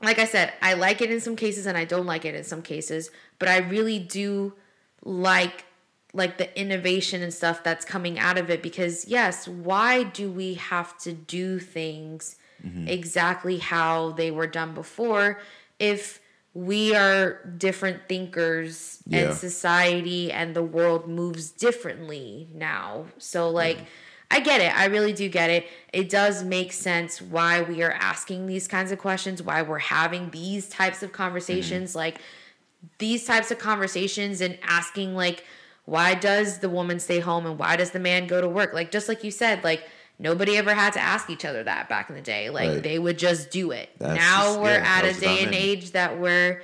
like 0.02 0.20
I 0.20 0.26
said, 0.26 0.54
I 0.62 0.74
like 0.74 1.02
it 1.02 1.12
in 1.12 1.20
some 1.20 1.36
cases 1.36 1.66
and 1.66 1.78
I 1.78 1.86
don't 1.86 2.06
like 2.06 2.26
it 2.26 2.36
in 2.36 2.44
some 2.44 2.62
cases, 2.62 3.10
but 3.40 3.50
I 3.50 3.58
really 3.58 4.00
do 4.00 4.54
like 5.04 5.66
like 6.16 6.38
the 6.38 6.60
innovation 6.60 7.24
and 7.24 7.34
stuff 7.34 7.64
that's 7.64 7.84
coming 7.84 8.20
out 8.20 8.38
of 8.38 8.50
it 8.52 8.62
because 8.62 9.08
yes, 9.08 9.48
why 9.48 10.04
do 10.04 10.32
we 10.32 10.54
have 10.54 10.96
to 11.00 11.12
do 11.12 11.58
things 11.58 12.36
mm-hmm. 12.64 12.88
exactly 12.88 13.58
how 13.58 14.12
they 14.12 14.30
were 14.30 14.46
done 14.46 14.76
before 14.76 15.40
if 15.80 16.20
we 16.54 16.96
are 16.96 17.44
different 17.58 18.08
thinkers 18.08 19.00
Yeah. 19.08 19.20
and 19.20 19.38
society 19.38 20.32
and 20.32 20.56
the 20.56 20.62
world 20.62 21.08
moves 21.08 21.50
differently 21.50 22.48
now. 22.54 23.06
So 23.18 23.48
mm-hmm. 23.48 23.56
like 23.56 23.78
I 24.30 24.40
get 24.40 24.62
it. 24.62 24.76
I 24.76 24.86
really 24.86 25.14
do 25.14 25.30
get 25.30 25.50
it. 25.50 25.68
It 25.92 26.10
does 26.10 26.44
make 26.44 26.74
sense 26.74 27.22
why 27.22 27.62
we 27.62 27.84
are 27.84 27.92
asking 27.92 28.48
these 28.48 28.68
kinds 28.68 28.92
of 28.92 28.98
questions, 28.98 29.44
why 29.44 29.62
we're 29.62 29.78
having 29.80 30.32
these 30.32 30.70
types 30.70 31.04
of 31.04 31.12
conversations 31.12 31.92
mm-hmm. 31.92 32.00
like 32.00 32.22
these 32.98 33.26
types 33.26 33.50
of 33.52 33.60
conversations 33.60 34.42
and 34.42 34.58
asking 34.64 35.16
like 35.16 35.46
why 35.86 36.14
does 36.14 36.60
the 36.60 36.70
woman 36.70 37.00
stay 37.00 37.20
home 37.20 37.46
and 37.46 37.60
why 37.60 37.76
does 37.76 37.92
the 37.92 38.00
man 38.00 38.26
go 38.28 38.40
to 38.40 38.48
work? 38.48 38.74
Like 38.74 38.92
just 38.92 39.10
like 39.10 39.24
you 39.24 39.32
said, 39.32 39.64
like 39.64 39.88
nobody 40.20 40.58
ever 40.58 40.74
had 40.74 40.94
to 40.94 41.00
ask 41.00 41.30
each 41.30 41.44
other 41.46 41.64
that 41.64 41.90
back 41.90 42.10
in 42.10 42.16
the 42.16 42.22
day. 42.22 42.50
Like 42.50 42.70
Right. 42.70 42.84
they 42.84 43.00
would 43.00 43.18
just 43.18 43.52
do 43.52 43.72
it. 43.72 43.90
That's 44.00 44.20
now 44.20 44.44
just- 44.44 44.60
we're 44.60 44.70
yeah, 44.80 44.98
at 45.00 45.06
a 45.06 45.20
day 45.20 45.44
and 45.44 45.54
age 45.54 45.92
that 45.92 46.20
we're 46.20 46.62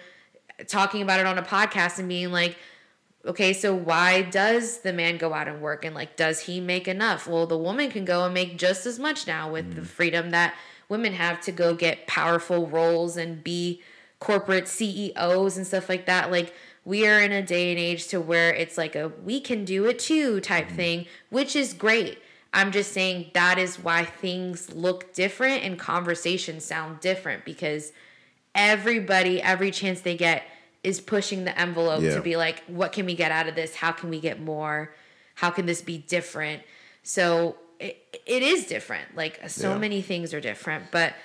talking 0.67 1.01
about 1.01 1.19
it 1.19 1.25
on 1.25 1.37
a 1.37 1.43
podcast 1.43 1.99
and 1.99 2.07
being 2.09 2.31
like, 2.31 2.57
okay, 3.25 3.53
so 3.53 3.73
why 3.73 4.21
does 4.21 4.79
the 4.79 4.93
man 4.93 5.17
go 5.17 5.33
out 5.33 5.47
and 5.47 5.61
work 5.61 5.83
and 5.85 5.93
like 5.95 6.15
does 6.15 6.41
he 6.41 6.59
make 6.59 6.87
enough? 6.87 7.27
Well, 7.27 7.47
the 7.47 7.57
woman 7.57 7.89
can 7.91 8.05
go 8.05 8.23
and 8.25 8.33
make 8.33 8.57
just 8.57 8.85
as 8.85 8.97
much 8.99 9.27
now 9.27 9.51
with 9.51 9.71
Mm. 9.71 9.75
the 9.75 9.81
freedom 9.85 10.29
that 10.31 10.53
women 10.87 11.13
have 11.13 11.39
to 11.41 11.51
go 11.51 11.73
get 11.75 12.07
powerful 12.07 12.67
roles 12.67 13.17
and 13.17 13.43
be 13.43 13.81
corporate 14.19 14.67
CEOs 14.67 15.55
and 15.57 15.65
stuff 15.67 15.87
like 15.89 16.05
that. 16.05 16.31
Like 16.31 16.53
we 16.85 17.05
are 17.07 17.19
in 17.19 17.31
a 17.31 17.41
day 17.41 17.71
and 17.71 17.79
age 17.79 18.07
to 18.07 18.19
where 18.19 18.53
it's 18.53 18.77
like 18.77 18.95
a 18.95 19.09
we 19.23 19.39
can 19.39 19.65
do 19.65 19.85
it 19.85 19.99
too 19.99 20.39
type 20.41 20.67
Mm-hmm. 20.67 20.75
thing, 20.75 21.05
which 21.29 21.55
is 21.55 21.73
great. 21.73 22.19
I'm 22.53 22.71
just 22.71 22.91
saying 22.93 23.31
that 23.33 23.57
is 23.59 23.77
why 23.77 24.05
things 24.05 24.73
look 24.73 25.13
different 25.13 25.63
and 25.63 25.77
conversations 25.77 26.65
sound 26.65 26.99
different 26.99 27.45
because 27.45 27.91
everybody, 28.55 29.41
every 29.41 29.71
chance 29.71 30.01
they 30.01 30.17
get, 30.17 30.43
is 30.83 30.99
pushing 31.01 31.43
the 31.43 31.59
envelope 31.59 32.01
Yeah. 32.03 32.15
to 32.15 32.21
be 32.21 32.37
like, 32.37 32.63
what 32.67 32.91
can 32.93 33.05
we 33.05 33.13
get 33.15 33.31
out 33.31 33.47
of 33.47 33.55
this? 33.55 33.75
How 33.75 33.91
can 33.91 34.09
we 34.09 34.19
get 34.19 34.41
more? 34.41 34.93
How 35.35 35.49
can 35.49 35.65
this 35.65 35.81
be 35.81 35.97
different? 35.97 36.63
So 37.03 37.57
it, 37.79 38.19
it 38.25 38.41
is 38.43 38.65
different. 38.65 39.15
Like 39.15 39.41
so 39.49 39.71
Yeah. 39.73 39.77
many 39.77 40.01
things 40.01 40.33
are 40.33 40.41
different, 40.41 40.85
but 40.91 41.11
uh, 41.11 41.15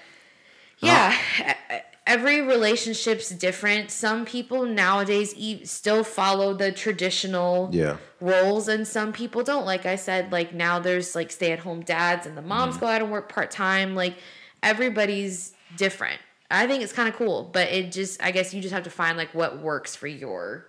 yeah, 0.81 1.17
e- 1.41 1.77
every 2.07 2.41
relationship's 2.43 3.31
different. 3.31 3.91
Some 3.91 4.25
people 4.25 4.65
nowadays 4.67 5.33
e- 5.37 5.65
still 5.65 6.05
follow 6.05 6.53
the 6.55 6.71
traditional 6.73 7.71
Yeah. 7.73 7.97
roles 8.21 8.69
and 8.69 8.87
some 8.87 9.13
people 9.13 9.43
don't 9.43 9.65
like 9.67 9.85
i 9.87 9.97
said 9.97 10.33
like 10.33 10.55
now 10.55 10.79
there's 10.79 11.15
like 11.15 11.31
stay 11.31 11.53
at 11.53 11.59
home 11.61 11.81
dads 11.83 12.27
and 12.27 12.37
the 12.37 12.43
moms 12.43 12.77
mm-hmm. 12.77 12.85
go 12.85 12.91
out 12.91 13.03
and 13.03 13.11
work 13.13 13.29
part-time 13.31 13.95
like 13.95 14.15
everybody's 14.63 15.53
different 15.77 16.19
i 16.51 16.67
think 16.67 16.83
it's 16.83 16.93
kind 16.93 17.09
of 17.09 17.15
cool 17.17 17.49
but 17.53 17.69
it 17.69 17.93
just 17.93 18.23
i 18.23 18.31
guess 18.31 18.55
you 18.55 18.63
just 18.63 18.73
have 18.73 18.85
to 18.85 18.91
find 18.91 19.17
like 19.19 19.33
what 19.35 19.61
works 19.61 19.95
for 19.95 20.07
your 20.07 20.67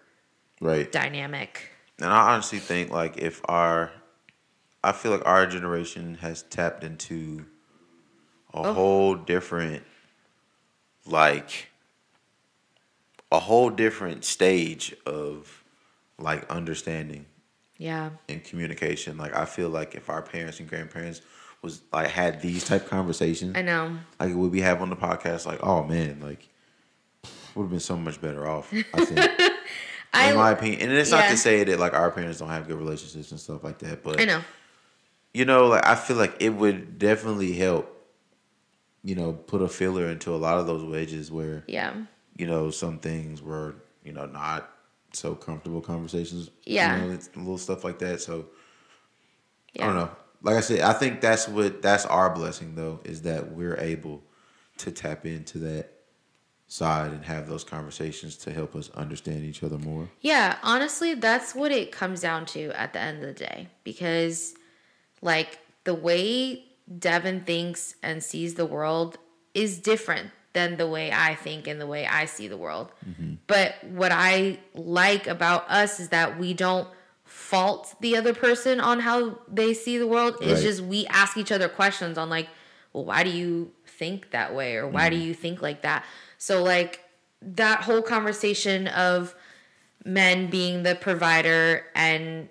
Right. 0.61 0.89
dynamic 0.91 1.69
And 1.99 2.09
I 2.11 2.33
honestly 2.33 2.59
think 2.59 2.91
like 2.91 3.17
if 3.17 3.41
our, 3.45 3.91
I 4.83 4.91
feel 4.93 5.11
like 5.11 5.25
our 5.25 5.45
generation 5.45 6.15
has 6.15 6.43
tapped 6.43 6.83
into 6.83 7.45
a 8.53 8.57
Oh. 8.59 8.73
whole 8.73 9.15
different, 9.15 9.83
like, 11.05 11.69
a 13.31 13.39
whole 13.39 13.69
different 13.69 14.23
stage 14.23 14.95
of 15.05 15.63
like 16.17 16.49
understanding 16.49 17.25
yeah 17.77 18.11
and 18.29 18.43
communication. 18.43 19.17
Like 19.17 19.35
I 19.35 19.45
feel 19.45 19.69
like 19.69 19.95
if 19.95 20.09
our 20.09 20.21
parents 20.21 20.59
and 20.59 20.69
grandparents 20.69 21.21
was 21.61 21.81
like 21.91 22.07
had 22.07 22.41
these 22.41 22.63
type 22.63 22.87
conversations, 22.87 23.53
i 23.57 23.61
know 23.61 23.97
like 24.19 24.33
what 24.35 24.51
we 24.51 24.61
have 24.61 24.81
on 24.81 24.89
the 24.89 24.95
podcast, 24.95 25.45
like 25.45 25.59
oh 25.63 25.83
man, 25.83 26.19
like 26.21 26.47
would 27.55 27.63
have 27.63 27.71
been 27.71 27.79
so 27.79 27.97
much 27.97 28.21
better 28.21 28.47
off. 28.47 28.71
I 28.93 29.05
think. 29.05 29.19
I- 30.13 30.29
in 30.29 30.37
my 30.37 30.51
opinion, 30.51 30.81
and 30.81 30.91
it's 30.93 31.11
not 31.11 31.29
to 31.29 31.35
say 31.35 31.65
that 31.65 31.77
like 31.77 31.93
our 31.93 32.09
parents 32.09 32.39
don't 32.39 32.47
have 32.47 32.67
good 32.69 32.77
relationships 32.77 33.31
and 33.31 33.39
stuff 33.39 33.65
like 33.65 33.79
that, 33.79 34.01
but 34.01 34.21
i 34.21 34.23
know 34.23 34.41
you 35.33 35.43
know, 35.43 35.67
like 35.67 35.85
I 35.85 35.95
feel 35.95 36.15
like 36.15 36.37
it 36.39 36.51
would 36.51 36.97
definitely 36.97 37.51
help. 37.51 37.91
You 39.05 39.15
know, 39.15 39.33
put 39.33 39.61
a 39.61 39.69
filler 39.69 40.07
into 40.09 40.33
a 40.33 40.37
lot 40.37 40.57
of 40.57 40.67
those 40.67 40.83
wedges 40.83 41.31
where 41.31 41.63
yeah 41.67 41.93
you 42.35 42.47
know 42.47 42.71
some 42.71 42.99
things 42.99 43.41
were 43.41 43.75
you 44.03 44.11
know 44.11 44.25
not 44.25 44.69
so 45.13 45.35
comfortable 45.35 45.81
conversations. 45.81 46.49
Yeah. 46.65 46.95
you 46.97 47.07
know, 47.07 47.13
it's 47.13 47.29
little 47.35 47.57
stuff 47.57 47.83
like 47.83 47.99
that. 47.99 48.21
So 48.21 48.47
yeah 49.73 49.83
I 49.83 49.87
don't 49.87 49.95
know. 49.95 50.11
Like 50.41 50.57
I 50.57 50.61
said, 50.61 50.81
I 50.81 50.93
think 50.93 51.21
that's 51.21 51.47
what 51.47 51.81
that's 51.81 52.05
our 52.05 52.33
blessing 52.33 52.75
though 52.75 52.99
is 53.03 53.21
that 53.21 53.51
we're 53.51 53.77
able 53.77 54.23
to 54.77 54.91
tap 54.91 55.25
into 55.25 55.59
that 55.59 55.91
side 56.67 57.11
and 57.11 57.23
have 57.25 57.47
those 57.47 57.63
conversations 57.63 58.35
to 58.37 58.51
help 58.51 58.75
us 58.75 58.89
understand 58.91 59.43
each 59.43 59.63
other 59.63 59.77
more. 59.77 60.09
Yeah, 60.21 60.57
honestly, 60.63 61.13
that's 61.13 61.55
what 61.55 61.71
it 61.71 61.91
comes 61.91 62.21
down 62.21 62.45
to 62.47 62.71
at 62.71 62.93
the 62.93 62.99
end 62.99 63.23
of 63.23 63.27
the 63.27 63.45
day. 63.45 63.69
Because, 63.83 64.55
like, 65.21 65.59
the 65.83 65.93
way 65.93 66.65
Devin 66.99 67.41
thinks 67.41 67.95
and 68.03 68.23
sees 68.23 68.55
the 68.55 68.65
world 68.65 69.17
is 69.53 69.79
different 69.79 70.31
than 70.53 70.77
the 70.77 70.87
way 70.87 71.11
I 71.11 71.35
think 71.35 71.67
and 71.67 71.81
the 71.81 71.87
way 71.87 72.05
I 72.05 72.25
see 72.25 72.47
the 72.47 72.57
world. 72.57 72.91
Mm-hmm. 73.07 73.35
But 73.47 73.75
what 73.83 74.11
I 74.11 74.59
like 74.73 75.27
about 75.27 75.69
us 75.69 75.99
is 75.99 76.09
that 76.09 76.39
we 76.39 76.53
don't 76.53 76.87
fault 77.25 77.95
the 77.99 78.15
other 78.15 78.33
person 78.33 78.79
on 78.79 78.99
how 78.99 79.39
they 79.51 79.73
see 79.73 79.97
the 79.97 80.07
world. 80.07 80.35
It's 80.41 80.61
Right. 80.61 80.61
just 80.61 80.81
we 80.81 81.05
ask 81.07 81.37
each 81.37 81.51
other 81.51 81.67
questions 81.67 82.17
on, 82.17 82.29
like, 82.29 82.47
well, 82.93 83.03
why 83.03 83.23
do 83.23 83.29
you 83.31 83.71
think 83.85 84.31
that 84.31 84.55
way? 84.55 84.75
Or 84.75 84.87
why 84.87 85.09
do 85.09 85.17
mm-hmm. 85.17 85.27
you 85.27 85.33
think 85.33 85.61
like 85.61 85.81
that? 85.81 86.05
So, 86.37 86.63
like, 86.63 87.01
that 87.41 87.81
whole 87.81 88.01
conversation 88.01 88.87
of 88.87 89.35
men 90.05 90.49
being 90.49 90.83
the 90.83 90.95
provider 90.95 91.83
and 91.95 92.47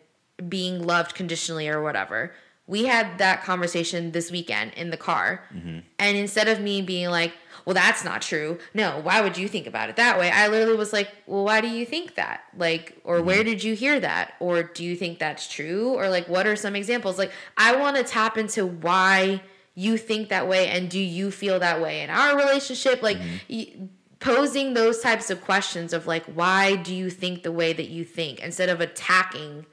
being 0.48 0.82
loved 0.84 1.14
conditionally 1.14 1.68
or 1.68 1.80
whatever. 1.82 2.34
We 2.66 2.84
had 2.84 3.18
that 3.18 3.42
conversation 3.44 4.12
this 4.12 4.30
weekend 4.30 4.72
in 4.74 4.90
the 4.90 4.96
car. 4.96 5.44
Mm-hmm. 5.54 5.80
And 5.98 6.16
instead 6.16 6.48
of 6.48 6.60
me 6.60 6.80
being 6.80 7.10
like, 7.10 7.32
well, 7.64 7.74
that's 7.74 8.04
not 8.04 8.22
true. 8.22 8.58
No, 8.74 9.00
why 9.02 9.20
would 9.20 9.38
you 9.38 9.48
think 9.48 9.66
about 9.66 9.88
it 9.88 9.96
that 9.96 10.18
way? 10.18 10.30
I 10.30 10.48
literally 10.48 10.76
was 10.76 10.92
like, 10.92 11.10
well, 11.26 11.44
why 11.44 11.60
do 11.60 11.68
you 11.68 11.86
think 11.86 12.14
that? 12.16 12.42
Like, 12.56 13.00
or 13.04 13.22
where 13.22 13.38
mm-hmm. 13.38 13.46
did 13.46 13.64
you 13.64 13.74
hear 13.74 14.00
that? 14.00 14.34
Or 14.40 14.62
do 14.62 14.84
you 14.84 14.96
think 14.96 15.18
that's 15.18 15.48
true? 15.48 15.94
Or 15.94 16.08
like, 16.08 16.28
what 16.28 16.46
are 16.46 16.56
some 16.56 16.76
examples? 16.76 17.18
Like, 17.18 17.32
I 17.56 17.76
want 17.76 17.96
to 17.96 18.02
tap 18.02 18.36
into 18.36 18.66
why 18.66 19.42
you 19.74 19.96
think 19.96 20.28
that 20.28 20.48
way 20.48 20.68
and 20.68 20.88
do 20.88 21.00
you 21.00 21.30
feel 21.30 21.58
that 21.58 21.80
way 21.80 22.02
in 22.02 22.10
our 22.10 22.36
relationship? 22.36 23.02
Like, 23.02 23.18
mm-hmm. 23.18 23.36
y- 23.48 23.88
posing 24.24 24.72
those 24.72 25.00
types 25.00 25.28
of 25.28 25.42
questions 25.42 25.92
of 25.92 26.06
like 26.06 26.24
why 26.24 26.76
do 26.76 26.94
you 26.94 27.10
think 27.10 27.42
the 27.42 27.52
way 27.52 27.74
that 27.74 27.90
you 27.90 28.02
think 28.04 28.40
instead 28.40 28.70
of 28.70 28.80
attacking 28.80 29.66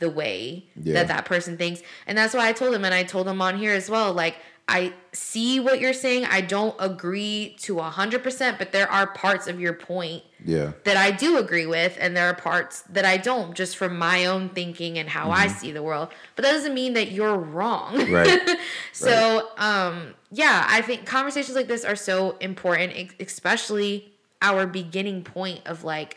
the 0.00 0.10
way 0.10 0.66
Yeah. 0.76 0.94
that 0.94 1.08
that 1.08 1.24
person 1.24 1.56
thinks 1.56 1.80
and 2.06 2.18
that's 2.18 2.34
why 2.34 2.48
i 2.48 2.52
told 2.52 2.74
him 2.74 2.84
and 2.84 2.92
i 2.94 3.02
told 3.04 3.28
him 3.28 3.40
on 3.40 3.56
here 3.58 3.72
as 3.72 3.88
well 3.88 4.12
like 4.12 4.36
i 4.68 4.92
see 5.12 5.60
what 5.60 5.80
you're 5.80 5.92
saying 5.92 6.24
i 6.26 6.40
don't 6.40 6.74
agree 6.78 7.56
to 7.60 7.74
100% 7.76 8.58
but 8.58 8.72
there 8.72 8.90
are 8.90 9.06
parts 9.06 9.46
of 9.46 9.60
your 9.60 9.72
point 9.74 10.22
Yeah. 10.44 10.72
that 10.84 10.96
I 10.96 11.10
do 11.10 11.36
agree 11.36 11.66
with, 11.66 11.98
and 12.00 12.16
there 12.16 12.26
are 12.30 12.34
parts 12.34 12.80
that 12.96 13.04
I 13.04 13.18
don't, 13.18 13.54
just 13.54 13.76
from 13.76 13.98
my 13.98 14.24
own 14.24 14.48
thinking 14.48 14.98
and 14.98 15.06
how 15.10 15.30
I 15.30 15.48
see 15.48 15.70
the 15.70 15.82
world. 15.82 16.08
But 16.34 16.44
that 16.44 16.52
doesn't 16.52 16.72
mean 16.72 16.94
that 16.94 17.12
you're 17.12 17.36
wrong. 17.36 17.98
Mm-hmm. 17.98 18.14
Right. 18.20 18.58
so, 18.92 19.48
um, 19.58 20.14
yeah, 20.32 20.64
I 20.66 20.80
think 20.80 21.04
conversations 21.04 21.56
like 21.56 21.66
this 21.68 21.84
are 21.84 21.94
so 21.96 22.38
important, 22.40 23.12
especially 23.20 24.12
our 24.40 24.66
beginning 24.66 25.24
point 25.24 25.60
of 25.66 25.84
like, 25.84 26.16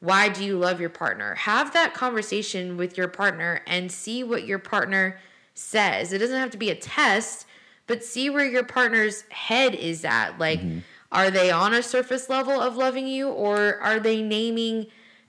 why 0.00 0.28
do 0.28 0.44
you 0.44 0.58
love 0.58 0.80
your 0.80 0.90
partner? 0.90 1.34
Have 1.36 1.72
that 1.74 1.94
conversation 1.94 2.76
with 2.76 2.96
your 2.96 3.08
partner 3.08 3.60
and 3.66 3.92
see 3.92 4.24
what 4.24 4.44
your 4.46 4.58
partner 4.58 5.18
says. 5.54 6.12
It 6.12 6.18
doesn't 6.18 6.38
have 6.38 6.50
to 6.50 6.58
be 6.58 6.70
a 6.70 6.74
test, 6.74 7.46
but 7.86 8.02
see 8.04 8.30
where 8.30 8.46
your 8.46 8.64
partner's 8.64 9.24
head 9.30 9.74
is 9.74 10.04
at. 10.04 10.38
Like, 10.38 10.60
mm-hmm. 10.60 10.78
are 11.12 11.30
they 11.30 11.50
on 11.50 11.74
a 11.74 11.82
surface 11.82 12.28
level 12.30 12.58
of 12.60 12.76
loving 12.76 13.06
you, 13.06 13.28
or 13.28 13.78
are 13.80 14.00
they 14.00 14.22
naming 14.22 14.86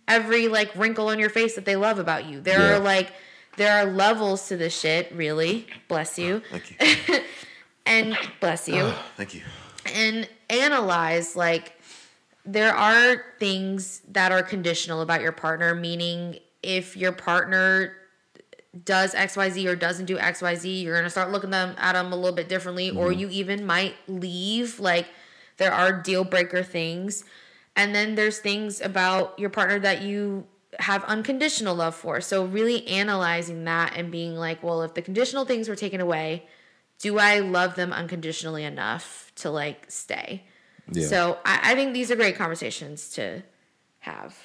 every 0.08 0.48
like 0.48 0.74
wrinkle 0.76 1.08
on 1.10 1.20
your 1.20 1.30
face 1.30 1.56
that 1.56 1.66
they 1.66 1.76
love 1.76 2.00
about 2.00 2.26
you? 2.26 2.40
There 2.40 2.60
Yeah. 2.60 2.76
are 2.76 2.80
like, 2.80 3.12
there 3.58 3.74
are 3.78 3.92
levels 3.92 4.48
to 4.48 4.56
this 4.58 4.78
shit, 4.80 5.12
really. 5.14 5.68
Bless 5.90 6.18
you. 6.18 6.42
Ah, 6.54 6.58
thank 6.78 7.08
you. 7.10 7.20
And 7.84 8.16
bless 8.40 8.70
you 8.70 8.84
ah, 8.86 9.06
Thank 9.18 9.34
you. 9.34 9.42
and 9.96 10.30
analyze 10.52 11.36
like 11.36 11.74
there 12.46 12.74
are 12.74 13.24
things 13.40 14.02
that 14.08 14.32
are 14.32 14.44
conditional 14.44 15.02
about 15.02 15.22
your 15.22 15.32
partner 15.32 15.76
meaning 15.76 16.38
if 16.64 16.98
your 16.98 17.12
partner 17.12 17.94
does 18.86 19.14
xyz 19.14 19.66
or 19.66 19.76
doesn't 19.76 20.06
do 20.06 20.18
xyz 20.18 20.82
you're 20.82 20.94
going 20.94 21.04
to 21.04 21.10
start 21.10 21.32
looking 21.32 21.50
them 21.50 21.76
at 21.78 21.94
them 21.94 22.12
a 22.12 22.16
little 22.16 22.36
bit 22.36 22.50
differently 22.50 22.90
or 22.90 23.10
mm-hmm. 23.10 23.20
you 23.20 23.30
even 23.30 23.66
might 23.66 23.96
leave 24.08 24.80
like 24.80 25.08
there 25.62 25.72
are 25.72 25.94
deal 25.94 26.24
breaker 26.24 26.64
things. 26.64 27.24
And 27.76 27.94
then 27.94 28.16
there's 28.16 28.40
things 28.40 28.82
about 28.82 29.38
your 29.38 29.52
partner 29.52 29.78
that 29.80 30.02
you 30.02 30.48
have 30.80 31.04
unconditional 31.04 31.76
love 31.76 31.94
for. 31.94 32.20
So 32.20 32.46
really 32.46 32.88
analyzing 32.88 33.64
that 33.66 33.94
and 33.96 34.12
being 34.12 34.36
like 34.36 34.64
well 34.64 34.82
if 34.82 34.96
the 34.96 35.04
conditional 35.04 35.46
things 35.46 35.70
were 35.70 35.76
taken 35.76 36.02
away 36.02 36.48
do 36.98 37.18
I 37.18 37.40
love 37.40 37.76
them 37.76 37.94
unconditionally 37.94 38.64
enough 38.64 39.32
to 39.36 39.52
like 39.52 39.86
stay? 39.90 40.44
Yeah. 40.92 41.08
So 41.08 41.38
I, 41.46 41.72
I 41.72 41.76
think 41.76 41.94
these 41.94 42.12
are 42.12 42.16
great 42.16 42.36
conversations 42.38 43.10
to 43.14 43.44
have, 44.00 44.36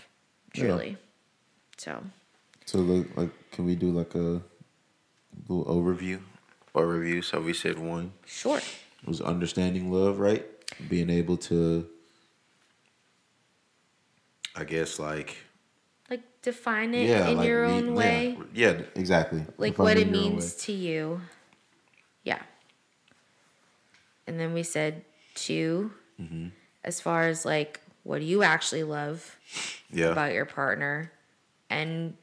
truly. 0.54 0.96
So 1.78 2.02
So 2.64 2.78
look, 2.78 3.06
like, 3.16 3.30
can 3.52 3.64
we 3.66 3.74
do 3.74 3.90
like 3.90 4.14
a 4.14 4.42
little 5.48 5.64
overview 5.66 6.20
or 6.74 6.86
review? 6.86 7.22
So 7.22 7.40
we 7.40 7.52
said 7.52 7.78
one 7.78 8.12
sure. 8.26 8.60
was 9.06 9.20
understanding 9.20 9.92
love, 9.92 10.18
right? 10.18 10.44
Being 10.88 11.10
able 11.10 11.36
to, 11.38 11.86
I 14.54 14.64
guess, 14.64 14.98
like 14.98 15.36
Like 16.10 16.22
define 16.42 16.94
it 16.94 17.08
yeah, 17.08 17.28
in 17.28 17.36
like 17.38 17.46
your 17.46 17.64
own 17.64 17.94
way. 17.94 18.36
Yeah, 18.54 18.72
yeah, 18.72 18.82
exactly. 18.94 19.44
Like 19.58 19.72
Define 19.72 19.84
what 19.84 19.96
it 19.96 20.00
it 20.02 20.08
in 20.08 20.14
your 20.14 20.22
own 20.24 20.30
means 20.32 20.54
to 20.66 20.72
you. 20.72 21.20
Yeah. 22.24 22.42
And 24.26 24.40
then 24.40 24.52
we 24.52 24.62
said 24.64 25.04
2 25.36 25.90
Mm-hmm. 26.20 26.48
as 26.84 27.00
far 27.00 27.28
as 27.28 27.44
like 27.44 27.80
what 28.04 28.18
do 28.20 28.24
you 28.24 28.42
actually 28.42 28.84
love. 28.84 29.36
Yeah, 29.90 30.06
about 30.08 30.32
your 30.34 30.46
partner 30.46 31.12
and 31.70 32.14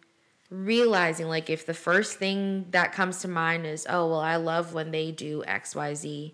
realizing 0.50 1.28
like 1.28 1.50
if 1.50 1.66
the 1.66 1.74
first 1.74 2.18
thing 2.20 2.66
that 2.72 2.92
comes 2.92 3.22
to 3.22 3.28
mind 3.28 3.66
is 3.66 3.88
oh 3.90 4.10
well 4.10 4.20
i 4.20 4.36
love 4.36 4.74
when 4.74 4.92
they 4.92 5.12
do 5.12 5.44
xyz 5.48 6.34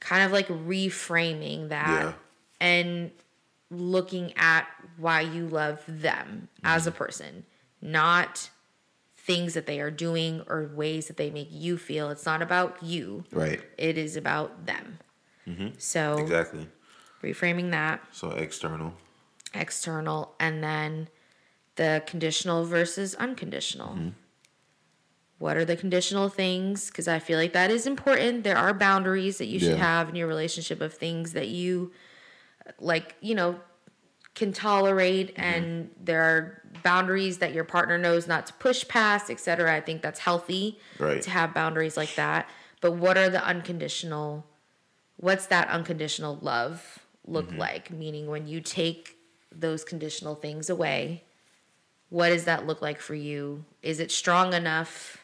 kind 0.00 0.22
of 0.22 0.30
like 0.32 0.46
reframing 0.48 1.68
that 1.70 1.88
Yeah. 2.04 2.12
and 2.60 3.10
looking 3.70 4.32
at 4.36 4.66
why 4.96 5.20
you 5.22 5.48
love 5.48 5.82
them 5.88 6.48
as 6.62 6.86
a 6.86 6.92
person 6.92 7.44
not 7.82 8.48
things 9.16 9.54
that 9.54 9.66
they 9.66 9.80
are 9.80 9.90
doing 9.90 10.42
or 10.46 10.70
ways 10.74 11.08
that 11.08 11.16
they 11.16 11.30
make 11.30 11.48
you 11.50 11.76
feel 11.76 12.08
it's 12.10 12.24
not 12.24 12.40
about 12.40 12.80
you 12.82 13.24
right. 13.32 13.60
it 13.76 13.98
is 13.98 14.16
about 14.16 14.64
them 14.66 14.98
Mm-hmm. 15.48 15.68
so 15.78 16.18
Exactly. 16.18 16.66
reframing 17.22 17.70
that 17.70 18.00
So 18.12 18.30
external. 18.30 18.94
external 19.54 20.34
and 20.40 20.62
then 20.62 21.08
the 21.76 22.02
conditional 22.06 22.64
versus 22.64 23.14
unconditional. 23.14 23.88
Mm-hmm. 23.94 24.08
What 25.38 25.56
are 25.58 25.64
the 25.66 25.76
conditional 25.76 26.28
things? 26.30 26.86
Because 26.88 27.06
I 27.08 27.18
feel 27.18 27.38
like 27.38 27.52
that 27.52 27.70
is 27.70 27.86
important. 27.86 28.42
There 28.42 28.56
are 28.56 28.72
boundaries 28.72 29.36
that 29.38 29.46
you 29.46 29.58
should 29.58 29.76
Yeah. 29.76 29.84
have 29.94 30.08
in 30.08 30.14
your 30.16 30.26
relationship 30.28 30.80
of 30.80 30.94
things 30.94 31.32
that 31.34 31.48
you 31.48 31.92
like, 32.80 33.14
you 33.20 33.34
know, 33.34 33.60
can 34.34 34.52
tolerate 34.52 35.28
mm-hmm. 35.34 35.40
and 35.42 35.90
there 36.02 36.22
are 36.22 36.62
boundaries 36.82 37.38
that 37.38 37.52
your 37.52 37.64
partner 37.64 37.96
knows 37.98 38.26
not 38.26 38.46
to 38.46 38.52
push 38.54 38.86
past, 38.88 39.30
etc. 39.30 39.74
I 39.74 39.80
think 39.80 40.02
that's 40.02 40.20
healthy 40.20 40.78
Right. 40.98 41.20
to 41.22 41.30
have 41.30 41.52
boundaries 41.54 41.96
like 41.96 42.14
that. 42.16 42.48
But 42.80 42.92
what 42.92 43.16
are 43.18 43.28
the 43.30 43.44
unconditional 43.44 44.46
what's 45.16 45.46
that 45.46 45.68
unconditional 45.68 46.38
love 46.40 46.98
look 47.26 47.52
like? 47.52 47.90
Meaning 47.90 48.26
when 48.28 48.46
you 48.46 48.60
take 48.60 49.16
those 49.52 49.84
conditional 49.84 50.34
things 50.34 50.68
away, 50.70 51.24
what 52.08 52.28
does 52.28 52.44
that 52.44 52.66
look 52.66 52.80
like 52.82 53.00
for 53.00 53.14
you? 53.14 53.64
Is 53.82 54.00
it 54.00 54.10
strong 54.10 54.52
enough 54.54 55.18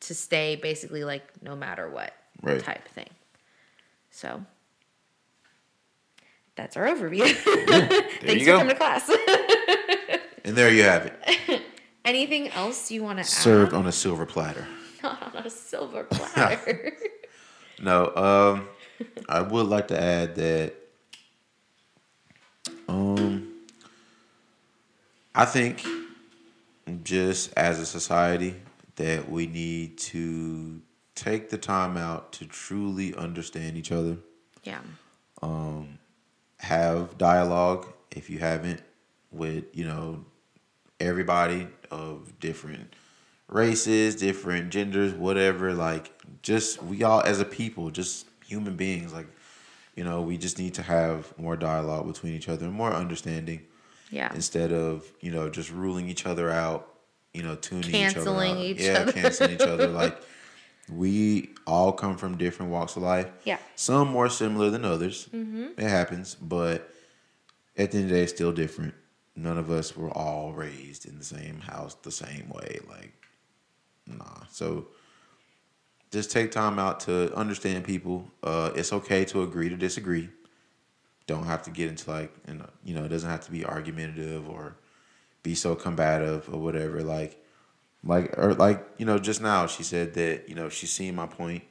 to 0.00 0.14
stay 0.14 0.56
basically 0.56 1.04
like 1.04 1.22
no 1.42 1.56
matter 1.56 1.88
what 1.88 2.12
Right. 2.42 2.60
type 2.62 2.86
thing? 2.88 3.08
So 4.10 4.44
that's 6.56 6.76
our 6.76 6.84
overview. 6.86 7.26
Thanks 8.20 8.32
you 8.34 8.38
for 8.40 8.44
go. 8.44 8.58
coming 8.58 8.68
to 8.70 8.76
class. 8.76 9.10
And 10.46 10.54
there 10.54 10.70
you 10.70 10.82
have 10.82 11.06
it. 11.06 11.62
Anything 12.04 12.48
else 12.50 12.90
you 12.90 13.02
want 13.02 13.16
to 13.16 13.20
add? 13.22 13.26
Served 13.26 13.72
add? 13.72 13.78
on 13.78 13.86
a 13.86 13.92
silver 13.92 14.26
platter. 14.26 14.66
Not 15.02 15.34
on 15.34 15.46
a 15.46 15.48
silver 15.48 16.04
platter. 16.04 16.92
No, 17.80 18.14
um, 18.14 18.68
I 19.28 19.42
would 19.42 19.66
like 19.66 19.88
to 19.88 20.00
add 20.00 20.34
that, 20.36 20.74
um, 22.88 23.52
I 25.34 25.44
think 25.44 25.84
just 27.02 27.52
as 27.56 27.80
a 27.80 27.86
society 27.86 28.54
that 28.96 29.28
we 29.28 29.46
need 29.46 29.98
to 29.98 30.80
take 31.14 31.50
the 31.50 31.58
time 31.58 31.96
out 31.96 32.32
to 32.32 32.46
truly 32.46 33.14
understand 33.14 33.76
each 33.76 33.90
other, 33.92 34.16
yeah. 34.62 34.80
have 36.58 37.18
dialogue 37.18 37.86
if 38.10 38.30
you 38.30 38.38
haven't 38.38 38.80
with 39.30 39.64
you 39.72 39.84
know 39.84 40.24
everybody 41.00 41.66
of 41.90 42.38
different 42.40 42.94
races 43.48 44.16
different 44.16 44.70
genders 44.70 45.12
whatever 45.12 45.74
like 45.74 46.12
just 46.42 46.82
we 46.82 47.02
all 47.02 47.20
as 47.22 47.40
a 47.40 47.44
people 47.44 47.90
just 47.90 48.26
human 48.46 48.76
beings 48.76 49.12
like 49.12 49.26
you 49.96 50.04
know 50.04 50.20
we 50.22 50.36
just 50.38 50.58
need 50.58 50.74
to 50.74 50.82
have 50.82 51.32
more 51.38 51.56
dialogue 51.56 52.06
between 52.06 52.34
each 52.34 52.48
other 52.48 52.64
and 52.66 52.74
more 52.74 52.92
understanding 52.92 53.62
Yeah. 54.10 54.32
instead 54.34 54.72
of 54.72 55.04
you 55.20 55.30
know 55.30 55.48
just 55.48 55.70
ruling 55.70 56.08
each 56.08 56.26
other 56.26 56.50
out 56.50 56.88
you 57.32 57.42
know 57.42 57.54
tuning 57.56 57.90
Canceling 57.90 58.58
each 58.58 58.80
each 58.80 58.88
other 58.88 59.00
out 59.00 59.08
other. 59.08 59.12
yeah 59.16 59.22
canceling 59.22 59.50
each 59.54 59.60
other 59.60 59.88
like 60.02 60.16
we 60.90 61.48
all 61.66 61.92
come 61.92 62.16
from 62.16 62.36
different 62.36 62.70
walks 62.70 62.96
of 62.96 63.02
life 63.02 63.28
Yeah. 63.44 63.58
some 63.76 64.08
more 64.08 64.28
similar 64.28 64.70
than 64.70 64.84
others 64.84 65.28
Mm-hmm. 65.32 65.80
it 65.80 65.88
happens 65.88 66.34
but 66.34 66.90
at 67.76 67.90
the 67.90 67.98
end 67.98 68.04
of 68.06 68.10
the 68.10 68.16
day 68.16 68.22
it's 68.24 68.32
still 68.32 68.52
different 68.52 68.94
none 69.36 69.58
of 69.58 69.70
us 69.70 69.96
were 69.96 70.10
all 70.10 70.52
raised 70.52 71.06
in 71.06 71.18
the 71.18 71.24
same 71.24 71.60
house 71.60 71.94
the 72.02 72.12
same 72.12 72.48
way 72.50 72.78
like 72.88 73.12
nah 74.06 74.42
so 74.50 74.86
just 76.14 76.30
take 76.30 76.52
time 76.52 76.78
out 76.78 77.00
to 77.00 77.34
understand 77.34 77.84
people. 77.84 78.30
Uh 78.42 78.70
it's 78.74 78.92
okay 78.92 79.24
to 79.26 79.42
agree 79.42 79.68
to 79.68 79.76
disagree. 79.76 80.30
Don't 81.26 81.46
have 81.46 81.62
to 81.64 81.70
get 81.70 81.88
into 81.88 82.08
like 82.10 82.32
and 82.46 82.64
you 82.84 82.94
know 82.94 83.04
it 83.04 83.08
doesn't 83.08 83.28
have 83.28 83.40
to 83.46 83.50
be 83.50 83.64
argumentative 83.64 84.48
or 84.48 84.76
be 85.42 85.54
so 85.54 85.74
combative 85.74 86.48
or 86.52 86.60
whatever. 86.60 87.02
Like 87.02 87.42
like 88.04 88.38
or 88.38 88.54
like 88.54 88.86
you 88.96 89.04
know 89.04 89.18
just 89.18 89.42
now 89.42 89.66
she 89.66 89.82
said 89.82 90.14
that 90.14 90.48
you 90.48 90.54
know 90.54 90.68
she's 90.68 90.92
seen 90.92 91.16
my 91.16 91.26
point 91.26 91.64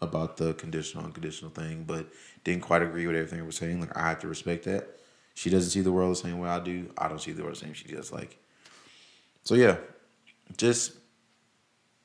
about 0.00 0.36
the 0.38 0.54
conditional 0.54 1.04
unconditional 1.04 1.50
thing 1.50 1.82
but 1.84 2.06
didn't 2.44 2.62
quite 2.62 2.82
agree 2.82 3.06
with 3.06 3.16
everything 3.16 3.44
we're 3.44 3.50
saying. 3.50 3.80
Like 3.80 3.96
i 3.96 4.08
have 4.08 4.20
to 4.20 4.28
respect 4.28 4.64
that. 4.64 4.98
She 5.34 5.50
doesn't 5.50 5.70
see 5.70 5.82
the 5.82 5.92
world 5.92 6.12
the 6.12 6.16
same 6.16 6.38
way 6.38 6.48
i 6.48 6.58
do. 6.58 6.90
I 6.96 7.06
don't 7.08 7.20
see 7.20 7.32
the 7.32 7.42
world 7.42 7.56
the 7.56 7.60
same. 7.60 7.74
She 7.74 7.88
does 7.88 8.10
like 8.10 8.38
so 9.44 9.54
yeah. 9.54 9.76
Just 10.56 10.92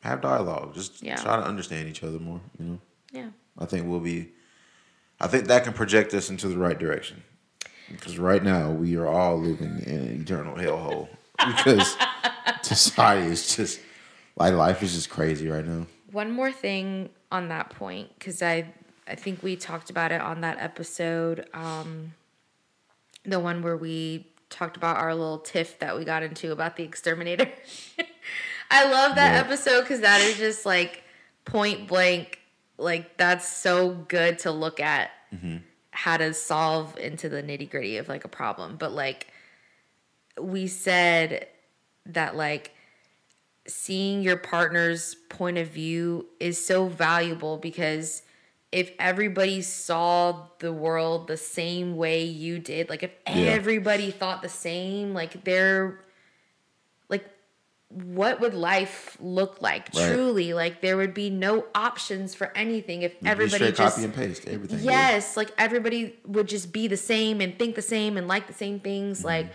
have 0.04 0.22
dialogue 0.22 0.74
just 0.76 1.01
Yeah. 1.01 1.16
try 1.16 1.36
to 1.38 1.43
understand 1.43 1.88
each 1.88 2.04
other 2.04 2.20
more 2.20 2.39
you 2.60 2.66
know 2.66 2.80
Yeah. 3.12 3.30
I 3.60 3.66
think 3.66 3.88
we'll 3.88 3.99
be. 3.99 4.30
I 5.22 5.28
think 5.28 5.45
that 5.47 5.64
can 5.64 5.74
project 5.74 6.14
us 6.14 6.30
into 6.30 6.47
the 6.47 6.58
right 6.58 6.78
direction. 6.78 7.24
Because 7.91 8.18
right 8.18 8.43
now 8.43 8.72
we 8.72 8.95
are 8.97 9.06
all 9.08 9.38
living 9.39 9.84
in 9.86 9.95
an 9.99 10.22
eternal 10.22 10.56
hellhole. 10.56 11.08
Because 11.45 11.95
society 12.62 13.28
is 13.28 13.56
just 13.56 13.80
like 14.36 14.54
life 14.54 14.82
is 14.82 14.93
just 14.93 15.10
crazy 15.10 15.47
right 15.47 15.66
now. 15.66 15.86
One 16.12 16.32
more 16.32 16.51
thing 16.51 17.10
on 17.32 17.49
that 17.49 17.70
point, 17.72 18.10
because 18.18 18.41
I 18.41 18.74
I 19.08 19.16
think 19.16 19.43
we 19.43 19.56
talked 19.56 19.89
about 19.89 20.12
it 20.12 20.22
on 20.22 20.41
that 20.41 20.58
episode, 20.60 21.45
um, 21.54 22.14
the 23.26 23.39
one 23.39 23.62
where 23.62 23.76
we 23.78 24.28
talked 24.49 24.78
about 24.78 24.97
our 24.97 25.14
little 25.14 25.39
tiff 25.39 25.78
that 25.80 25.97
we 25.97 26.06
got 26.06 26.24
into 26.24 26.51
about 26.51 26.76
the 26.78 26.84
exterminator. 26.84 27.49
I 28.74 28.90
love 28.90 29.16
that 29.16 29.34
Yeah. 29.34 29.40
episode 29.42 29.82
because 29.82 30.02
that 30.02 30.22
is 30.22 30.38
just 30.38 30.66
like 30.66 31.04
point 31.46 31.88
blank, 31.88 32.40
like 32.78 33.18
that's 33.18 33.48
so 33.48 33.90
good 33.92 34.40
to 34.40 34.52
look 34.52 34.80
at 34.80 35.12
mm-hmm. 35.34 35.58
how 35.92 36.18
to 36.18 36.34
solve 36.34 36.98
into 36.98 37.30
the 37.30 37.44
nitty 37.44 37.70
gritty 37.70 37.98
of 37.98 38.08
like 38.10 38.26
a 38.26 38.30
problem. 38.30 38.78
But 38.78 38.92
like 38.92 39.28
we 40.40 40.68
said 40.68 41.48
that 42.08 42.36
like 42.36 42.72
seeing 43.68 44.22
your 44.24 44.38
partner's 44.38 45.16
point 45.30 45.58
of 45.58 45.68
view 45.68 46.28
is 46.40 46.64
so 46.66 46.88
valuable 46.88 47.58
because 47.58 48.24
if 48.72 48.92
everybody 48.98 49.62
saw 49.62 50.48
the 50.60 50.74
world 50.74 51.28
the 51.28 51.38
same 51.38 51.96
way 51.96 52.24
you 52.24 52.58
did, 52.58 52.90
like 52.90 53.04
if 53.04 53.12
Yeah. 53.28 53.52
everybody 53.52 54.10
thought 54.10 54.42
the 54.42 54.50
same, 54.50 55.14
like 55.14 55.44
they're 55.44 55.90
like 55.90 56.00
what 57.94 58.39
would 58.41 58.54
life 58.54 59.18
look 59.20 59.62
like 59.62 59.89
Right. 59.96 60.12
truly? 60.14 60.54
Like 60.54 60.82
there 60.82 60.98
would 60.98 61.14
be 61.14 61.30
no 61.30 61.66
options 61.76 62.34
for 62.34 62.52
anything 62.56 63.02
if 63.04 63.14
You 63.22 63.30
everybody 63.30 63.72
just 63.72 63.96
copy 63.96 64.04
and 64.06 64.14
paste 64.14 64.48
everything. 64.48 64.80
yeah. 64.80 65.12
Yes, 65.12 65.38
like 65.38 65.52
everybody 65.58 66.16
would 66.26 66.48
just 66.48 66.72
be 66.74 66.88
the 66.88 66.98
same 66.98 67.39
and 67.41 67.58
think 67.60 67.76
the 67.76 67.82
same 67.82 68.18
and 68.18 68.28
like 68.28 68.48
the 68.48 68.54
same 68.54 68.80
things. 68.80 69.20
Mm-hmm. 69.20 69.28
Like 69.28 69.48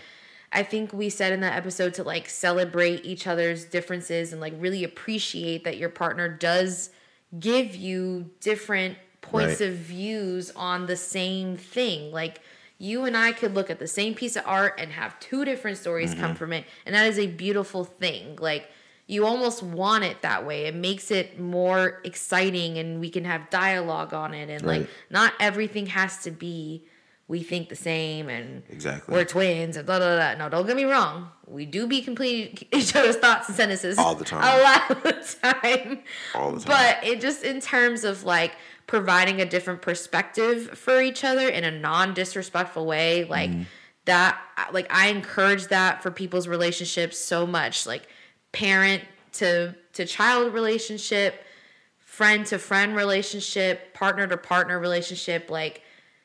I 0.52 0.62
think 0.62 0.92
we 0.92 1.10
said 1.10 1.32
in 1.32 1.40
that 1.40 1.56
episode 1.56 1.94
to 1.94 2.02
like 2.04 2.28
celebrate 2.28 3.04
each 3.04 3.26
other's 3.26 3.64
differences 3.64 4.32
and 4.32 4.40
like 4.40 4.54
really 4.58 4.84
appreciate 4.84 5.64
that 5.64 5.76
your 5.76 5.90
partner 5.90 6.28
does 6.28 6.90
give 7.38 7.74
you 7.74 8.30
different 8.40 8.96
points 9.20 9.60
Right. 9.60 9.68
of 9.70 9.74
views 9.74 10.50
on 10.56 10.86
the 10.86 10.96
same 10.96 11.56
thing. 11.56 12.12
Like 12.12 12.40
you 12.78 13.04
and 13.04 13.16
I 13.16 13.32
could 13.32 13.54
look 13.54 13.70
at 13.70 13.78
the 13.80 13.88
same 13.88 14.14
piece 14.14 14.36
of 14.36 14.44
art 14.46 14.74
and 14.78 14.92
have 14.92 15.18
two 15.20 15.44
different 15.44 15.78
stories 15.78 16.12
Mm-hmm. 16.12 16.20
come 16.20 16.34
from 16.36 16.52
it, 16.52 16.64
and 16.86 16.94
that 16.94 17.06
is 17.06 17.18
a 17.18 17.26
beautiful 17.26 17.84
thing. 17.84 18.36
Like 18.40 18.68
you 19.06 19.24
almost 19.26 19.62
want 19.62 20.04
it 20.04 20.20
that 20.22 20.46
way. 20.46 20.66
It 20.66 20.74
makes 20.74 21.10
it 21.10 21.40
more 21.40 22.00
exciting 22.04 22.76
and 22.78 23.00
we 23.00 23.08
can 23.10 23.24
have 23.24 23.48
dialogue 23.50 24.12
on 24.12 24.34
it 24.34 24.50
and 24.50 24.62
Right. 24.64 24.80
like 24.82 24.90
not 25.10 25.32
everything 25.40 25.86
has 25.86 26.18
to 26.24 26.30
be 26.30 26.84
we 27.26 27.42
think 27.42 27.68
the 27.68 27.76
same 27.76 28.28
and 28.30 28.62
Exactly. 28.70 29.14
we're 29.14 29.24
twins 29.24 29.76
and 29.76 29.84
blah 29.86 29.98
blah 29.98 30.14
blah. 30.16 30.34
No, 30.34 30.48
don't 30.50 30.66
get 30.66 30.76
me 30.76 30.84
wrong. 30.84 31.30
We 31.46 31.64
do 31.66 31.86
be 31.86 32.00
completing 32.02 32.68
each 32.72 32.94
other's 32.94 33.16
thoughts 33.16 33.48
and 33.48 33.56
sentences 33.56 33.98
All 33.98 34.14
the 34.14 34.24
time. 34.24 34.42
A 34.60 34.62
lot 34.62 34.90
of 34.90 35.02
the 35.02 35.36
time. 35.42 35.98
All 36.34 36.52
the 36.52 36.60
time. 36.60 36.68
But 37.00 37.06
it 37.06 37.20
just 37.20 37.42
in 37.42 37.60
terms 37.60 38.04
of 38.04 38.24
like 38.24 38.52
providing 38.88 39.40
a 39.40 39.44
different 39.44 39.82
perspective 39.82 40.76
for 40.76 41.00
each 41.00 41.22
other 41.22 41.48
in 41.48 41.62
a 41.62 41.70
non-disrespectful 41.70 42.84
way, 42.84 43.24
like 43.24 43.50
Mm-hmm. 43.50 43.62
that 44.06 44.40
like 44.72 44.88
I 44.90 45.08
encourage 45.10 45.68
that 45.68 46.02
for 46.02 46.10
people's 46.10 46.48
relationships 46.48 47.16
so 47.16 47.46
much. 47.46 47.86
Like 47.86 48.08
parent 48.50 49.04
to 49.34 49.76
to 49.92 50.04
child 50.06 50.52
relationship, 50.52 51.44
friend 51.98 52.44
to 52.46 52.58
friend 52.58 52.96
relationship, 52.96 53.94
partner 53.94 54.26
to 54.26 54.36
partner 54.36 54.80
relationship, 54.80 55.50
like 55.50 55.82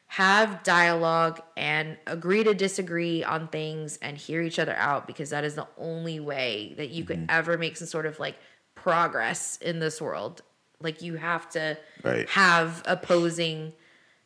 have 0.07 0.63
dialogue 0.63 1.41
and 1.57 1.97
agree 2.07 2.43
to 2.43 2.53
disagree 2.53 3.23
on 3.23 3.47
things 3.47 3.97
and 4.01 4.15
hear 4.17 4.41
each 4.41 4.59
other 4.59 4.75
out 4.75 5.07
because 5.07 5.31
that 5.31 5.43
is 5.43 5.55
the 5.55 5.67
only 5.77 6.19
way 6.19 6.73
that 6.77 6.91
you 6.91 7.03
could 7.03 7.25
ever 7.29 7.57
make 7.57 7.75
some 7.75 7.87
sort 7.87 8.05
of 8.05 8.19
like 8.19 8.37
progress 8.75 9.57
in 9.57 9.79
this 9.79 9.99
world. 9.99 10.41
Like 10.83 11.01
you 11.01 11.15
have 11.15 11.49
to 11.51 11.77
Right. 12.03 12.27
have 12.29 12.83
opposing 12.85 13.73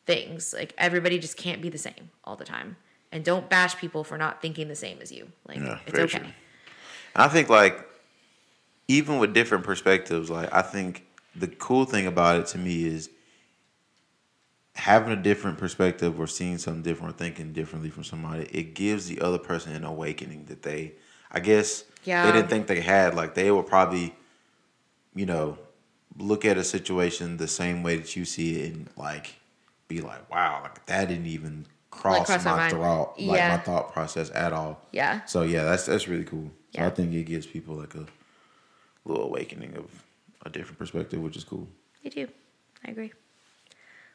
things. 0.06 0.54
Like 0.54 0.74
everybody 0.78 1.20
just 1.20 1.38
can't 1.38 1.62
be 1.62 1.70
the 1.70 1.78
same 1.78 2.10
all 2.24 2.36
the 2.36 2.46
time. 2.46 2.76
And 3.12 3.24
don't 3.24 3.50
bash 3.50 3.78
people 3.78 4.04
for 4.04 4.18
not 4.18 4.42
thinking 4.42 4.68
the 4.68 4.76
same 4.76 5.00
as 5.02 5.12
you. 5.12 5.32
Like 5.48 5.58
Yeah, 5.60 5.80
it's 5.86 5.98
okay. 5.98 6.20
true. 6.20 6.28
I 7.16 7.28
think 7.28 7.50
like 7.50 7.86
even 8.88 9.20
with 9.20 9.34
different 9.34 9.64
perspectives, 9.64 10.30
like 10.30 10.54
I 10.54 10.62
think 10.62 11.06
the 11.36 11.48
cool 11.48 11.86
thing 11.86 12.08
about 12.08 12.40
it 12.40 12.48
to 12.48 12.58
me 12.58 12.86
is 12.86 13.10
having 14.76 15.12
a 15.12 15.16
different 15.22 15.58
perspective 15.58 16.20
or 16.20 16.28
seeing 16.28 16.58
something 16.58 16.84
different 16.84 17.16
or 17.16 17.18
thinking 17.18 17.52
differently 17.52 17.90
from 17.90 18.04
somebody, 18.04 18.44
it 18.52 18.76
gives 18.76 19.08
the 19.08 19.20
other 19.22 19.38
person 19.40 19.74
an 19.74 19.84
awakening 19.84 20.46
that 20.46 20.62
they 20.64 20.94
I 21.32 21.40
guess 21.42 21.84
Yeah. 22.06 22.26
they 22.26 22.32
didn't 22.32 22.50
think 22.50 22.68
they 22.68 22.80
had. 22.82 23.14
Like 23.16 23.34
they 23.36 23.52
were 23.52 23.64
probably, 23.64 24.16
you 25.16 25.26
know, 25.26 25.58
look 26.18 26.46
at 26.46 26.58
a 26.58 26.64
situation 26.64 27.38
the 27.38 27.48
same 27.48 27.84
way 27.84 27.98
that 27.98 28.16
you 28.16 28.26
see 28.26 28.62
it 28.62 28.74
and 28.74 28.90
like 28.98 29.36
be 29.88 30.02
like, 30.02 30.30
wow, 30.32 30.62
like 30.64 30.86
that 30.88 31.08
didn't 31.08 31.28
even 31.28 31.66
cross, 31.92 32.28
cross 32.28 32.46
my 32.46 32.56
my 32.56 32.70
thought 32.70 33.20
like 33.20 33.50
my 33.50 33.58
thought 33.58 33.94
process 33.94 34.32
at 34.34 34.54
all. 34.54 34.82
Yeah. 34.92 35.24
So 35.26 35.44
yeah, 35.44 35.64
that's 35.64 35.86
that's 35.86 36.08
really 36.08 36.24
cool. 36.26 36.52
So 36.74 36.82
Yeah. 36.82 36.88
I 36.88 36.90
think 36.90 37.14
it 37.14 37.24
gives 37.24 37.46
people 37.46 37.76
like 37.76 37.96
a 37.96 38.06
little 39.06 39.24
awakening 39.26 39.76
of 39.76 39.86
a 40.46 40.50
different 40.50 40.78
perspective, 40.80 41.20
which 41.22 41.38
is 41.38 41.44
cool. 41.44 41.68
You 42.04 42.12
do. 42.12 42.28
I 42.86 42.92
agree. 42.92 43.14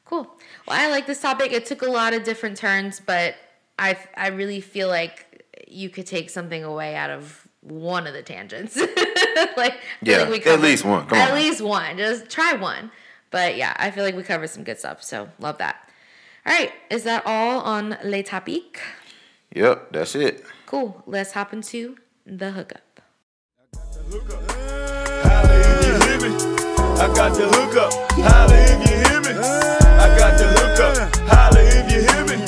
Cool. 0.05 0.25
Well, 0.67 0.79
I 0.79 0.91
like 0.91 1.07
this 1.07 1.21
topic. 1.21 1.53
It 1.53 1.67
took 1.67 1.83
a 1.83 1.91
lot 1.91 2.13
of 2.15 2.25
different 2.25 2.57
turns, 2.57 3.01
but 3.01 3.35
I 3.79 3.97
I 4.17 4.29
really 4.29 4.61
feel 4.61 4.89
like 4.89 5.45
you 5.69 5.89
could 5.89 6.07
take 6.07 6.29
something 6.31 6.65
away 6.65 6.95
out 6.97 7.11
of 7.11 7.47
one 7.61 8.07
of 8.07 8.13
the 8.13 8.23
tangents. 8.23 8.77
like, 9.57 9.79
Yeah, 10.03 10.19
like 10.25 10.45
we 10.45 10.51
at 10.51 10.61
least 10.61 10.85
one. 10.85 11.07
Come 11.07 11.19
at 11.19 11.31
on. 11.31 11.37
least 11.37 11.61
one. 11.61 11.97
Just 11.97 12.29
try 12.31 12.53
one. 12.55 12.91
But 13.31 13.57
yeah, 13.57 13.75
I 13.79 13.91
feel 13.91 14.05
like 14.05 14.15
we 14.17 14.23
covered 14.23 14.49
some 14.51 14.65
good 14.65 14.79
stuff. 14.79 15.03
So 15.03 15.29
love 15.39 15.59
that. 15.59 15.89
All 16.45 16.53
right, 16.53 16.73
is 16.91 17.05
that 17.05 17.23
all 17.25 17.61
on 17.61 17.97
Les 18.05 18.23
Topiques? 18.25 18.81
Yep, 19.55 19.93
that's 19.93 20.15
it. 20.15 20.45
Cool. 20.67 21.03
Let's 21.07 21.33
hop 21.33 21.53
into 21.53 21.97
the 22.27 22.51
hookup. 22.53 23.01
Holla 24.13 25.55
if 25.55 25.87
you 25.87 25.93
hear 26.07 26.31
me. 26.31 26.37
I 27.01 27.07
got 27.15 27.35
the 27.35 27.47
hookup. 27.49 27.93
Holla 28.13 28.55
if 28.55 28.91
you 28.91 28.97
hear 28.97 29.21
me. 29.21 29.39
I 29.39 30.19
got 30.19 30.39
the 30.39 30.47
hookup. 30.49 31.17
Holla 31.29 31.61
if 31.61 31.93
you 31.93 32.01
hear 32.01 32.25
me. 32.27 32.45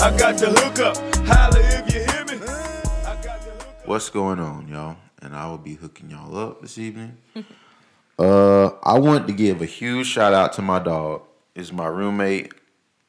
I 0.00 0.16
got 0.16 0.36
the 0.38 0.46
hookup. 0.50 0.96
Holla 1.26 1.58
if 1.60 1.94
you 1.94 2.00
hear 2.00 2.24
me. 2.24 2.44
I 2.46 3.16
got 3.22 3.40
the 3.44 3.50
hookup. 3.50 3.86
What's 3.88 4.10
going 4.10 4.40
on, 4.40 4.68
y'all? 4.68 4.96
And 5.20 5.34
I 5.34 5.48
will 5.48 5.58
be 5.58 5.74
hooking 5.74 6.10
y'all 6.10 6.36
up 6.36 6.62
this 6.62 6.78
evening. 6.78 7.16
uh, 8.18 8.66
I 8.82 8.98
want 8.98 9.26
to 9.26 9.32
give 9.32 9.60
a 9.62 9.66
huge 9.66 10.06
shout 10.06 10.32
out 10.32 10.52
to 10.54 10.62
my 10.62 10.78
dog. 10.78 11.22
Is 11.54 11.72
my 11.72 11.86
roommate 11.86 12.52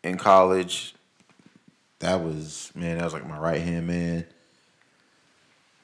in 0.03 0.17
college. 0.17 0.95
That 1.99 2.23
was 2.23 2.71
man, 2.73 2.97
that 2.97 3.03
was 3.03 3.13
like 3.13 3.27
my 3.27 3.37
right 3.37 3.61
hand 3.61 3.87
man. 3.87 4.25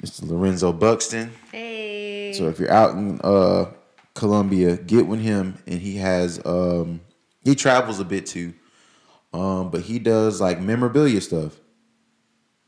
Mr. 0.01 0.27
Lorenzo 0.27 0.71
Buxton. 0.71 1.31
Hey. 1.51 2.33
So 2.33 2.47
if 2.47 2.59
you're 2.59 2.71
out 2.71 2.95
in 2.95 3.19
uh 3.23 3.71
Columbia, 4.13 4.77
get 4.77 5.07
with 5.07 5.19
him 5.19 5.57
and 5.67 5.79
he 5.79 5.97
has 5.97 6.43
um 6.45 7.01
he 7.43 7.55
travels 7.55 7.99
a 7.99 8.05
bit 8.05 8.25
too. 8.25 8.53
Um 9.33 9.69
but 9.69 9.81
he 9.81 9.99
does 9.99 10.39
like 10.41 10.59
memorabilia 10.59 11.21
stuff. 11.21 11.59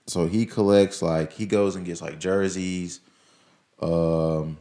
So 0.08 0.28
he 0.28 0.46
collects 0.46 1.02
like 1.02 1.34
he 1.34 1.46
goes 1.46 1.76
and 1.76 1.86
gets 1.86 2.02
like 2.02 2.20
jerseys. 2.20 3.02
Um 3.82 4.58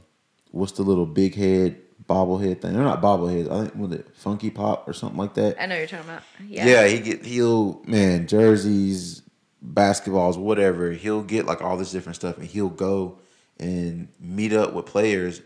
what's 0.50 0.72
the 0.72 0.82
little 0.82 1.06
big 1.06 1.34
head 1.34 1.80
bobblehead 2.08 2.60
thing? 2.60 2.72
They're 2.72 2.82
not 2.82 3.02
bobbleheads. 3.02 3.50
I 3.50 3.62
think 3.62 3.76
was 3.76 3.92
it 3.92 4.08
Funky 4.14 4.50
Pop 4.50 4.88
or 4.88 4.92
something 4.92 5.18
like 5.18 5.34
that. 5.34 5.60
I 5.60 5.66
know 5.66 5.76
you're 5.76 5.86
talking 5.86 6.08
about. 6.08 6.22
Yeah. 6.46 6.66
Yeah. 6.66 6.86
he 6.88 7.00
get 7.00 7.24
he'll 7.24 7.82
man 7.86 8.26
jerseys, 8.26 9.22
basketballs, 9.64 10.36
whatever. 10.38 10.92
He'll 10.92 11.22
get 11.22 11.46
like 11.46 11.62
all 11.62 11.76
this 11.76 11.92
different 11.92 12.16
stuff, 12.16 12.38
and 12.38 12.46
he'll 12.46 12.68
go 12.68 13.18
and 13.58 14.08
meet 14.20 14.52
up 14.52 14.72
with 14.72 14.86
players 14.86 15.40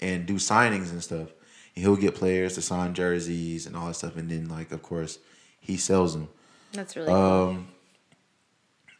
and 0.00 0.26
do 0.26 0.34
signings 0.34 0.90
and 0.90 1.02
stuff. 1.02 1.28
And 1.74 1.84
he'll 1.84 1.96
get 1.96 2.14
players 2.14 2.54
to 2.54 2.62
sign 2.62 2.94
jerseys 2.94 3.66
and 3.66 3.76
all 3.76 3.88
that 3.88 3.94
stuff, 3.94 4.16
and 4.16 4.30
then 4.30 4.48
like 4.48 4.72
of 4.72 4.82
course 4.82 5.18
he 5.60 5.76
sells 5.76 6.14
them. 6.14 6.28
That's 6.72 6.96
really 6.96 7.08
cool. 7.08 7.16
Um, 7.16 7.68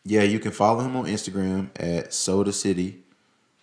yeah, 0.05 0.23
you 0.23 0.39
can 0.39 0.53
follow 0.53 0.81
him 0.81 0.97
on 0.97 1.05
Instagram 1.05 1.69
at 1.77 2.15
Soda 2.15 2.53
City 2.53 3.05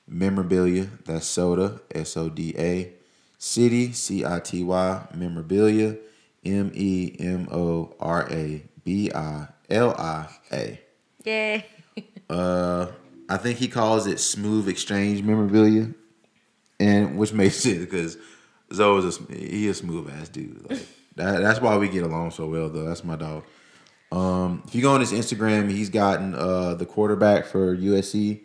Memorabilia. 0.07 0.87
That's 1.05 1.25
Soda 1.25 1.81
S 1.93 2.15
O 2.17 2.29
D 2.29 2.53
A 2.57 2.93
City 3.37 3.91
C 3.91 4.25
I 4.25 4.39
T 4.39 4.63
Y 4.63 5.07
Memorabilia 5.13 5.97
M 6.45 6.71
E 6.73 7.15
M 7.19 7.47
O 7.51 7.95
R 7.99 8.27
A 8.31 8.63
B 8.83 9.11
I 9.13 9.47
L 9.69 9.91
I 9.97 10.27
A. 10.51 10.79
Yay. 11.23 11.65
Uh, 12.27 12.91
I 13.29 13.37
think 13.37 13.59
he 13.59 13.67
calls 13.67 14.07
it 14.07 14.19
Smooth 14.19 14.67
Exchange 14.67 15.21
Memorabilia, 15.21 15.91
and 16.79 17.17
which 17.19 17.33
makes 17.33 17.55
sense 17.63 17.79
because 17.79 18.17
Zoe 18.73 18.97
is 19.05 19.19
a 19.19 19.33
he 19.33 19.67
a 19.67 19.73
smooth 19.73 20.09
ass 20.09 20.29
dude. 20.29 20.69
Like 20.69 20.85
that, 21.15 21.41
that's 21.41 21.61
why 21.61 21.77
we 21.77 21.87
get 21.87 22.03
along 22.03 22.31
so 22.31 22.47
well 22.47 22.69
though. 22.69 22.83
That's 22.85 23.03
my 23.03 23.15
dog. 23.15 23.43
Um, 24.11 24.63
if 24.67 24.75
you 24.75 24.81
go 24.81 24.93
on 24.93 25.01
his 25.01 25.11
Instagram, 25.11 25.69
he's 25.69 25.89
gotten 25.89 26.35
uh 26.35 26.75
the 26.75 26.85
quarterback 26.85 27.45
for 27.45 27.75
USC. 27.75 28.41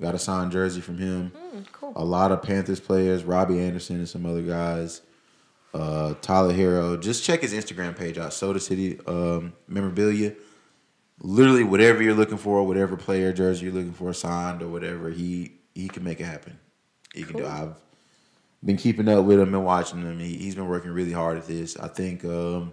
Got 0.00 0.14
a 0.14 0.18
signed 0.18 0.52
jersey 0.52 0.80
from 0.80 0.98
him. 0.98 1.32
cool. 1.72 1.92
A 1.96 2.04
lot 2.04 2.30
of 2.32 2.42
Panthers 2.42 2.80
players, 2.80 3.24
Robbie 3.24 3.60
Anderson 3.60 3.96
and 3.96 4.08
some 4.08 4.26
other 4.26 4.42
guys. 4.42 5.00
Uh, 5.72 6.14
Tyler 6.20 6.52
Herro. 6.52 7.00
Just 7.00 7.24
check 7.24 7.40
his 7.40 7.52
Instagram 7.52 7.96
page 7.96 8.18
out. 8.18 8.32
Soda 8.32 8.60
City 8.60 8.98
um, 9.06 9.54
Memorabilia 9.68 10.34
literally 11.20 11.64
whatever 11.64 12.02
you're 12.02 12.14
looking 12.14 12.38
for, 12.38 12.62
whatever 12.66 12.96
player 12.96 13.32
jersey 13.32 13.66
you're 13.66 13.74
looking 13.74 13.92
for 13.92 14.12
signed 14.12 14.62
or 14.62 14.68
whatever, 14.68 15.10
he 15.10 15.52
he 15.74 15.88
can 15.88 16.04
make 16.04 16.20
it 16.20 16.24
happen. 16.24 16.58
He 17.14 17.22
can 17.22 17.36
do. 17.36 17.46
I've 17.46 17.74
been 18.64 18.76
keeping 18.76 19.08
up 19.08 19.24
with 19.24 19.40
him 19.40 19.54
and 19.54 19.64
watching 19.64 20.02
him. 20.02 20.18
He, 20.18 20.36
he's 20.36 20.54
been 20.54 20.68
working 20.68 20.90
really 20.90 21.12
hard 21.12 21.38
at 21.38 21.46
this. 21.46 21.76
I 21.76 21.88
think 21.88 22.24
um, 22.24 22.72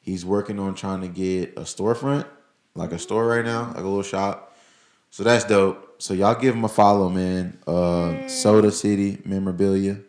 he's 0.00 0.24
working 0.24 0.58
on 0.58 0.74
trying 0.74 1.00
to 1.02 1.08
get 1.08 1.56
a 1.56 1.62
storefront, 1.62 2.26
like 2.74 2.92
a 2.92 2.98
store 2.98 3.26
right 3.26 3.44
now, 3.44 3.66
like 3.68 3.76
a 3.76 3.82
little 3.82 4.02
shop. 4.02 4.53
So 5.14 5.22
that's 5.22 5.44
dope. 5.44 6.02
So 6.02 6.12
y'all 6.12 6.34
give 6.34 6.56
him 6.56 6.64
a 6.64 6.68
follow, 6.68 7.08
man. 7.08 7.56
Uh, 7.68 8.26
Soda 8.26 8.72
City 8.72 9.22
Memorabilia. 9.24 10.00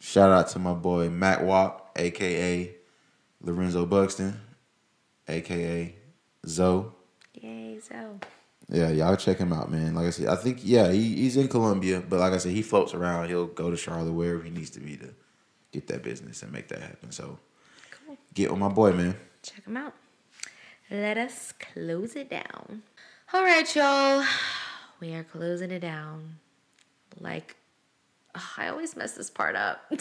Shout 0.00 0.32
out 0.32 0.48
to 0.48 0.58
my 0.58 0.72
boy 0.72 1.08
Matt 1.08 1.44
Walk, 1.44 1.92
aka 1.94 2.74
Lorenzo 3.40 3.86
Buxton, 3.86 4.40
aka 5.28 5.94
Zoe. 6.44 6.86
Yay, 7.40 7.78
so. 7.78 8.18
Yeah, 8.68 8.90
y'all 8.90 9.14
check 9.14 9.38
him 9.38 9.52
out, 9.52 9.70
man. 9.70 9.94
Like 9.94 10.08
I 10.08 10.10
said, 10.10 10.26
I 10.26 10.34
think 10.34 10.58
yeah, 10.64 10.90
he, 10.90 11.14
he's 11.14 11.36
in 11.36 11.46
Columbia, 11.46 12.02
but 12.08 12.18
like 12.18 12.32
I 12.32 12.38
said, 12.38 12.50
he 12.50 12.62
floats 12.62 12.94
around. 12.94 13.28
He'll 13.28 13.46
go 13.46 13.70
to 13.70 13.76
Charlotte 13.76 14.10
wherever 14.10 14.42
he 14.42 14.50
needs 14.50 14.70
to 14.70 14.80
be 14.80 14.96
to 14.96 15.14
get 15.70 15.86
that 15.86 16.02
business 16.02 16.42
and 16.42 16.50
make 16.50 16.66
that 16.66 16.80
happen. 16.80 17.12
So 17.12 17.38
Cool. 17.92 18.16
get 18.34 18.50
with 18.50 18.58
my 18.58 18.70
boy, 18.70 18.92
man. 18.92 19.14
Check 19.44 19.64
him 19.64 19.76
out. 19.76 19.94
Let 20.90 21.16
us 21.16 21.52
close 21.52 22.16
it 22.16 22.28
down. 22.28 22.82
All 23.32 23.42
right, 23.42 23.74
y'all. 23.76 24.24
We 24.98 25.12
are 25.12 25.24
closing 25.24 25.70
it 25.72 25.80
down. 25.80 26.36
Like, 27.20 27.54
ugh, 28.34 28.42
I 28.56 28.68
always 28.68 28.96
mess 28.96 29.12
this 29.12 29.28
part 29.28 29.54
up. 29.54 29.92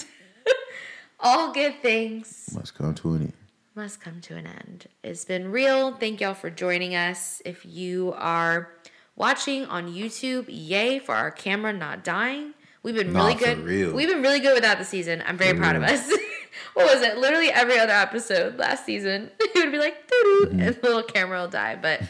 All 1.19 1.51
good 1.51 1.81
things 1.81 2.49
Must 2.55 2.73
come 2.77 2.95
to 2.95 3.09
an 3.13 3.21
end. 3.23 3.33
must 3.75 3.99
come 3.99 4.21
to 4.21 4.37
an 4.37 4.47
end. 4.47 4.85
It's 5.03 5.25
been 5.25 5.51
real. 5.51 5.91
Thank 5.97 6.21
y'all 6.21 6.33
for 6.33 6.49
joining 6.49 6.95
us. 6.95 7.41
If 7.43 7.65
you 7.65 8.13
are 8.15 8.69
watching 9.17 9.65
on 9.65 9.93
YouTube, 9.93 10.45
yay 10.47 10.99
for 10.99 11.13
our 11.13 11.29
camera 11.31 11.73
not 11.73 12.05
dying. 12.05 12.53
We've 12.83 12.95
been 12.95 13.11
Nah, 13.11 13.25
really 13.27 13.35
good. 13.37 13.57
real. 13.59 13.93
We've 13.93 14.07
been 14.07 14.21
really 14.21 14.39
good 14.39 14.53
without 14.53 14.77
the 14.77 14.85
season. 14.85 15.21
I'm 15.27 15.37
very 15.37 15.51
For 15.51 15.57
proud 15.59 15.75
of 15.75 15.83
us. 15.83 16.07
what 16.73 16.85
was 16.93 17.01
it? 17.05 17.17
Literally 17.17 17.49
every 17.51 17.77
other 17.79 17.91
episode 17.93 18.57
last 18.57 18.85
season, 18.85 19.29
it 19.41 19.55
would 19.55 19.73
be 19.73 19.77
like, 19.77 19.97
Mm-hmm. 20.09 20.59
and 20.59 20.75
the 20.75 20.81
little 20.81 21.03
camera 21.03 21.41
will 21.41 21.47
die. 21.49 21.75
But 21.75 22.01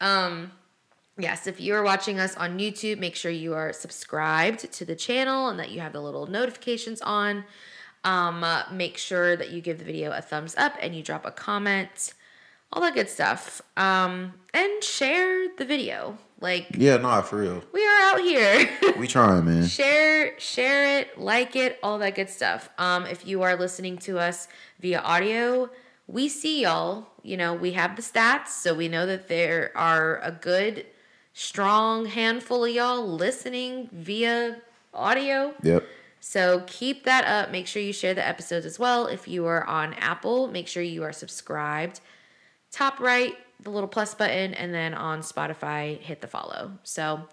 um, 0.00 0.52
yes, 1.18 1.46
if 1.46 1.60
you 1.60 1.74
are 1.74 1.82
watching 1.82 2.18
us 2.18 2.36
on 2.36 2.58
YouTube, 2.58 2.98
make 2.98 3.14
sure 3.16 3.30
you 3.30 3.54
are 3.54 3.72
subscribed 3.72 4.70
to 4.72 4.84
the 4.84 4.94
channel 4.96 5.48
and 5.48 5.58
that 5.58 5.70
you 5.70 5.80
have 5.80 5.92
the 5.92 6.00
little 6.00 6.26
notifications 6.26 7.00
on. 7.02 7.44
Um, 8.04 8.44
uh, 8.44 8.64
make 8.70 8.98
sure 8.98 9.34
that 9.36 9.50
you 9.50 9.60
give 9.62 9.78
the 9.78 9.84
video 9.84 10.10
a 10.12 10.20
thumbs 10.20 10.54
up 10.58 10.74
and 10.82 10.94
you 10.94 11.02
drop 11.02 11.24
a 11.24 11.30
comment, 11.30 12.12
all 12.70 12.82
that 12.82 12.94
good 12.94 13.08
stuff. 13.08 13.62
Um, 13.78 14.34
and 14.52 14.84
share 14.84 15.48
the 15.56 15.64
video. 15.64 16.18
Like 16.40 16.66
Yeah, 16.76 16.98
nah, 16.98 17.22
for 17.22 17.38
real. 17.38 17.64
we 17.72 17.80
are 17.86 18.00
out 18.10 18.20
here. 18.20 18.68
We 18.98 19.06
trying, 19.06 19.46
man. 19.46 19.66
share 19.66 20.38
share 20.38 20.98
it 21.00 21.18
like 21.18 21.56
it 21.56 21.78
all 21.82 21.98
that 21.98 22.14
good 22.14 22.28
stuff 22.28 22.68
um 22.78 23.06
if 23.06 23.26
you 23.26 23.42
are 23.42 23.56
listening 23.56 23.96
to 23.98 24.18
us 24.18 24.46
via 24.80 25.00
audio 25.00 25.70
we 26.06 26.28
see 26.28 26.62
y'all 26.62 27.06
you 27.22 27.36
know 27.36 27.54
we 27.54 27.72
have 27.72 27.96
the 27.96 28.02
stats 28.02 28.48
so 28.48 28.74
we 28.74 28.88
know 28.88 29.06
that 29.06 29.28
there 29.28 29.72
are 29.74 30.20
a 30.22 30.30
good 30.30 30.86
strong 31.32 32.06
handful 32.06 32.64
of 32.64 32.70
y'all 32.70 33.06
listening 33.06 33.88
via 33.92 34.56
audio. 34.94 35.52
Yep. 35.62 35.84
so 36.20 36.62
keep 36.68 37.04
that 37.04 37.24
up. 37.24 37.50
Make 37.50 37.66
sure 37.66 37.82
you 37.82 37.92
share 37.92 38.14
the 38.14 38.26
episodes 38.26 38.64
as 38.64 38.78
well. 38.78 39.08
If 39.08 39.26
you 39.26 39.44
are 39.46 39.64
on 39.66 39.94
apple 39.94 40.48
make 40.48 40.68
sure 40.68 40.82
you 40.82 41.02
are 41.02 41.12
subscribed. 41.12 42.00
Top 42.70 43.00
right 43.00 43.34
the 43.60 43.70
little 43.70 43.88
plus 43.88 44.14
button 44.14 44.54
and 44.54 44.72
then 44.74 44.94
on 44.94 45.20
spotify 45.20 45.98
hit 46.00 46.20
the 46.20 46.26
follow. 46.26 46.72
So 46.82 47.26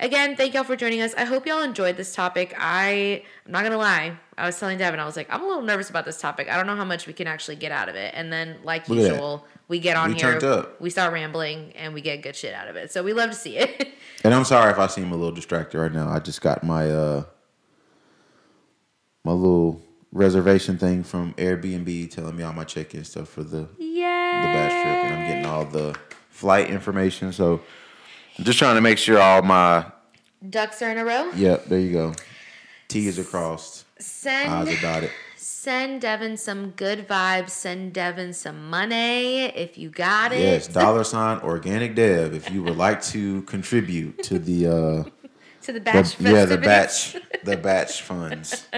again 0.00 0.36
thank 0.36 0.54
y'all 0.54 0.64
for 0.64 0.76
joining 0.76 1.00
us. 1.02 1.14
I 1.14 1.24
hope 1.24 1.46
y'all 1.46 1.62
enjoyed 1.62 1.96
this 1.96 2.14
topic. 2.14 2.54
I 2.58 3.22
i'm 3.46 3.52
not 3.52 3.62
gonna 3.62 3.78
lie 3.78 4.16
i 4.38 4.44
was 4.44 4.58
telling 4.58 4.76
devin 4.78 5.00
i 5.00 5.04
was 5.06 5.16
like 5.16 5.28
i'm 5.32 5.42
a 5.42 5.46
little 5.46 5.62
nervous 5.62 5.88
about 5.90 6.04
this 6.04 6.20
topic. 6.20 6.50
I 6.50 6.56
don't 6.56 6.66
know 6.66 6.76
how 6.76 6.84
much 6.84 7.06
we 7.06 7.12
can 7.12 7.26
actually 7.26 7.56
get 7.56 7.72
out 7.72 7.88
of 7.88 7.94
it. 7.94 8.12
And 8.14 8.32
then 8.32 8.56
like 8.64 8.88
Look 8.88 8.98
usual 8.98 9.46
we 9.68 9.78
get 9.80 9.96
on 9.96 10.12
We 10.12 10.20
here 10.20 10.38
up. 10.44 10.80
we 10.80 10.90
start 10.90 11.12
rambling 11.12 11.72
and 11.76 11.92
we 11.94 12.00
get 12.00 12.22
good 12.22 12.36
shit 12.36 12.54
out 12.54 12.68
of 12.68 12.76
it. 12.76 12.92
So 12.92 13.02
we 13.02 13.12
love 13.12 13.30
to 13.30 13.36
see 13.36 13.56
it. 13.56 13.92
And 14.24 14.34
I'm 14.34 14.44
sorry 14.44 14.72
if 14.72 14.78
I 14.78 14.86
seem 14.88 15.12
a 15.12 15.14
little 15.14 15.30
distracted 15.30 15.78
right 15.78 15.92
now. 15.92 16.08
I 16.08 16.18
just 16.18 16.40
got 16.40 16.64
my 16.64 16.90
uh 16.90 17.24
my 19.24 19.32
little 19.32 19.80
reservation 20.12 20.78
thing 20.78 21.04
from 21.04 21.34
Airbnb 21.34 22.10
telling 22.10 22.36
me 22.36 22.42
all 22.42 22.52
my 22.52 22.64
check-in 22.64 23.04
stuff 23.04 23.28
for 23.28 23.44
the 23.44 23.68
yeah 23.78 24.40
the 24.42 24.46
bash 24.52 24.72
trip, 24.72 24.86
and 25.04 25.14
I'm 25.14 25.28
getting 25.28 25.46
all 25.46 25.64
the 25.64 25.96
flight 26.30 26.70
information. 26.70 27.32
So 27.32 27.60
I'm 28.38 28.44
just 28.44 28.58
trying 28.58 28.76
to 28.76 28.80
make 28.80 28.98
sure 28.98 29.18
all 29.18 29.42
my 29.42 29.86
ducks 30.48 30.82
are 30.82 30.90
in 30.90 30.98
a 30.98 31.04
row 31.04 31.30
yep, 31.34 31.66
there 31.66 31.80
you 31.80 31.92
go. 31.92 32.14
T's 32.88 33.18
are 33.18 33.24
crossed, 33.24 33.84
send 34.00 34.52
I's 34.52 34.78
are 34.78 34.82
dotted. 34.82 35.10
Send 35.66 36.00
Devin 36.00 36.36
some 36.36 36.70
good 36.70 37.08
vibes. 37.08 37.50
Send 37.50 37.92
Devin 37.92 38.32
some 38.34 38.70
money 38.70 39.46
if 39.46 39.76
you 39.76 39.90
got 39.90 40.32
it. 40.32 40.38
Yes, 40.38 40.68
dollar 40.68 41.02
sign 41.02 41.40
organic 41.40 41.96
dev. 41.96 42.34
If 42.34 42.50
you 42.50 42.62
would 42.62 42.76
like 42.76 43.02
to 43.06 43.42
contribute 43.42 44.22
to 44.24 44.38
the 44.38 44.66
uh, 44.66 45.10
To 45.62 45.72
the 45.72 45.80
batch 45.80 46.16
the, 46.18 46.30
yeah 46.30 46.44
the 46.44 46.58
batch 46.58 47.16
the 47.44 47.56
batch 47.56 48.02
funds. 48.02 48.68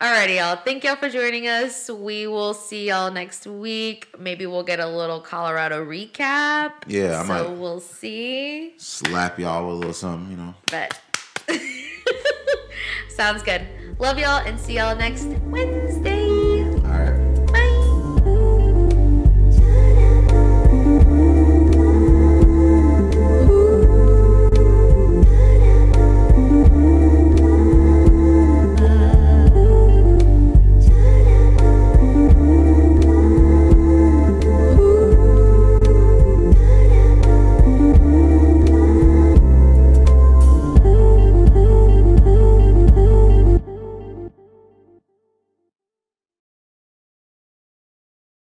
Alrighty, 0.00 0.36
y'all. 0.36 0.56
Thank 0.56 0.84
y'all 0.84 0.96
for 0.96 1.10
joining 1.10 1.46
us. 1.46 1.90
We 1.90 2.26
will 2.26 2.54
see 2.54 2.88
y'all 2.88 3.10
next 3.10 3.46
week. 3.46 4.08
Maybe 4.18 4.46
we'll 4.46 4.62
get 4.62 4.80
a 4.80 4.86
little 4.86 5.20
Colorado 5.20 5.84
recap. 5.84 6.72
Yeah, 6.86 7.20
I 7.20 7.26
so 7.26 7.28
might. 7.50 7.50
we'll 7.58 7.80
see. 7.80 8.72
Slap 8.78 9.38
y'all 9.38 9.66
with 9.66 9.74
a 9.74 9.78
little 9.78 9.92
something, 9.92 10.30
you 10.30 10.38
know. 10.38 10.54
But 10.70 10.98
sounds 13.10 13.42
good. 13.42 13.66
Love 13.98 14.18
y'all 14.18 14.38
and 14.46 14.58
see 14.58 14.76
y'all 14.76 14.96
next 14.96 15.24
Wednesday. 15.24 16.19